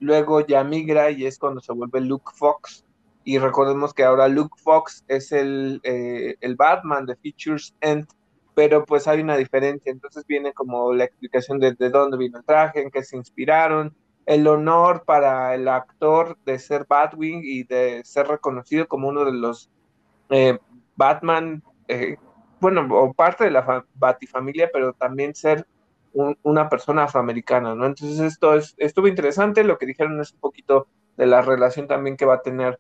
[0.04, 2.86] luego ya migra y es cuando se vuelve Luke Fox,
[3.24, 8.06] y recordemos que ahora Luke Fox es el, eh, el Batman de Features End,
[8.54, 12.46] pero pues hay una diferencia, entonces viene como la explicación de, de dónde vino el
[12.46, 18.02] traje, en qué se inspiraron, el honor para el actor de ser Batwing y de
[18.04, 19.70] ser reconocido como uno de los
[20.30, 20.60] eh,
[20.96, 22.18] Batman, eh,
[22.60, 25.66] bueno, o parte de la fa- Batifamilia, pero también ser
[26.14, 27.86] un- una persona afroamericana, ¿no?
[27.86, 30.88] Entonces esto es, estuvo interesante, lo que dijeron es un poquito
[31.18, 32.80] de la relación también que va a tener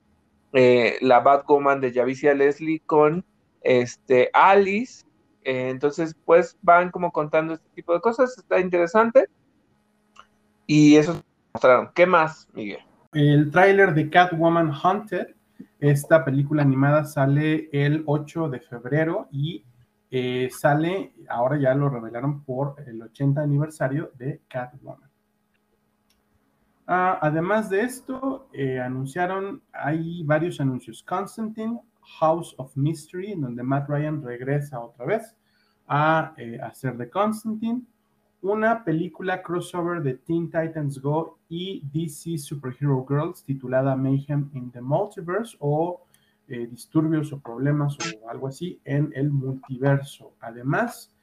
[0.53, 3.25] eh, la Batwoman de Javicia Leslie con
[3.61, 5.05] este, Alice,
[5.43, 9.27] eh, entonces, pues van como contando este tipo de cosas, está interesante.
[10.67, 11.21] Y eso
[11.53, 11.91] mostraron.
[11.93, 12.79] ¿Qué más, Miguel?
[13.13, 15.27] El tráiler de Catwoman Hunted,
[15.79, 19.65] esta película animada sale el 8 de febrero y
[20.15, 25.09] eh, sale, ahora ya lo revelaron por el 80 aniversario de Catwoman.
[26.85, 31.01] Ah, además de esto, eh, anunciaron, hay varios anuncios.
[31.01, 31.79] Constantine,
[32.19, 35.35] House of Mystery, donde Matt Ryan regresa otra vez
[35.87, 37.81] a eh, hacer de Constantine.
[38.43, 44.81] Una película crossover de Teen Titans Go y DC Superhero Girls titulada Mayhem in the
[44.81, 46.02] Multiverse o
[46.47, 50.35] eh, Disturbios o Problemas o algo así en el multiverso.
[50.39, 51.13] Además,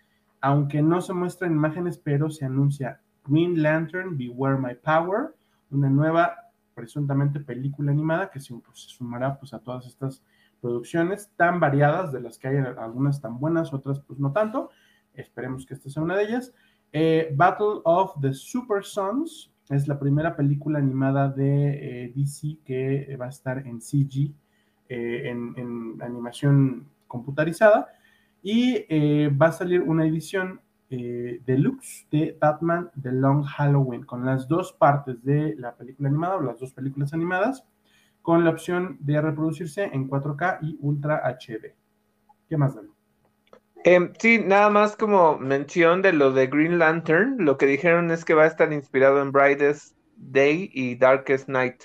[0.40, 5.34] aunque no se muestran imágenes, pero se anuncia Green Lantern, Beware My Power,
[5.70, 6.34] una nueva,
[6.74, 10.22] presuntamente, película animada que se, pues, se sumará pues, a todas estas
[10.60, 14.70] producciones tan variadas, de las que hay algunas tan buenas, otras pues no tanto.
[15.14, 16.54] Esperemos que esta sea una de ellas.
[16.92, 23.16] Eh, Battle of the Super Sons es la primera película animada de eh, DC que
[23.16, 24.34] va a estar en CG,
[24.90, 27.88] eh, en, en animación computarizada,
[28.42, 30.60] y eh, va a salir una edición
[30.90, 36.36] eh, deluxe de Batman The Long Halloween, con las dos partes de la película animada
[36.36, 37.64] o las dos películas animadas,
[38.22, 41.74] con la opción de reproducirse en 4K y Ultra HD.
[42.48, 42.90] ¿Qué más, David?
[43.84, 48.24] Em, sí, nada más como mención de lo de Green Lantern, lo que dijeron es
[48.24, 51.84] que va a estar inspirado en Brightest Day y Darkest Night.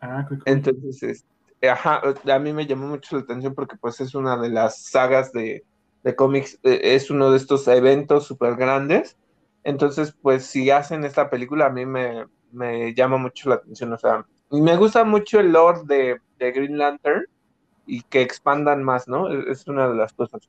[0.00, 0.42] Ah, qué cool.
[0.46, 4.50] Entonces, este, ajá, a mí me llamó mucho la atención porque pues es una de
[4.50, 5.64] las sagas de,
[6.02, 9.16] de cómics, eh, es uno de estos eventos súper grandes.
[9.64, 13.92] Entonces, pues si hacen esta película, a mí me, me llama mucho la atención.
[13.92, 17.26] O sea, me gusta mucho el lore de, de Green Lantern
[17.86, 19.28] y que expandan más, ¿no?
[19.32, 20.48] Es es una de las cosas.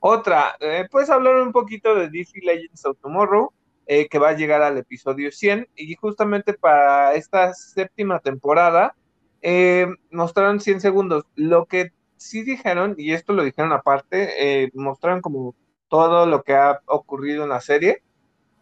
[0.00, 3.52] Otra, eh, pues hablar un poquito de DC Legends of Tomorrow,
[3.86, 8.94] eh, que va a llegar al episodio 100 y justamente para esta séptima temporada
[9.44, 11.24] eh, mostraron 100 segundos.
[11.36, 15.54] Lo que sí dijeron, y esto lo dijeron aparte, eh, mostraron como
[15.88, 18.02] todo lo que ha ocurrido en la serie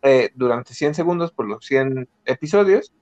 [0.02, 2.92] eh, durante 100 segundos por los 100 episodios,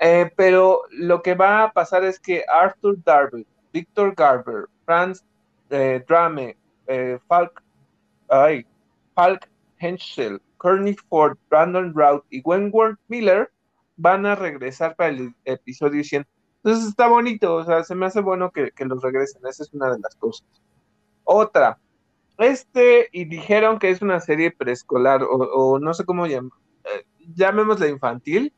[0.00, 5.24] eh, pero lo que va a pasar es que Arthur Darby, Victor Garber, Franz
[5.70, 6.56] eh, Drame,
[7.28, 7.62] Falk
[8.28, 8.66] ay,
[9.14, 9.48] Falk
[9.78, 13.52] Henschel, Courtney Ford, Brandon Routh y Wentworth Miller
[13.96, 16.26] van a regresar para el episodio 100.
[16.62, 19.72] Entonces está bonito, o sea, se me hace bueno que, que los regresen, esa es
[19.72, 20.46] una de las cosas.
[21.24, 21.78] Otra,
[22.38, 26.50] este, y dijeron que es una serie preescolar, o, no sé cómo llam
[26.84, 27.04] eh,
[27.34, 28.52] llamémosla infantil,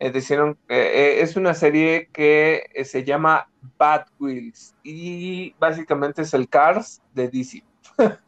[0.00, 3.48] eh, dijeron, eh, eh, es una serie que eh, se llama
[3.78, 7.62] Bad Wheels, y básicamente es el Cars de DC.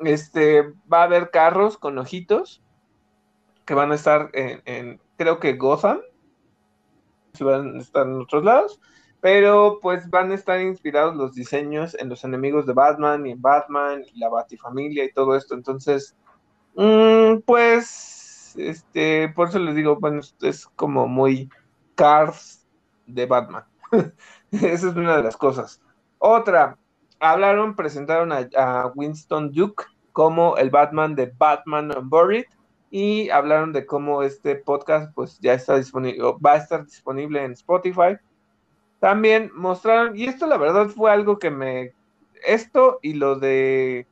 [0.00, 2.62] este, va a haber carros con ojitos
[3.66, 6.00] que van a estar en, en creo que Gotham,
[7.34, 8.80] si van a estar en otros lados,
[9.20, 13.42] pero pues van a estar inspirados los diseños en los enemigos de Batman y en
[13.42, 16.16] Batman y la Batifamilia y todo esto, entonces,
[16.74, 21.48] mm, pues, este, por eso les digo, bueno, es como muy
[21.94, 22.66] Cars
[23.06, 23.64] de Batman.
[24.50, 25.80] Esa es una de las cosas.
[26.18, 26.78] Otra,
[27.20, 32.46] hablaron, presentaron a, Winston Duke como el Batman de Batman Unburied
[32.90, 37.52] y hablaron de cómo este podcast pues ya está disponible, va a estar disponible en
[37.52, 38.16] Spotify.
[38.98, 41.94] También mostraron, y esto la verdad fue algo que me,
[42.44, 44.06] esto y lo de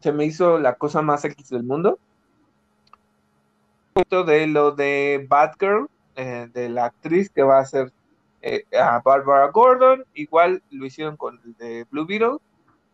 [0.00, 1.98] se me hizo la cosa más X del mundo.
[4.26, 7.92] De lo de Batgirl, eh, de la actriz que va a ser
[8.42, 12.38] eh, a Barbara Gordon, igual lo hicieron con el de Blue Beetle.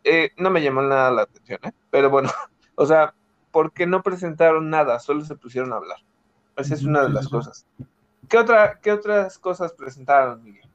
[0.03, 1.71] Eh, no me llamó nada la atención, ¿eh?
[1.89, 2.29] pero bueno,
[2.75, 3.13] o sea,
[3.55, 4.99] ¿por qué no presentaron nada?
[4.99, 5.99] Solo se pusieron a hablar.
[6.57, 7.65] Esa es una de las cosas.
[8.27, 10.67] ¿Qué, otra, qué otras cosas presentaron, Miguel?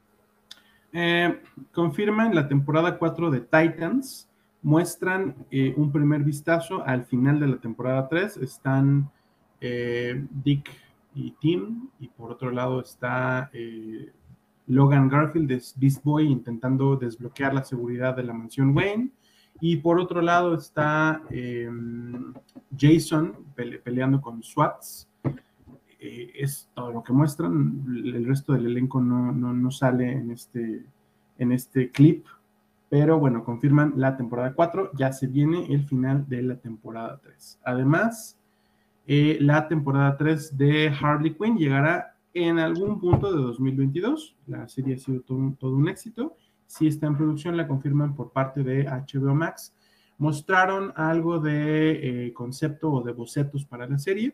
[0.95, 1.43] Eh,
[1.75, 4.31] confirman la temporada 4 de Titans,
[4.63, 8.39] muestran eh, un primer vistazo al final de la temporada 3.
[8.39, 9.11] Están
[9.61, 10.71] eh, Dick
[11.15, 14.11] y Tim, y por otro lado está eh,
[14.69, 19.11] Logan Garfield de Beast Boy intentando desbloquear la seguridad de la mansión Wayne.
[19.61, 21.71] Y por otro lado está eh,
[22.77, 25.09] Jason pele peleando con SWATs.
[25.99, 27.85] Eh, es todo lo que muestran.
[27.87, 30.85] El resto del elenco no, no, no, sale en este,
[31.39, 32.25] en este clip.
[32.89, 34.93] Pero bueno, confirman la temporada 4.
[34.95, 37.61] Ya se viene el final de la temporada 3.
[37.65, 38.39] Además,
[39.07, 44.37] eh, la temporada 3 de Harley Quinn llegará en algún punto de 2022.
[44.47, 46.37] La serie ha sido todo un éxito.
[46.71, 49.75] Si está en producción, la confirman por parte de HBO Max.
[50.19, 54.33] Mostraron algo de eh, concepto o de bocetos para la serie.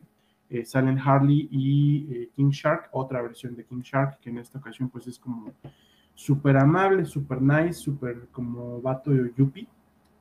[0.50, 4.58] Eh, salen Harley y eh, King Shark, otra versión de King Shark, que en esta
[4.58, 5.50] ocasión pues es como
[6.14, 9.66] súper amable, súper nice, súper como vato yuppie,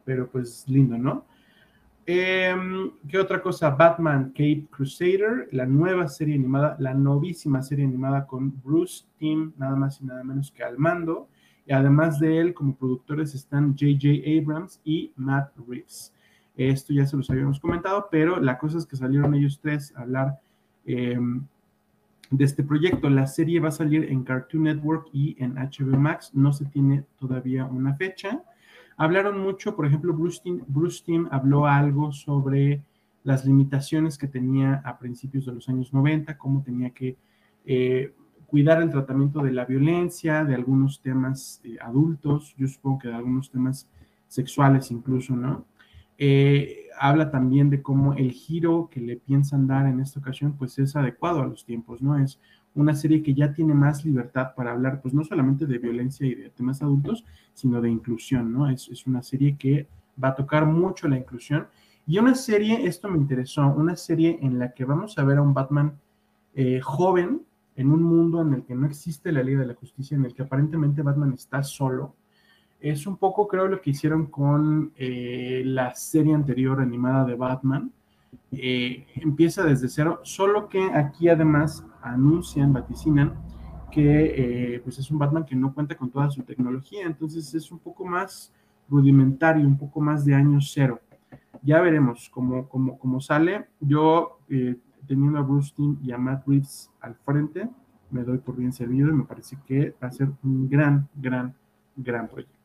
[0.06, 1.26] pero pues lindo, ¿no?
[2.06, 2.56] Eh,
[3.10, 3.72] ¿Qué otra cosa?
[3.72, 9.76] Batman Cape Crusader, la nueva serie animada, la novísima serie animada con Bruce Timm, nada
[9.76, 11.28] más y nada menos que al mando.
[11.70, 14.08] Además de él, como productores están J.J.
[14.40, 16.14] Abrams y Matt Reeves.
[16.56, 20.02] Esto ya se los habíamos comentado, pero la cosa es que salieron ellos tres a
[20.02, 20.40] hablar
[20.86, 21.18] eh,
[22.30, 23.10] de este proyecto.
[23.10, 26.32] La serie va a salir en Cartoon Network y en HBO Max.
[26.34, 28.44] No se tiene todavía una fecha.
[28.98, 32.82] Hablaron mucho, por ejemplo, Bruce Timm, Bruce Timm habló algo sobre
[33.24, 37.18] las limitaciones que tenía a principios de los años 90, cómo tenía que
[37.66, 38.14] eh,
[38.48, 43.16] cuidar el tratamiento de la violencia, de algunos temas eh, adultos, yo supongo que de
[43.16, 43.90] algunos temas
[44.28, 45.66] sexuales incluso, ¿no?
[46.18, 50.80] Eh, habla también de cómo el giro que le piensan dar en esta ocasión, pues
[50.80, 52.18] es adecuado a los tiempos, ¿no?
[52.18, 52.40] Es
[52.74, 56.36] una serie que ya tiene más libertad para hablar, pues no solamente de violencia y
[56.36, 58.70] de temas adultos, sino de inclusión, ¿no?
[58.70, 59.88] Es, es una serie que
[60.22, 61.68] va a tocar mucho la inclusión
[62.08, 65.42] Y una serie, esto me interesó, una serie en la que vamos a ver a
[65.42, 66.00] un Batman
[66.54, 67.42] eh, joven
[67.76, 70.34] en un mundo en el que no existe la Liga de la Justicia, en el
[70.34, 72.16] que aparentemente Batman está solo.
[72.80, 77.92] Es un poco, creo, lo que hicieron con eh, la serie anterior animada de Batman.
[78.52, 83.34] Eh, empieza desde cero, solo que aquí además anuncian, vaticinan
[83.92, 87.80] que pues es un Batman que no cuenta con toda su tecnología, entonces es un
[87.80, 88.52] poco más
[88.90, 91.00] rudimentario, un poco más de año cero
[91.66, 93.66] ya veremos cómo, cómo, cómo sale.
[93.80, 94.78] Yo, eh,
[95.08, 97.70] teniendo a Bruce Timm y a Matt Reeves al frente,
[98.12, 101.54] me doy por bien servido y me parece que va a ser un gran, gran,
[101.96, 102.56] gran proyecto.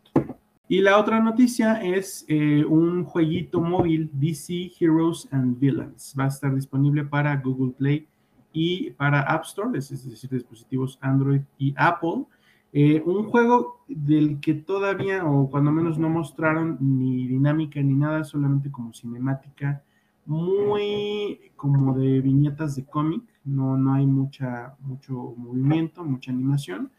[0.68, 6.14] Y la otra noticia es eh, un jueguito móvil DC Heroes and Villains.
[6.16, 8.06] Va a estar disponible para Google Play
[8.52, 12.24] y para App Store, es decir, dispositivos Android y Apple.
[12.72, 18.22] Eh, un juego del que todavía, o cuando menos no mostraron ni dinámica ni nada,
[18.22, 19.82] solamente como cinemática,
[20.26, 26.90] muy como de viñetas de cómic, no, no hay mucha, mucho movimiento, mucha animación.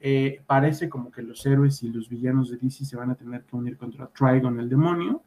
[0.00, 3.44] Eh, parece como que los héroes y los villanos de DC se van a tener
[3.44, 5.22] que unir contra Trigon, el demonio.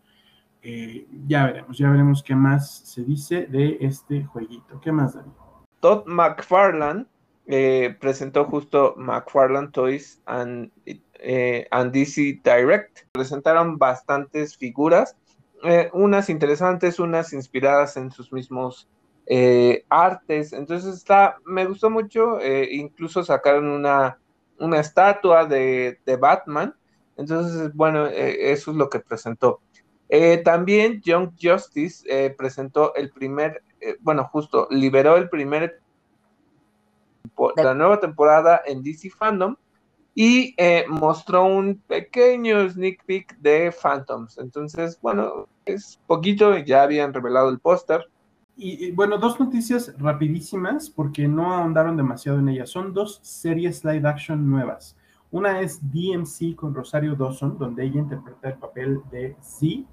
[0.61, 4.79] Eh, ya veremos, ya veremos qué más se dice de este jueguito.
[4.81, 5.31] ¿Qué más, David?
[5.81, 7.05] Todd McFarlane
[7.45, 10.21] eh, presentó justo McFarland Toys
[11.19, 12.99] eh, and, DC Direct.
[13.11, 15.17] Presentaron bastantes figuras,
[15.63, 18.87] eh, unas interesantes, unas inspiradas en sus mismos
[19.89, 20.51] artes.
[20.51, 24.19] Entonces está, me gustó mucho, incluso sacaron una,
[24.59, 26.75] una estatua de, de Batman.
[27.15, 29.61] Entonces, bueno, eso es lo que presentó.
[30.43, 33.63] también Young Justice presentó el primer,
[34.01, 35.79] bueno, justo liberó el primer
[37.55, 39.55] la nueva temporada en DC Fandom
[40.15, 44.37] y eh, mostró un pequeño sneak peek de Phantoms.
[44.37, 48.07] Entonces, bueno, es poquito, ya habían revelado el póster.
[48.55, 52.69] Y, bueno, dos noticias rapidísimas porque no ahondaron demasiado en ellas.
[52.69, 54.95] Son dos series live action nuevas.
[55.31, 59.87] Una es DMC con Rosario Dawson, donde ella interpreta el papel de Z.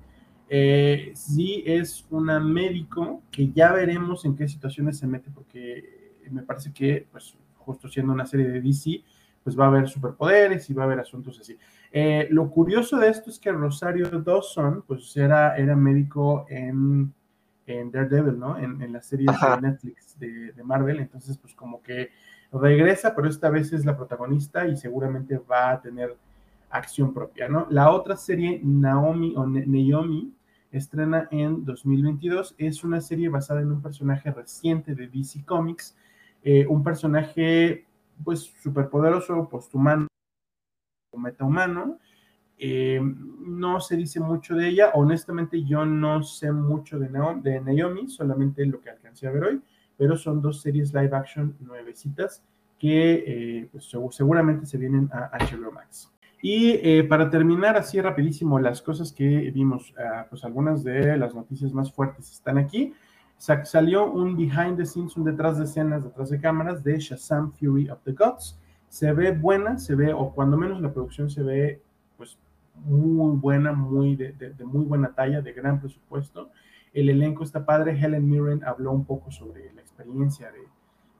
[0.50, 6.42] Eh, Z es una médico que ya veremos en qué situaciones se mete porque me
[6.42, 9.02] parece que, pues, justo siendo una serie de DC,
[9.42, 11.58] pues va a haber superpoderes y va a haber asuntos así.
[11.92, 17.12] Eh, lo curioso de esto es que Rosario Dawson, pues era, era médico en,
[17.66, 18.58] en Daredevil, ¿no?
[18.58, 22.10] En, la serie de Netflix de, Marvel, entonces pues como que
[22.52, 26.16] regresa, pero esta vez es la protagonista y seguramente va a tener
[26.70, 27.66] acción propia, ¿no?
[27.70, 30.32] La otra serie, Naomi o Naomi,
[30.70, 35.96] estrena en 2022, es una serie basada en un personaje reciente de DC Comics,
[36.42, 37.86] eh, un personaje
[38.24, 38.52] pues
[38.90, 40.06] poderoso, posthumano,
[41.16, 41.98] metahumano.
[42.58, 48.66] Eh, no se dice mucho de ella, honestamente yo no sé mucho de, Naomi, solamente
[48.66, 49.62] lo que alcancé a ver hoy,
[49.96, 52.44] pero son dos series live action nuevecitas
[52.78, 56.12] que eh, pues, seguramente se vienen a HBO Max.
[56.42, 61.72] Y para terminar así rapidísimo las cosas que vimos, ah, pues algunas de las noticias
[61.72, 62.94] más fuertes están aquí
[63.40, 67.88] salió un behind the scenes, un detrás de escenas, detrás de cámaras de Shazam Fury
[67.88, 68.58] of the Gods.
[68.88, 71.80] Se ve buena, se ve, o cuando menos la producción se ve,
[72.18, 72.38] pues,
[72.74, 76.50] muy buena, muy de, muy buena talla, de gran presupuesto.
[76.92, 77.98] El elenco está padre.
[77.98, 80.52] Helen Mirren habló un poco sobre la experiencia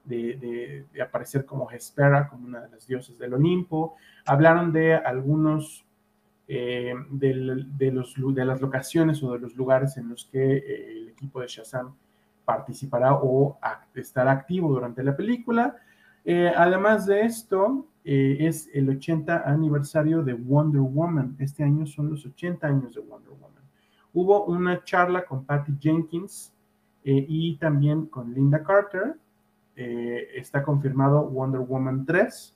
[0.05, 3.95] de, de, aparecer como Hespera, como una de las dioses del Olimpo.
[4.25, 5.85] Hablaron de algunos
[6.47, 7.33] eh, de,
[7.91, 11.47] los, de las locaciones o de los lugares en los que eh, el equipo de
[11.47, 11.95] Shazam
[12.51, 13.57] participará o
[13.95, 15.77] estará activo durante la película.
[16.25, 21.37] Eh, además de esto, eh, es el 80 aniversario de Wonder Woman.
[21.39, 23.63] Este año son los 80 años de Wonder Woman.
[24.13, 26.53] Hubo una charla con Patty Jenkins
[27.05, 29.15] eh, y también con Linda Carter.
[30.35, 32.55] está confirmado Wonder Woman 3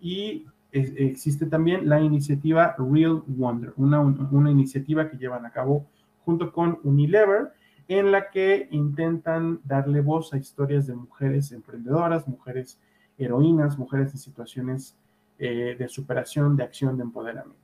[0.00, 5.86] y existe también la iniciativa Real Wonder, una, una iniciativa que llevan a cabo
[6.24, 7.55] junto con Unilever
[7.88, 12.78] en la que intentan darle voz a historias de mujeres emprendedoras, mujeres
[13.18, 14.96] heroínas, mujeres en situaciones
[15.38, 17.60] eh, de superación, de acción, de empoderamiento.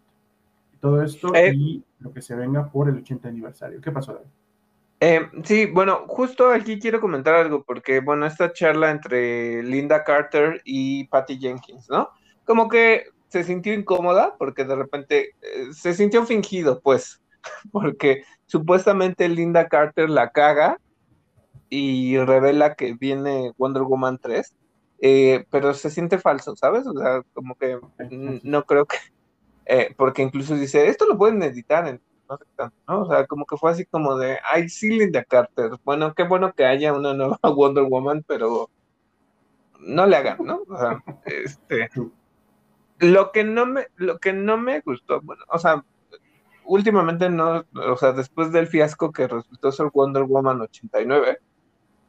[0.80, 1.52] Todo esto eh.
[1.54, 3.80] y lo que se venga por el 80 aniversario.
[3.80, 4.28] ¿Qué pasó, David?
[5.00, 10.60] Eh, sí, bueno, justo aquí quiero comentar algo, porque, bueno, esta charla entre Linda Carter
[10.64, 12.10] y Patty Jenkins, ¿no?
[12.44, 15.34] Como que se sintió incómoda, porque de repente
[15.72, 17.20] se sintió fingido, pues,
[17.72, 18.22] porque
[18.52, 20.78] supuestamente Linda Carter la caga
[21.70, 24.54] y revela que viene Wonder Woman 3,
[25.00, 26.86] eh, pero se siente falso, ¿sabes?
[26.86, 27.80] O sea, como que
[28.42, 28.98] no creo que,
[29.64, 31.98] eh, porque incluso dice, esto lo pueden editar,
[32.28, 33.04] no sé tanto, ¿no?
[33.04, 36.52] O sea, como que fue así como de, ay, sí, Linda Carter, bueno, qué bueno
[36.52, 38.68] que haya una nueva Wonder Woman, pero
[39.78, 40.60] no le hagan, ¿no?
[40.68, 41.88] O sea, este,
[42.98, 45.82] lo que no me, lo que no me gustó, bueno, o sea,
[46.64, 51.38] últimamente no, o sea, después del fiasco que resultó ser Wonder Woman 89,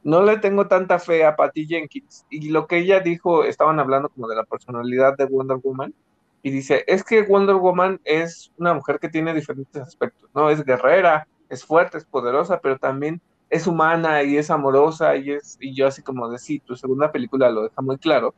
[0.04, 2.26] no le tengo tanta fe a Patty Jenkins.
[2.30, 5.94] Y lo que ella dijo, estaban hablando como de la personalidad de Wonder Woman,
[6.42, 10.50] y dice, es que Wonder Woman es una mujer que tiene diferentes aspectos, ¿no?
[10.50, 15.56] Es guerrera, es fuerte, es poderosa, pero también es humana y es amorosa y es,
[15.58, 18.34] y yo así como de sí, tu segunda película lo deja muy claro,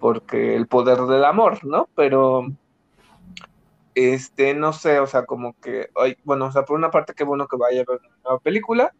[0.00, 1.88] porque el poder del amor, ¿no?
[1.94, 2.46] Pero
[3.96, 5.88] este, no sé, o sea, como que,
[6.22, 8.94] bueno, o sea, por una parte qué bueno que vaya a ver una nueva película,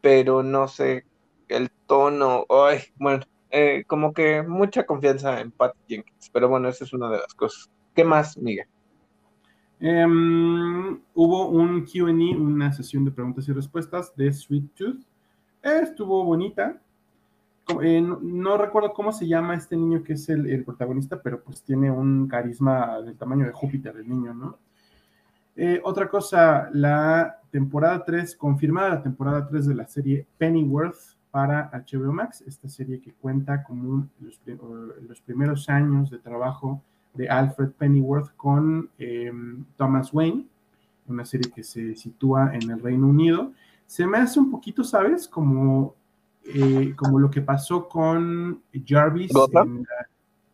[0.00, 1.04] pero no sé,
[1.48, 6.84] el tono, ay, bueno, eh, como que mucha confianza en Pat Jenkins, pero bueno, esa
[6.84, 7.68] es una de las cosas.
[7.92, 8.68] ¿Qué más, Miguel?
[9.80, 15.04] Em, hubo un QA, una sesión de preguntas y respuestas de Sweet Tooth.
[15.62, 16.80] estuvo bonita,
[17.82, 21.90] eh, no, recuerdo cómo se llama este niño que es el, protagonista, pero pues tiene
[21.90, 24.58] un carisma del tamaño de Júpiter, el niño, ¿no?
[25.56, 31.70] Eh, otra cosa, la temporada 3, confirmada la temporada 3 de la serie Pennyworth para
[31.72, 34.40] HBO Max, esta serie que cuenta como los,
[35.08, 36.82] los, primeros años de trabajo
[37.14, 40.46] de Alfred Pennyworth con em, Thomas Wayne,
[41.08, 43.52] una serie que se sitúa en el Reino Unido.
[43.86, 45.26] Se me hace un poquito, ¿sabes?
[45.26, 45.94] Como
[46.54, 49.32] eh, como lo que pasó con Jarvis.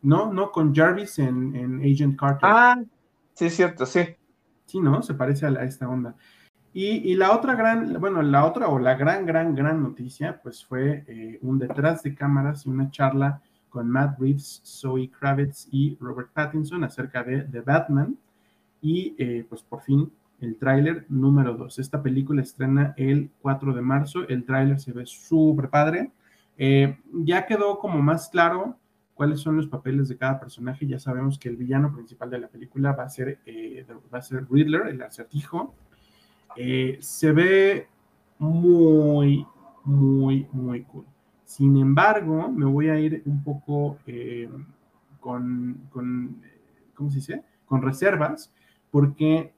[0.03, 2.41] no, no, con Jarvis en, Agent Carter.
[2.43, 2.83] Ah,
[3.35, 4.01] sí, es cierto, sí.
[4.67, 5.03] Sí, ¿no?
[5.03, 6.15] Se parece a, esta onda.
[6.75, 11.05] Y, la otra gran, bueno, la otra o la gran, gran, gran noticia, pues fue
[11.07, 16.31] eh, un detrás de cámaras y una charla con Matt Reeves, Zoe Kravitz y Robert
[16.33, 18.17] Pattinson acerca de The Batman.
[18.81, 20.11] Y eh, pues por fin
[20.43, 21.79] el tráiler número 2.
[21.79, 26.11] Esta película estrena el 4 de marzo, el tráiler se ve súper padre.
[26.59, 28.77] Eh, ya quedó como más claro
[29.15, 30.87] cuáles son los papeles de cada personaje.
[30.87, 34.23] Ya sabemos que el villano principal de la película va a ser, eh, va a
[34.23, 35.75] ser Riddler, el acertijo.
[36.57, 37.87] Eh, se ve
[38.39, 39.47] muy,
[39.85, 41.07] muy, muy cool.
[41.45, 43.99] Sin embargo, me voy a ir un poco
[45.21, 46.43] con, con,
[46.95, 47.45] ¿cómo se dice?
[47.67, 48.53] Con reservas,
[48.91, 49.53] porque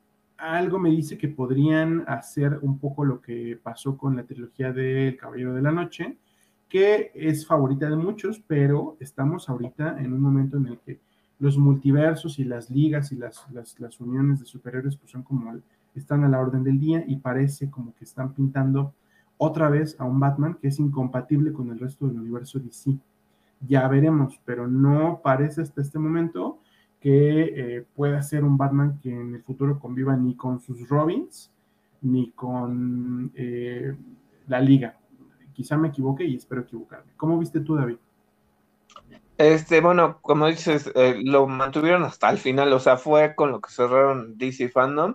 [0.53, 5.09] algo me dice que podrían hacer un poco lo que pasó con la trilogía de
[5.09, 6.19] El Caballero de la Noche,
[6.69, 11.01] que es favorita de muchos, pero estamos ahorita en un momento en el que
[11.39, 15.53] los multiversos y las ligas y las, las, uniones de superhéroes pues son como
[15.95, 18.93] están a la orden del día y parece como que están pintando
[19.39, 22.99] otra vez a un Batman que es incompatible con el resto del universo DC.
[23.67, 26.59] Ya veremos, pero no parece hasta este momento
[27.05, 27.43] que
[27.77, 31.53] eh, pueda ser un Batman que en el futuro conviva ni con sus Robins
[32.01, 33.95] ni con eh,
[34.49, 34.97] la liga.
[35.53, 37.13] Quizá me equivoque y espero equivocarme.
[37.19, 37.97] ¿Cómo viste tú, David?
[39.37, 43.61] Este, bueno, como dices, eh, lo mantuvieron hasta el final, o sea, fue con lo
[43.61, 45.15] que cerraron DC Fandom.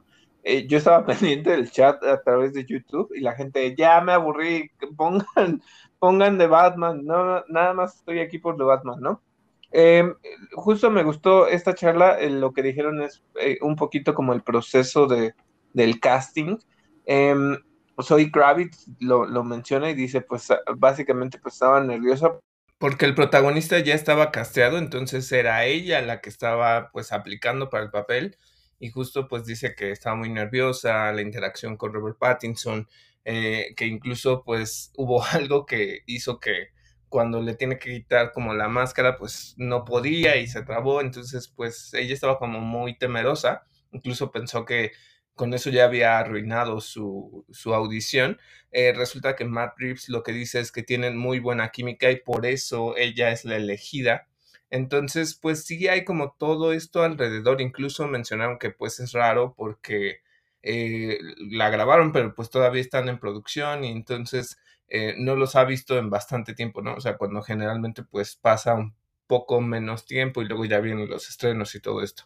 [0.68, 4.70] yo estaba pendiente del chat a través de YouTube y la gente, ya me aburrí,
[4.95, 5.26] pongan,
[5.98, 9.22] pongan de Batman, no, nada más estoy aquí por The Batman, ¿no?
[9.71, 10.15] Em,
[10.53, 15.07] justo me gustó esta charla, lo que dijeron es eh, un poquito como el proceso
[15.07, 15.33] de,
[15.73, 16.57] del casting.
[17.05, 17.57] Em,
[17.99, 20.47] Soy Kravitz lo, lo, menciona y dice, pues
[20.77, 22.39] básicamente pues estaba nerviosa.
[22.77, 27.83] Porque el protagonista ya estaba casteado, entonces era ella la que estaba pues aplicando para
[27.83, 28.37] el papel
[28.79, 32.87] y justo pues dice que estaba muy nerviosa, la interacción con Robert Pattinson,
[33.25, 36.69] eh, que incluso pues hubo algo que hizo que
[37.10, 41.48] cuando le tiene que quitar como la máscara, pues no podía y se trabó, entonces
[41.48, 44.91] pues ella estaba como muy temerosa, incluso pensó que
[45.36, 48.38] con eso ya había arruinado su, su audición.
[48.72, 52.18] Eh, resulta que Matt Reeves lo que dice es que tienen muy buena química y
[52.18, 54.27] por eso ella es la elegida.
[54.69, 60.22] Entonces, pues sí hay como todo esto alrededor, incluso mencionaron que pues es raro porque
[60.61, 64.57] eh, la grabaron, pero pues todavía están en producción y entonces
[64.90, 66.95] eh, no los ha visto en bastante tiempo, ¿no?
[66.95, 68.95] O sea, cuando generalmente pues pasa un
[69.28, 72.24] poco menos tiempo y luego ya vienen los estrenos y todo esto.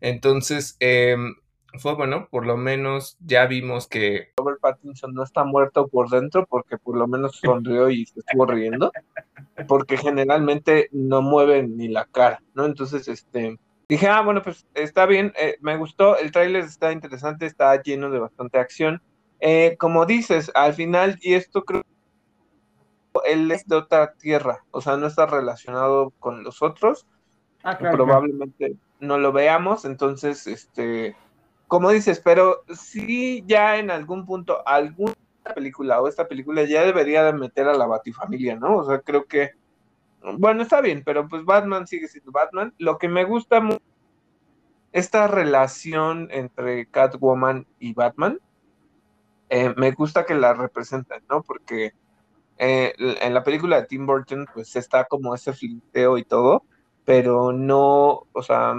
[0.00, 1.34] Entonces, em,
[1.78, 6.46] fue bueno, por lo menos ya vimos que Robert Pattinson no está muerto por dentro
[6.46, 8.90] porque por lo menos sonrió y se estuvo riendo,
[9.66, 12.64] porque generalmente no mueve ni la cara, ¿no?
[12.64, 13.58] Entonces, este,
[13.88, 18.10] dije, ah, bueno, pues está bien, eh, me gustó, el tráiler está interesante, está lleno
[18.10, 19.02] de bastante acción.
[19.40, 21.82] Eh, como dices, al final, y esto creo
[23.24, 27.06] él es de otra tierra, o sea, no está relacionado con los otros.
[27.62, 31.16] Ah, probablemente no lo veamos, entonces, este,
[31.66, 35.14] como dices, pero sí ya en algún punto, alguna
[35.54, 38.78] película o esta película ya debería de meter a la Batifamilia, ¿no?
[38.78, 39.52] O sea, creo que,
[40.38, 42.74] bueno, está bien, pero pues Batman sigue siendo Batman.
[42.78, 43.82] Lo que me gusta mucho,
[44.92, 48.40] esta relación entre Catwoman y Batman,
[49.50, 51.42] eh, me gusta que la representen, ¿no?
[51.42, 51.92] Porque
[52.58, 56.64] eh, en la película de Tim Burton, pues está como ese flinteo y todo,
[57.04, 58.74] pero no, o sea,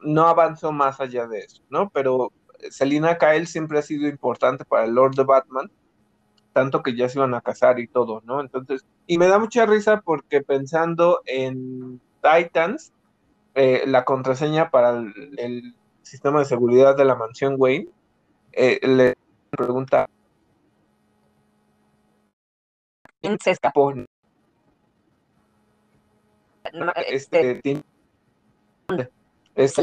[0.00, 1.90] no avanzó más allá de eso, ¿no?
[1.90, 2.32] Pero
[2.70, 5.70] Selina Kyle siempre ha sido importante para el Lord de Batman,
[6.52, 8.40] tanto que ya se iban a casar y todo, ¿no?
[8.40, 12.92] Entonces, y me da mucha risa porque pensando en Titans,
[13.54, 17.88] eh, la contraseña para el, sistema de seguridad de la mansión Wayne,
[18.52, 19.16] eh, le
[19.50, 20.08] pregunta
[23.40, 23.92] se escapó.
[27.06, 27.60] Este,
[29.54, 29.74] es,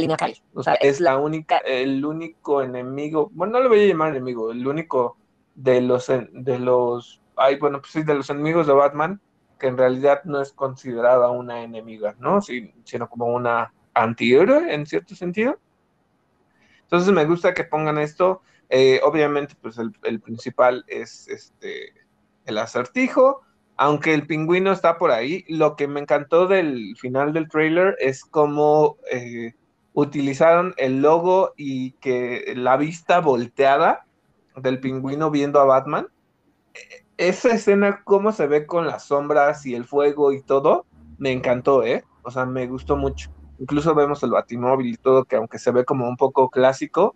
[0.54, 4.52] o sea, es la única, el único enemigo, bueno, no lo voy a llamar enemigo,
[4.52, 5.18] el único
[5.56, 9.20] de los, de los, ay, bueno, pues sí, de los enemigos de Batman,
[9.60, 12.42] que en realidad no es considerada una enemiga, ¿no?
[12.42, 15.58] sino como una antihéroe en cierto sentido.
[16.84, 18.42] Entonces me gusta que pongan esto.
[18.70, 21.94] Eh, obviamente, pues el, el, principal es este
[22.46, 23.42] el acertijo,
[23.78, 25.46] aunque el pingüino está por ahí.
[25.48, 29.54] Lo que me encantó del final del trailer es cómo eh,
[29.94, 34.06] utilizaron el logo y que la vista volteada
[34.56, 36.08] del pingüino viendo a Batman.
[37.18, 40.86] Esa escena, cómo se ve con las sombras y el fuego y todo,
[41.18, 42.04] me encantó, ¿eh?
[42.24, 43.32] O sea, me gustó mucho.
[43.60, 47.16] Incluso vemos el batimóvil y todo, que aunque se ve como un poco clásico,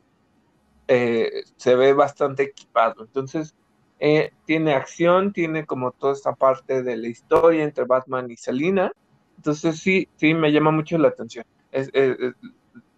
[0.87, 3.03] eh, se ve bastante equipado.
[3.03, 3.55] Entonces,
[3.99, 8.91] eh, tiene acción, tiene como toda esta parte de la historia entre Batman y Selina.
[9.37, 11.45] Entonces sí, sí, me llama mucho la atención.
[11.71, 11.91] Es,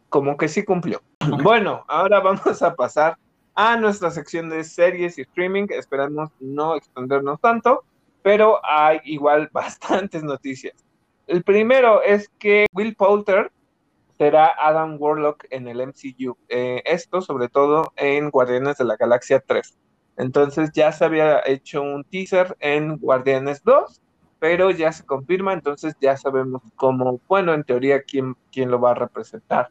[0.10, 1.02] como que sí cumplió.
[1.44, 3.18] Bueno, ahora vamos a pasar
[3.56, 5.68] a nuestra sección de series y streaming.
[5.70, 7.84] Esperamos no extendernos tanto,
[8.22, 10.74] pero hay igual bastantes noticias.
[11.28, 13.52] El primero es que Will Poulter
[14.18, 16.36] será Adam Warlock en el MCU.
[16.50, 19.78] Eh, esto sobre todo en Guardianes de la Galaxia 3.
[20.20, 24.02] Entonces ya se había hecho un teaser en Guardianes 2,
[24.38, 28.92] pero ya se confirma, entonces ya sabemos cómo, bueno, en teoría, quién, quién lo va
[28.92, 29.70] a representar.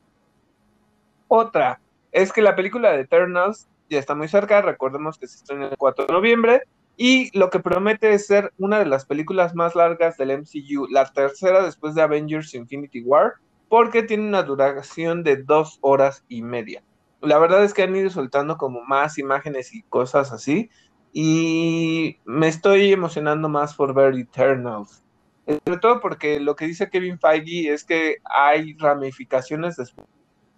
[1.28, 5.68] Otra, es que la película de Eternals ya está muy cerca, recordemos que se estrena
[5.68, 6.62] el 4 de noviembre,
[6.96, 11.12] y lo que promete es ser una de las películas más largas del MCU, la
[11.12, 13.34] tercera después de Avengers Infinity War,
[13.68, 16.82] porque tiene una duración de dos horas y media
[17.20, 20.70] la verdad es que han ido soltando como más imágenes y cosas así.
[21.12, 25.02] Y me estoy emocionando más por ver Eternals.
[25.46, 30.06] Sobre todo porque lo que dice Kevin Feige es que hay ramificaciones después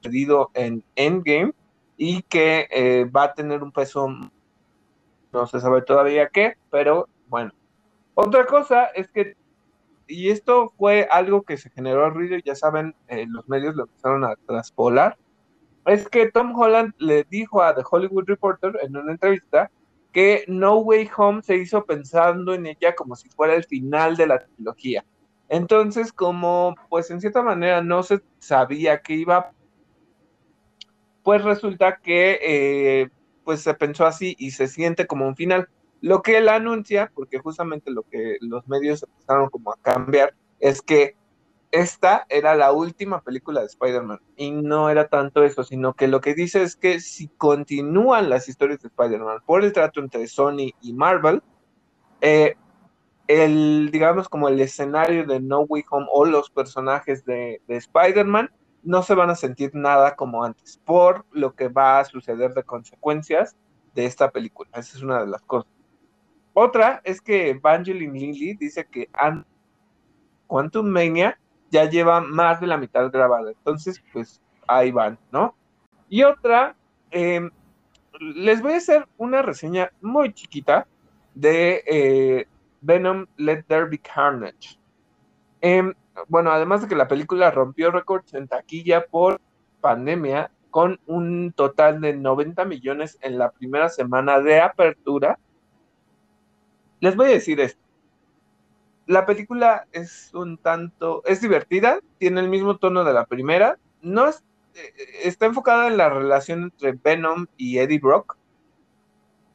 [0.03, 1.53] perdido en Endgame
[1.97, 4.09] y que eh, va a tener un peso,
[5.33, 7.53] no se sabe todavía qué, pero bueno.
[8.15, 9.37] Otra cosa es que,
[10.07, 14.25] y esto fue algo que se generó ruido, ya saben, eh, los medios lo empezaron
[14.25, 15.17] a traspolar,
[15.87, 19.71] es que Tom Holland le dijo a The Hollywood Reporter en una entrevista
[20.13, 24.27] que No Way Home se hizo pensando en ella como si fuera el final de
[24.27, 25.05] la trilogía.
[25.49, 29.53] Entonces, como pues en cierta manera no se sabía que iba,
[31.23, 33.09] pues resulta que eh,
[33.45, 35.69] pues se pensó así y se siente como un final.
[36.01, 40.83] Lo que él anuncia, porque justamente lo que los medios empezaron como a cambiar, es
[40.83, 41.17] que
[41.71, 44.21] esta era la última película de Spider-Man.
[44.37, 48.49] Y no era tanto eso, sino que lo que dice es que si continúan las
[48.49, 51.43] historias de Spider-Man por el trato entre Sony y Marvel,
[52.21, 52.57] eh,
[53.29, 58.51] el, digamos, como el escenario de No Way Home o los personajes de, de Spider-Man
[58.83, 62.65] no se van a sentir nada como antes, por lo que va a suceder de
[62.65, 63.57] consecuencias
[63.95, 64.71] de esta película.
[64.73, 65.71] Esa es una de las cosas.
[66.55, 69.09] Otra es que Evangeline Lilly dice que
[70.47, 71.39] Quantum Mania
[71.71, 73.51] ya lleva más de la mitad grabada.
[73.51, 75.55] Entonces, pues ahí van, ¿no?
[76.09, 76.77] Y otra,
[77.11, 77.51] em,
[78.19, 80.87] les voy a hacer una reseña muy chiquita
[81.35, 82.47] de eh,
[82.81, 84.79] Venom Let There Be Carnage.
[85.61, 85.95] Em,
[86.29, 89.41] bueno, además de que la película rompió récords en taquilla por
[89.81, 95.39] pandemia, con un total de 90 millones en la primera semana de apertura,
[97.01, 97.90] les voy a decir esto
[99.11, 104.29] la película es un tanto, es divertida, tiene el mismo tono de la primera, no
[104.29, 104.45] es,
[104.77, 104.93] eh,
[105.25, 108.39] está enfocada en la relación entre Venom y Eddie Brock.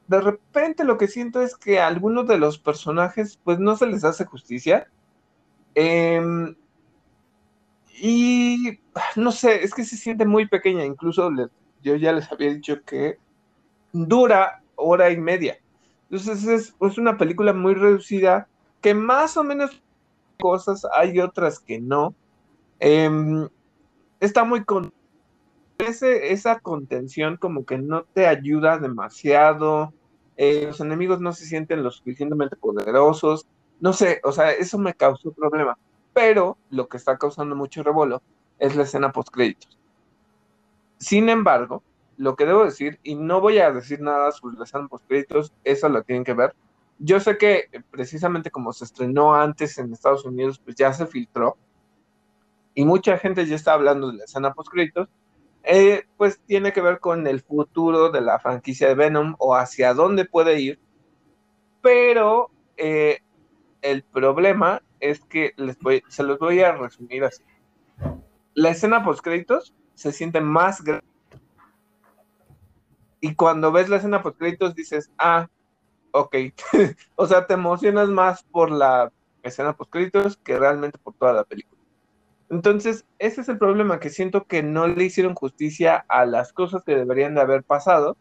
[0.10, 3.88] De repente lo que siento es que a algunos de los personajes pues no se
[3.88, 4.90] les hace justicia.
[5.74, 6.54] Em,
[8.02, 8.80] y
[9.16, 11.32] no sé, es que se siente muy pequeña, incluso
[11.82, 13.20] yo ya les había dicho que
[13.94, 15.58] dura hora y media.
[16.10, 18.50] Entonces es, es una película muy reducida
[18.82, 19.82] que más o menos
[20.40, 22.16] cosas, hay otras que no.
[22.80, 23.48] Em,
[24.20, 24.94] está muy con
[25.78, 29.94] esa contención como que no te ayuda demasiado.
[30.38, 33.48] Eh, los enemigos no se sienten lo suficientemente poderosos.
[33.80, 35.78] No sé, o sea, eso me causó problema.
[36.14, 38.22] Pero lo que está causando mucho revuelo
[38.60, 39.78] es la escena post créditos.
[40.98, 41.84] Sin embargo,
[42.18, 45.54] lo que debo decir, y no voy a decir nada sobre la escena post créditos,
[45.64, 46.56] eso lo tienen que ver.
[46.98, 51.58] Yo sé que precisamente como se estrenó antes en Estados Unidos, pues ya se filtró
[52.76, 55.08] y mucha gente ya está hablando de la escena post créditos,
[55.64, 59.94] eh, pues tiene que ver con el futuro de la franquicia de Venom o hacia
[59.94, 60.80] dónde puede ir.
[61.82, 63.20] Pero eh,
[63.82, 67.44] el problema es que les voy, se los voy a resumir así.
[68.54, 71.06] La escena post créditos se siente más grande.
[73.22, 75.48] Y cuando ves la escena post créditos dices, ah,
[76.16, 76.36] ok.
[77.16, 79.12] o sea, te emocionas más por la
[79.44, 81.82] escena post créditos que realmente por toda la película.
[82.50, 86.84] Entonces, ese es el problema, que siento que no le hicieron justicia a las cosas
[86.84, 88.18] que deberían de haber pasado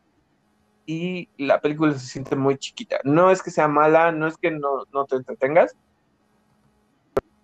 [0.86, 2.98] y la película se siente muy chiquita.
[3.04, 5.76] No es que sea mala, no es que no, no te entretengas.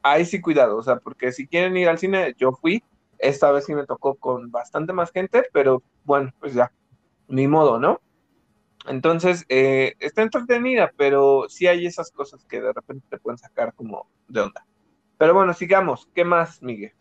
[0.02, 2.82] Ahí sí cuidado, o sea, porque si quieren ir al cine, yo fui,
[3.18, 6.72] esta vez sí me tocó con bastante más gente, pero bueno, pues ya,
[7.28, 8.00] ni modo, ¿no?
[8.86, 13.74] Entonces, eh, está entretenida, pero sí hay esas cosas que de repente te pueden sacar
[13.74, 14.66] como de onda.
[15.18, 16.08] Pero bueno, sigamos.
[16.14, 16.92] ¿Qué más, Miguel?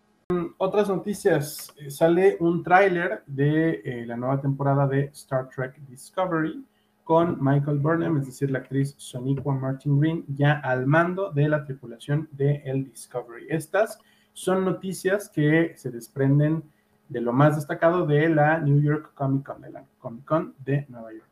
[0.57, 1.73] Otras noticias.
[1.77, 6.65] Eh, sale un tráiler de eh, la nueva temporada de Star Trek Discovery
[7.03, 11.65] con Michael Burnham, es decir, la actriz Soniqua Martin Green, ya al mando de la
[11.65, 13.47] tripulación de el Discovery.
[13.49, 13.99] Estas
[14.33, 16.63] son noticias que se desprenden
[17.07, 20.85] de lo más destacado de la New York Comic Con, de la Comic Con de
[20.89, 21.28] Nueva York.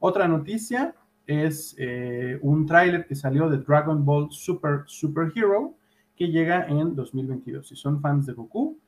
[0.00, 0.94] Otra noticia
[1.26, 5.74] es eh, un tráiler que salió de Dragon Ball Super Super Hero,
[6.16, 7.68] que llega en 2022.
[7.68, 8.78] Si son fans de Goku,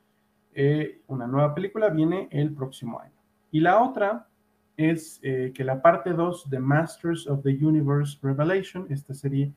[0.55, 3.13] eh, una nueva película viene el próximo año.
[3.51, 4.27] Y la otra
[4.77, 9.53] es eh, que la parte 2 de Masters of the Universe Revelation, esta serie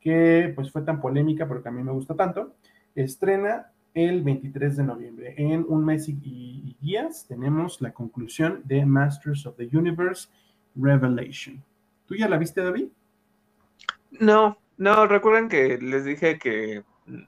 [0.00, 2.56] que pues fue tan polémica, pero que a mí me gusta tanto,
[2.96, 5.34] estrena el 23 de noviembre.
[5.36, 10.28] En un mes y días tenemos la conclusión de Masters of the Universe
[10.76, 11.62] Revelation.
[12.06, 12.88] ¿Tú ya la viste, David?
[14.12, 16.84] No, no, recuerden que les dije que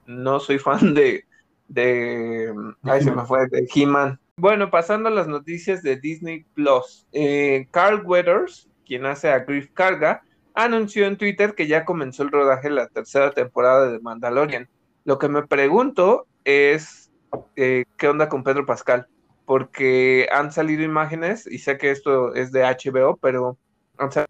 [0.06, 1.24] no soy fan de,
[1.68, 2.52] de,
[2.82, 4.18] ay, se me fue, de He-Man.
[4.36, 7.06] Bueno, pasando a las noticias de Disney Plus.
[7.12, 10.22] Eh, Carl Weathers, quien hace a Griff Carga,
[10.54, 14.68] anunció en Twitter que ya comenzó el rodaje de la tercera temporada de Mandalorian.
[15.04, 17.10] Lo que me pregunto es
[17.56, 19.06] eh, qué onda con Pedro Pascal,
[19.48, 23.56] porque han salido imágenes, y sé que esto es de HBO, pero
[23.96, 24.28] han salido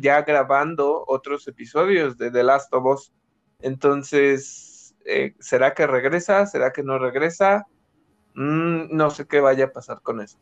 [0.00, 3.12] ya grabando otros episodios de The Last of Us.
[3.60, 6.46] Entonces, eh, ¿será que regresa?
[6.46, 7.66] ¿Será que no regresa?
[8.34, 10.38] Mm, no sé qué vaya a pasar con eso.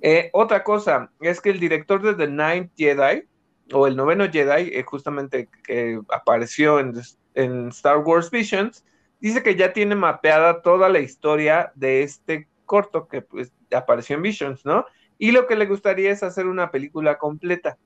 [0.00, 3.24] Eh, otra cosa es que el director de The Ninth Jedi,
[3.72, 6.94] o el noveno Jedi, eh, justamente que apareció en,
[7.34, 8.84] en, Star Wars Visions,
[9.22, 14.22] dice que ya tiene mapeada toda la historia de este corto que pues, apareció en
[14.22, 14.84] Visions, ¿no?
[15.16, 17.78] Y lo que le gustaría es hacer una película completa.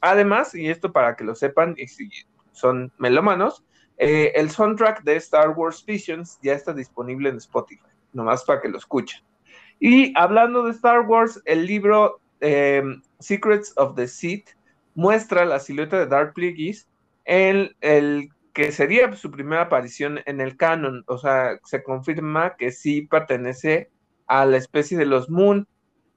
[0.00, 2.08] Además, y esto para que lo sepan, y si
[2.52, 3.64] son melómanos,
[3.98, 8.68] eh, el soundtrack de Star Wars Visions ya está disponible en Spotify, nomás para que
[8.68, 9.20] lo escuchen.
[9.80, 14.50] Y hablando de Star Wars, el libro em, Secrets of the Sith
[14.94, 16.88] muestra la silueta de Darth Plagueis
[17.24, 22.70] en el que sería su primera aparición en el canon, o sea, se confirma que
[22.70, 23.90] sí pertenece
[24.28, 25.66] a la especie de los Moon,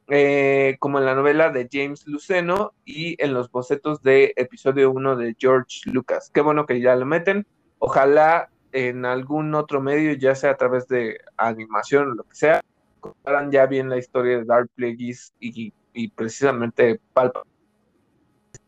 [0.07, 5.17] eh, como en la novela de James Luceno y en los bocetos de episodio 1
[5.17, 6.29] de George Lucas.
[6.31, 7.45] Qué bueno que ya lo meten.
[7.79, 12.63] Ojalá en algún otro medio, ya sea a través de animación o lo que sea,
[12.99, 15.73] contaran ya bien la historia de Dark Plagueis y,
[16.09, 17.41] precisamente Palpa.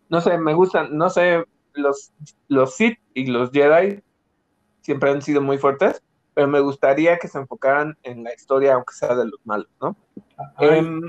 [0.10, 1.46] No sé, me gustan, no sé,
[1.80, 2.12] los,
[2.48, 4.02] los Sith y los Jedi
[4.82, 6.02] siempre han sido muy fuertes,
[6.34, 9.96] pero me gustaría que se enfocaran en la historia, aunque sea de los malos, ¿no?
[10.60, 11.02] Em,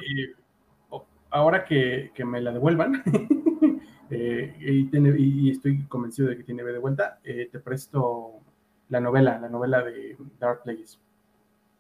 [1.30, 3.02] ahora que, me la devuelvan,
[4.10, 8.40] eh, y, estoy convencido de que tiene de vuelta, eh, te presto
[8.88, 11.01] la novela, la novela de Dark Plagueis.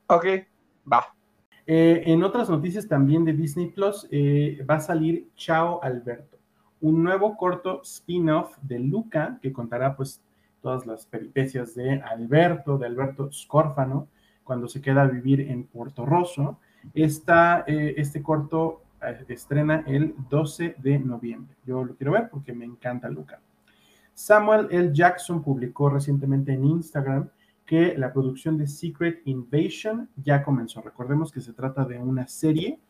[0.06, 0.26] Ok,
[0.90, 1.14] va.
[1.66, 4.08] Eh, en otras noticias también de Disney Plus,
[4.68, 6.29] va a salir Chao Alberto,
[6.80, 10.20] un nuevo corto spin-off de Luca que contará pues
[10.62, 14.08] todas las peripecias de Alberto, de Alberto Scórfano,
[14.44, 16.58] cuando se queda a vivir en Puerto Rosso.
[16.94, 21.56] Esta, eh, este corto eh, estrena el 12 de noviembre.
[21.64, 23.40] Yo lo quiero ver porque me encanta Luca.
[24.14, 24.90] Samuel L.
[24.92, 27.30] Jackson publicó recientemente en Instagram
[27.64, 30.82] que la producción de Secret Invasion ya comenzó.
[30.82, 32.80] Recordemos que se trata de una serie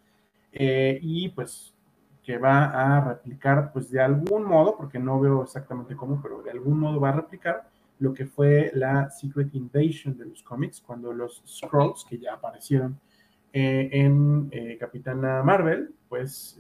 [0.53, 1.75] eh, y pues
[2.31, 6.53] que va a replicar pues de algún modo, porque no veo exactamente cómo, pero de
[6.53, 11.13] algún modo va a replicar lo que fue la Secret Invasion de los cómics, cuando
[11.13, 13.01] los Scrolls, que ya aparecieron
[13.53, 16.57] eh, en eh, Capitana Marvel, pues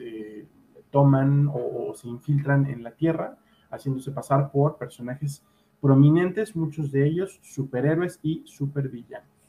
[0.91, 3.39] toman o se infiltran en la Tierra,
[3.71, 5.45] haciéndose pasar por personajes
[5.81, 9.40] prominentes, muchos de ellos superhéroes y supervillanos.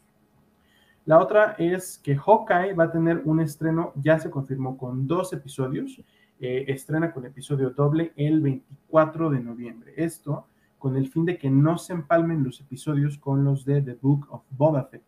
[1.05, 5.33] La otra es que Hawkeye va a tener un estreno, ya se confirmó con dos
[5.33, 5.99] episodios,
[6.39, 9.93] eh, estrena con episodio doble el 24 de noviembre.
[9.97, 10.45] Esto
[10.77, 14.27] con el fin de que no se empalmen los episodios con los de The Book
[14.29, 15.03] of Boba Fett,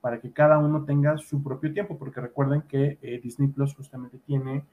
[0.00, 4.18] para que cada uno tenga su propio tiempo, porque recuerden que eh, Disney Plus justamente
[4.18, 4.64] tiene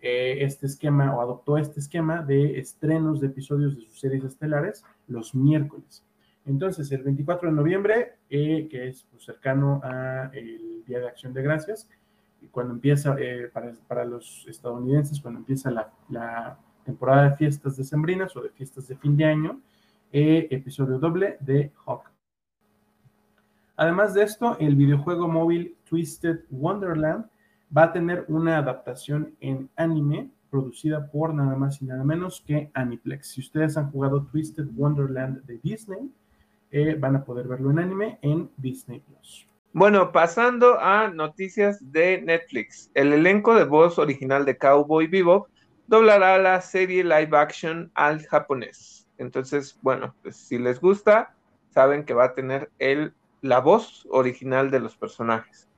[0.00, 4.84] eh, este esquema o adoptó este esquema de estrenos de episodios de sus series estelares
[5.08, 6.04] los miércoles.
[6.48, 11.34] Entonces, el 24 de noviembre, eh, que es pues, cercano a el Día de Acción
[11.34, 11.88] de Gracias,
[12.50, 13.50] cuando empieza, eh,
[13.86, 19.14] para, los estadounidenses, cuando empieza la, temporada de fiestas decembrinas o de fiestas de fin
[19.14, 19.60] de año,
[20.10, 22.10] episodio doble de Hawk.
[23.76, 27.26] Además de esto, el videojuego móvil Twisted Wonderland
[27.76, 32.70] va a tener una adaptación en anime producida por nada más y nada menos que
[32.72, 33.28] Aniplex.
[33.28, 36.10] Si ustedes han jugado Twisted Wonderland de Disney,
[36.98, 39.46] van a poder verlo en anime en Disney Plus.
[39.72, 42.90] Bueno, pasando a noticias de Netflix.
[42.94, 45.48] El elenco de voz original de Cowboy Vivo
[45.86, 49.06] doblará la serie live action al japonés.
[49.18, 51.34] Entonces, bueno, pues si les gusta,
[51.70, 55.68] saben que va a tener el, la voz original de los personajes.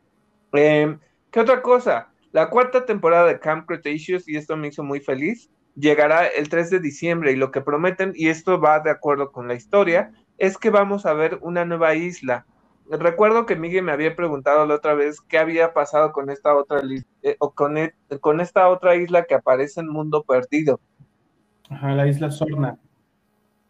[0.53, 0.97] Eh,
[1.31, 2.11] ¿Qué otra cosa?
[2.33, 6.71] La cuarta temporada de Camp Cretaceous, y esto me hizo muy feliz, llegará el 3
[6.71, 10.57] de diciembre y lo que prometen, y esto va de acuerdo con la historia, es
[10.57, 12.47] que vamos a ver una nueva isla.
[12.89, 16.81] Recuerdo que Miguel me había preguntado la otra vez qué había pasado con esta otra
[17.23, 20.81] eh, o con, e, con esta otra isla que aparece en Mundo Perdido.
[21.69, 22.79] Ajá, la isla Sorna.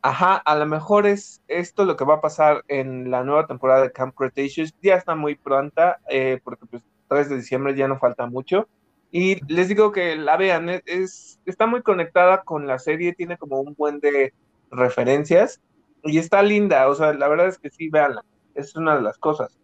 [0.00, 3.82] Ajá, a lo mejor es esto lo que va a pasar en la nueva temporada
[3.82, 4.72] de Camp Cretaceous.
[4.80, 8.68] Ya está muy pronta, eh, porque pues 3 de diciembre, ya no falta mucho.
[9.10, 13.60] Y les digo que la vean, es, está muy conectada con la serie, tiene como
[13.60, 14.32] un buen de
[14.70, 15.60] referencias
[16.04, 18.24] y está linda, o sea, la verdad es que sí, véanla,
[18.54, 19.58] es una de las cosas.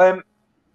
[0.00, 0.22] Em,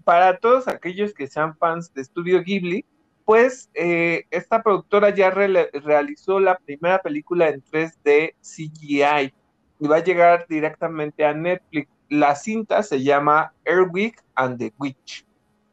[0.04, 2.86] para todos aquellos que sean fans de Studio Ghibli,
[3.26, 9.34] pues eh, esta productora ya realizó la primera película en 3D CGI
[9.80, 11.90] y va a llegar directamente a Netflix.
[12.10, 15.26] La cinta se llama Airwick and the Witch.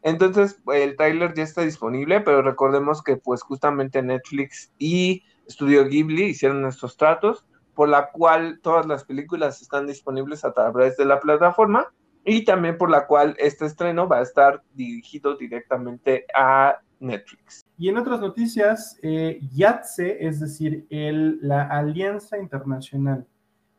[0.02, 6.24] Entonces, el tráiler ya está disponible, pero recordemos que pues justamente Netflix y Studio Ghibli
[6.24, 7.44] hicieron estos tratos,
[7.74, 11.92] por la cual todas las películas están disponibles a través de la plataforma
[12.24, 17.66] y también por la cual este estreno va a estar dirigido directamente a Netflix.
[17.76, 23.26] Y en otras noticias, eh, YATSE, es decir, el, la Alianza Internacional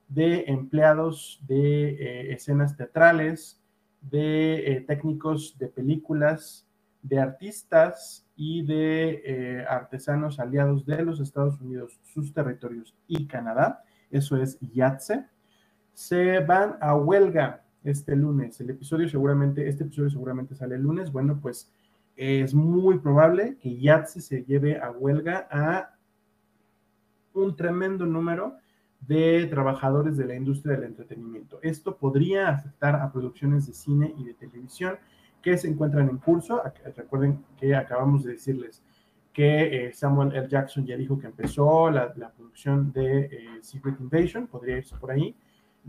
[0.09, 3.59] de Empleados de eh, Escenas Teatrales,
[4.01, 6.62] de eh, técnicos de películas,
[7.03, 13.83] de artistas y de eh, artesanos aliados de los Estados Unidos, sus territorios y Canadá,
[14.09, 15.27] eso es YATSE,
[15.93, 18.59] se van a huelga este lunes.
[18.61, 21.11] El episodio seguramente, este episodio seguramente sale el lunes.
[21.11, 21.71] Bueno, pues
[22.15, 25.95] es muy probable que YATSE se lleve a huelga a
[27.33, 28.57] un tremendo número
[29.01, 31.59] de trabajadores de la industria del entretenimiento.
[31.61, 34.97] Esto podría afectar a producciones de cine y de televisión
[35.43, 36.63] que se encuentran en curso.
[36.95, 38.81] Recuerden que acabamos de decirles
[39.33, 40.47] que eh, Samuel L.
[40.47, 45.35] Jackson ya dijo que empezó la, producción de eh, Secret Invasion, podría irse por ahí.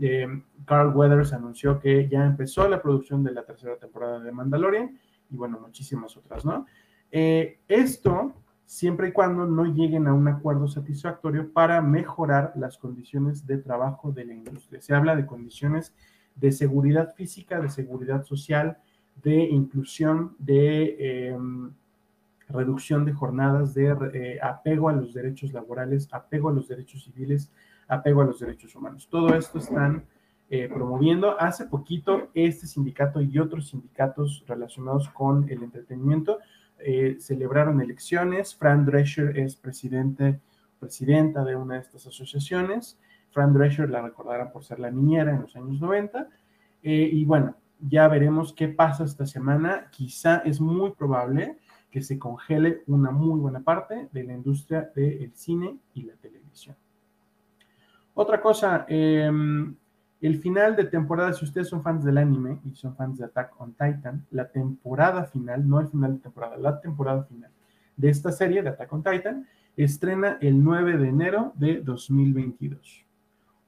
[0.01, 0.27] Eh,
[0.65, 4.99] Carl Weathers anunció que ya empezó la producción de la tercera temporada de Mandalorian
[5.29, 6.65] y bueno, muchísimas otras, ¿no?
[7.11, 8.33] esto
[8.65, 14.11] siempre y cuando no lleguen a un acuerdo satisfactorio para mejorar las condiciones de trabajo
[14.11, 14.81] de la industria.
[14.81, 15.93] Se habla de condiciones
[16.35, 18.79] de seguridad física, de seguridad social,
[19.23, 21.71] de inclusión, de em,
[22.49, 27.51] reducción de jornadas, de eh, apego a los derechos laborales, apego a los derechos civiles,
[27.87, 29.07] apego a los derechos humanos.
[29.09, 30.05] Todo esto están
[30.49, 31.39] eh, promoviendo.
[31.39, 36.37] Hace poquito este sindicato y otros sindicatos relacionados con el entretenimiento
[36.77, 38.55] eh, celebraron elecciones.
[38.55, 40.39] Fran Drescher es presidente,
[40.79, 42.99] presidenta de una de estas asociaciones.
[43.31, 46.29] Fran Drescher la recordarán por ser la niñera en los años 90.
[46.83, 49.89] Eh, y bueno, Ya veremos qué pasa esta semana.
[49.91, 51.57] Quizá es muy probable
[51.91, 56.75] que se congele una muy buena parte de la industria del cine y la televisión.
[58.13, 59.75] Otra cosa, em,
[60.21, 63.59] el final de temporada, si ustedes son fans del anime y son fans de Attack
[63.59, 67.51] on Titan, la temporada final, no el final de temporada, la temporada final
[67.97, 69.47] de esta serie de Attack on Titan,
[69.77, 73.04] estrena el 9 de enero de 2022.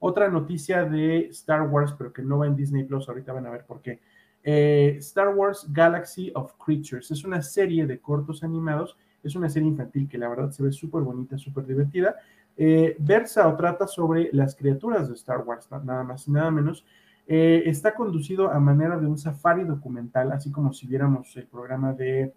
[0.00, 3.50] Otra noticia de Star Wars, pero que no va en Disney Plus, ahorita van a
[3.50, 4.00] ver por qué.
[4.42, 9.68] Eh, Star Wars Galaxy of Creatures es una serie de cortos animados, es una serie
[9.68, 12.16] infantil que la verdad se ve súper bonita, súper divertida.
[12.56, 16.84] Eh, versa o trata sobre las criaturas de Star Wars, nada más y nada menos.
[17.26, 21.92] Eh, está conducido a manera de un safari documental, así como si viéramos el programa
[21.92, 22.32] de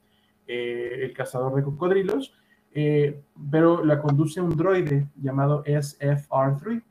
[0.47, 2.33] El cazador de cocodrilos,
[3.51, 6.83] pero la conduce un droide llamado SFR3.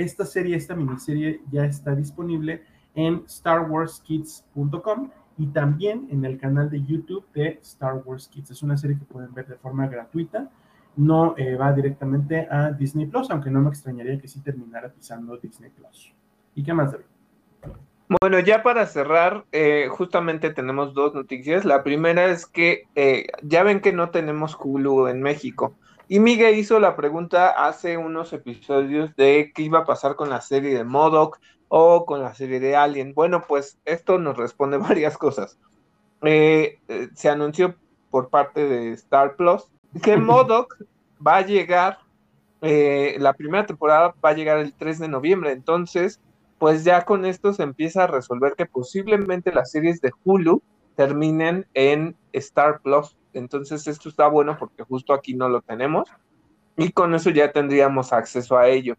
[0.00, 2.62] Esta serie, esta miniserie ya está disponible
[2.94, 8.50] en starwarskids.com y también en el canal de YouTube de Star Wars Kids.
[8.50, 10.48] Es una serie que pueden ver de forma gratuita.
[10.96, 15.36] No eh, va directamente a Disney Plus, aunque no me extrañaría que sí terminara pisando
[15.36, 16.14] Disney Plus.
[16.54, 17.04] ¿Y qué más, David?
[18.22, 21.66] Bueno, ya para cerrar, eh, justamente tenemos dos noticias.
[21.66, 25.74] La primera es que eh, ya ven que no tenemos Hulu en México.
[26.12, 30.40] Y Miguel hizo la pregunta hace unos episodios de qué iba a pasar con la
[30.40, 31.38] serie de Modoc
[31.68, 33.14] o con la serie de Alien.
[33.14, 35.56] Bueno, pues esto nos responde varias cosas.
[36.22, 37.76] Eh, eh, se anunció
[38.10, 39.68] por parte de Star Plus
[40.02, 40.82] que Modoc
[41.24, 42.00] va a llegar,
[42.60, 45.52] eh, la primera temporada va a llegar el 3 de noviembre.
[45.52, 46.20] Entonces,
[46.58, 50.60] pues ya con esto se empieza a resolver que posiblemente las series de Hulu
[50.96, 53.16] terminen en Star Plus.
[53.32, 56.08] Entonces esto está bueno porque justo aquí no lo tenemos
[56.76, 58.96] y con eso ya tendríamos acceso a ello.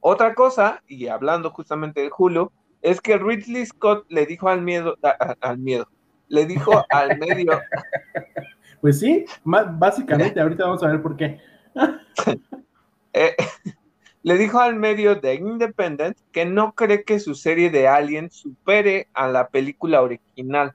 [0.00, 2.50] Otra cosa, y hablando justamente de Hulu,
[2.82, 4.96] es que Ridley Scott le dijo al miedo,
[5.40, 5.88] al miedo,
[6.28, 7.60] le dijo al medio.
[8.80, 11.40] Pues sí, básicamente, ahorita vamos a ver por qué.
[13.16, 13.36] Eh,
[14.24, 19.06] le dijo al medio de Independent que no cree que su serie de Alien supere
[19.14, 20.74] a la película original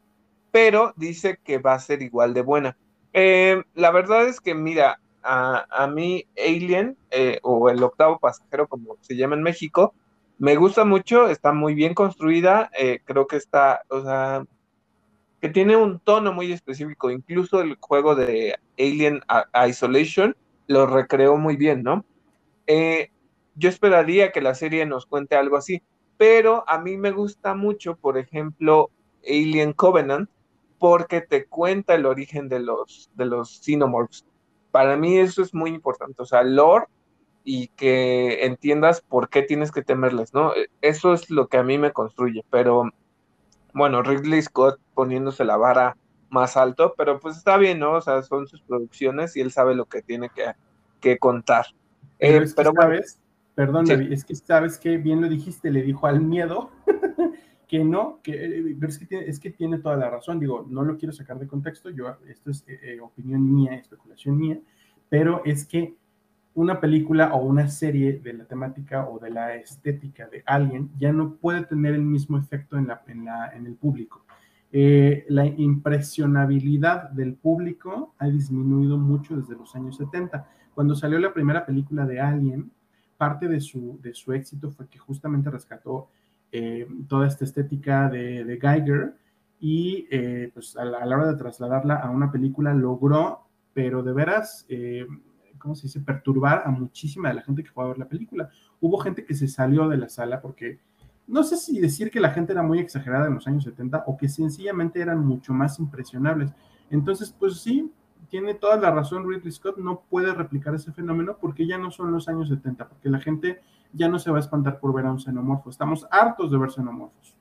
[0.51, 2.77] pero dice que va a ser igual de buena.
[3.13, 8.97] Eh, la verdad es que, mira, a, mí Alien, eh, o el octavo pasajero, como
[9.01, 9.93] se llama en México,
[10.37, 14.45] me gusta mucho, está muy bien construida, eh, creo que está, o sea,
[15.41, 19.21] que tiene un tono muy específico, incluso el juego de Alien
[19.67, 20.35] Isolation
[20.67, 22.05] lo recreó muy bien, ¿no?
[23.55, 25.81] yo esperaría que la serie nos cuente algo así,
[26.17, 28.91] pero a mí me gusta mucho, por ejemplo,
[29.27, 30.29] Alien Covenant,
[30.79, 34.25] porque te cuenta el origen de los, de los xenomorphs.
[34.71, 36.85] Para mí eso es muy importante, o sea, lore
[37.43, 40.53] y que entiendas por qué tienes que temerles, ¿no?
[40.53, 42.83] E, eso es lo que a mí me construye, pero
[43.73, 45.97] bueno, Ridley Scott poniéndose la vara
[46.29, 47.93] más alto, pero pues está bien, ¿no?
[47.93, 50.29] O sea, son sus producciones y él sabe lo que tiene
[50.99, 51.65] que, contar.
[52.19, 53.19] Pero, eh, sabes,
[53.55, 56.69] perdón, es que sabes que bien lo dijiste, le dijo al miedo
[57.69, 60.83] que no, que, eh, es que, tiene, es que tiene toda la razón, digo, no
[60.83, 64.59] lo quiero sacar de contexto, yo, esto es eh, eh, opinión mía, especulación mía,
[65.07, 65.95] pero es que
[66.55, 71.13] una película o una serie de la temática o de la estética de alguien ya
[71.13, 74.25] no puede tener el mismo efecto en, la, en, la, en el público.
[74.71, 80.49] la impresionabilidad del público ha disminuido mucho desde los años 70.
[80.73, 82.71] Cuando salió la primera película de Alien,
[83.15, 86.09] parte de su, de su éxito fue que justamente rescató
[86.51, 89.15] eh, toda esta estética de, Geiger
[89.59, 94.65] y eh, pues a la, hora de trasladarla a una película logró, pero de veras,
[94.69, 95.05] eh,
[95.57, 98.49] ¿cómo se dice?, perturbar a muchísima de la gente que fue a ver la película.
[98.79, 100.79] Hubo gente que se salió de la sala porque
[101.27, 104.17] no sé si decir que la gente era muy exagerada en los años 70 o
[104.17, 106.51] que sencillamente eran mucho más impresionables.
[106.89, 107.91] Entonces, pues sí,
[108.29, 112.11] tiene toda la razón Ridley Scott, no puede replicar ese fenómeno porque ya no son
[112.11, 113.61] los años 70, porque la gente
[113.93, 115.69] ya no se va a espantar por ver a un xenomorfo.
[115.69, 117.35] Estamos hartos de ver xenomorfos.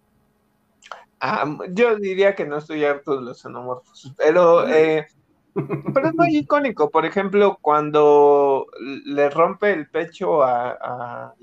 [1.20, 5.07] Ah, yo diría que no estoy harto de los xenomorfos, pero, eh,
[5.95, 6.91] pero es muy icónico.
[6.91, 8.66] Por ejemplo, cuando
[9.05, 11.35] le rompe el pecho a,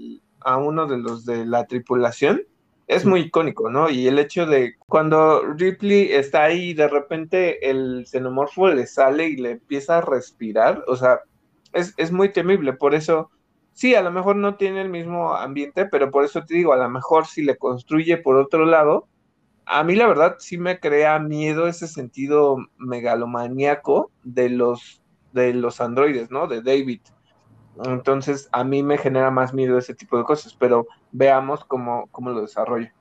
[0.41, 2.41] a, uno de los de la tripulación,
[2.87, 3.89] es muy icónico, ¿no?
[3.89, 9.27] Y el hecho de cuando Ripley está ahí y de repente el xenomorfo le sale
[9.27, 11.21] y le empieza a respirar, o sea,
[11.73, 12.73] es, es muy temible.
[12.73, 13.31] Por eso
[13.75, 16.77] sí, a lo mejor no tiene el mismo ambiente, pero por eso te digo, a
[16.77, 19.07] lo mejor si le construye por otro lado,
[19.67, 25.03] a mí la verdad sí me crea miedo ese sentido megalomaníaco de los,
[25.33, 26.47] de los androides, ¿no?
[26.47, 27.01] De David.
[27.83, 32.29] Entonces, a mí me genera más miedo ese tipo de cosas, pero veamos cómo, cómo
[32.29, 32.94] lo desarrolla.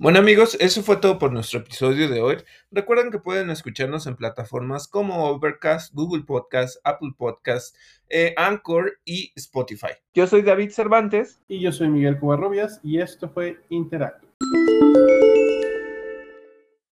[0.00, 2.36] Bueno amigos, eso fue todo por nuestro episodio de hoy.
[2.70, 7.74] Recuerden que pueden escucharnos en plataformas como Overcast, Google Podcast, Apple Podcast,
[8.08, 9.94] eh, Anchor y Spotify.
[10.14, 11.40] Yo soy David Cervantes.
[11.48, 14.28] Y yo soy Miguel Cubarrubias y esto fue Interacto.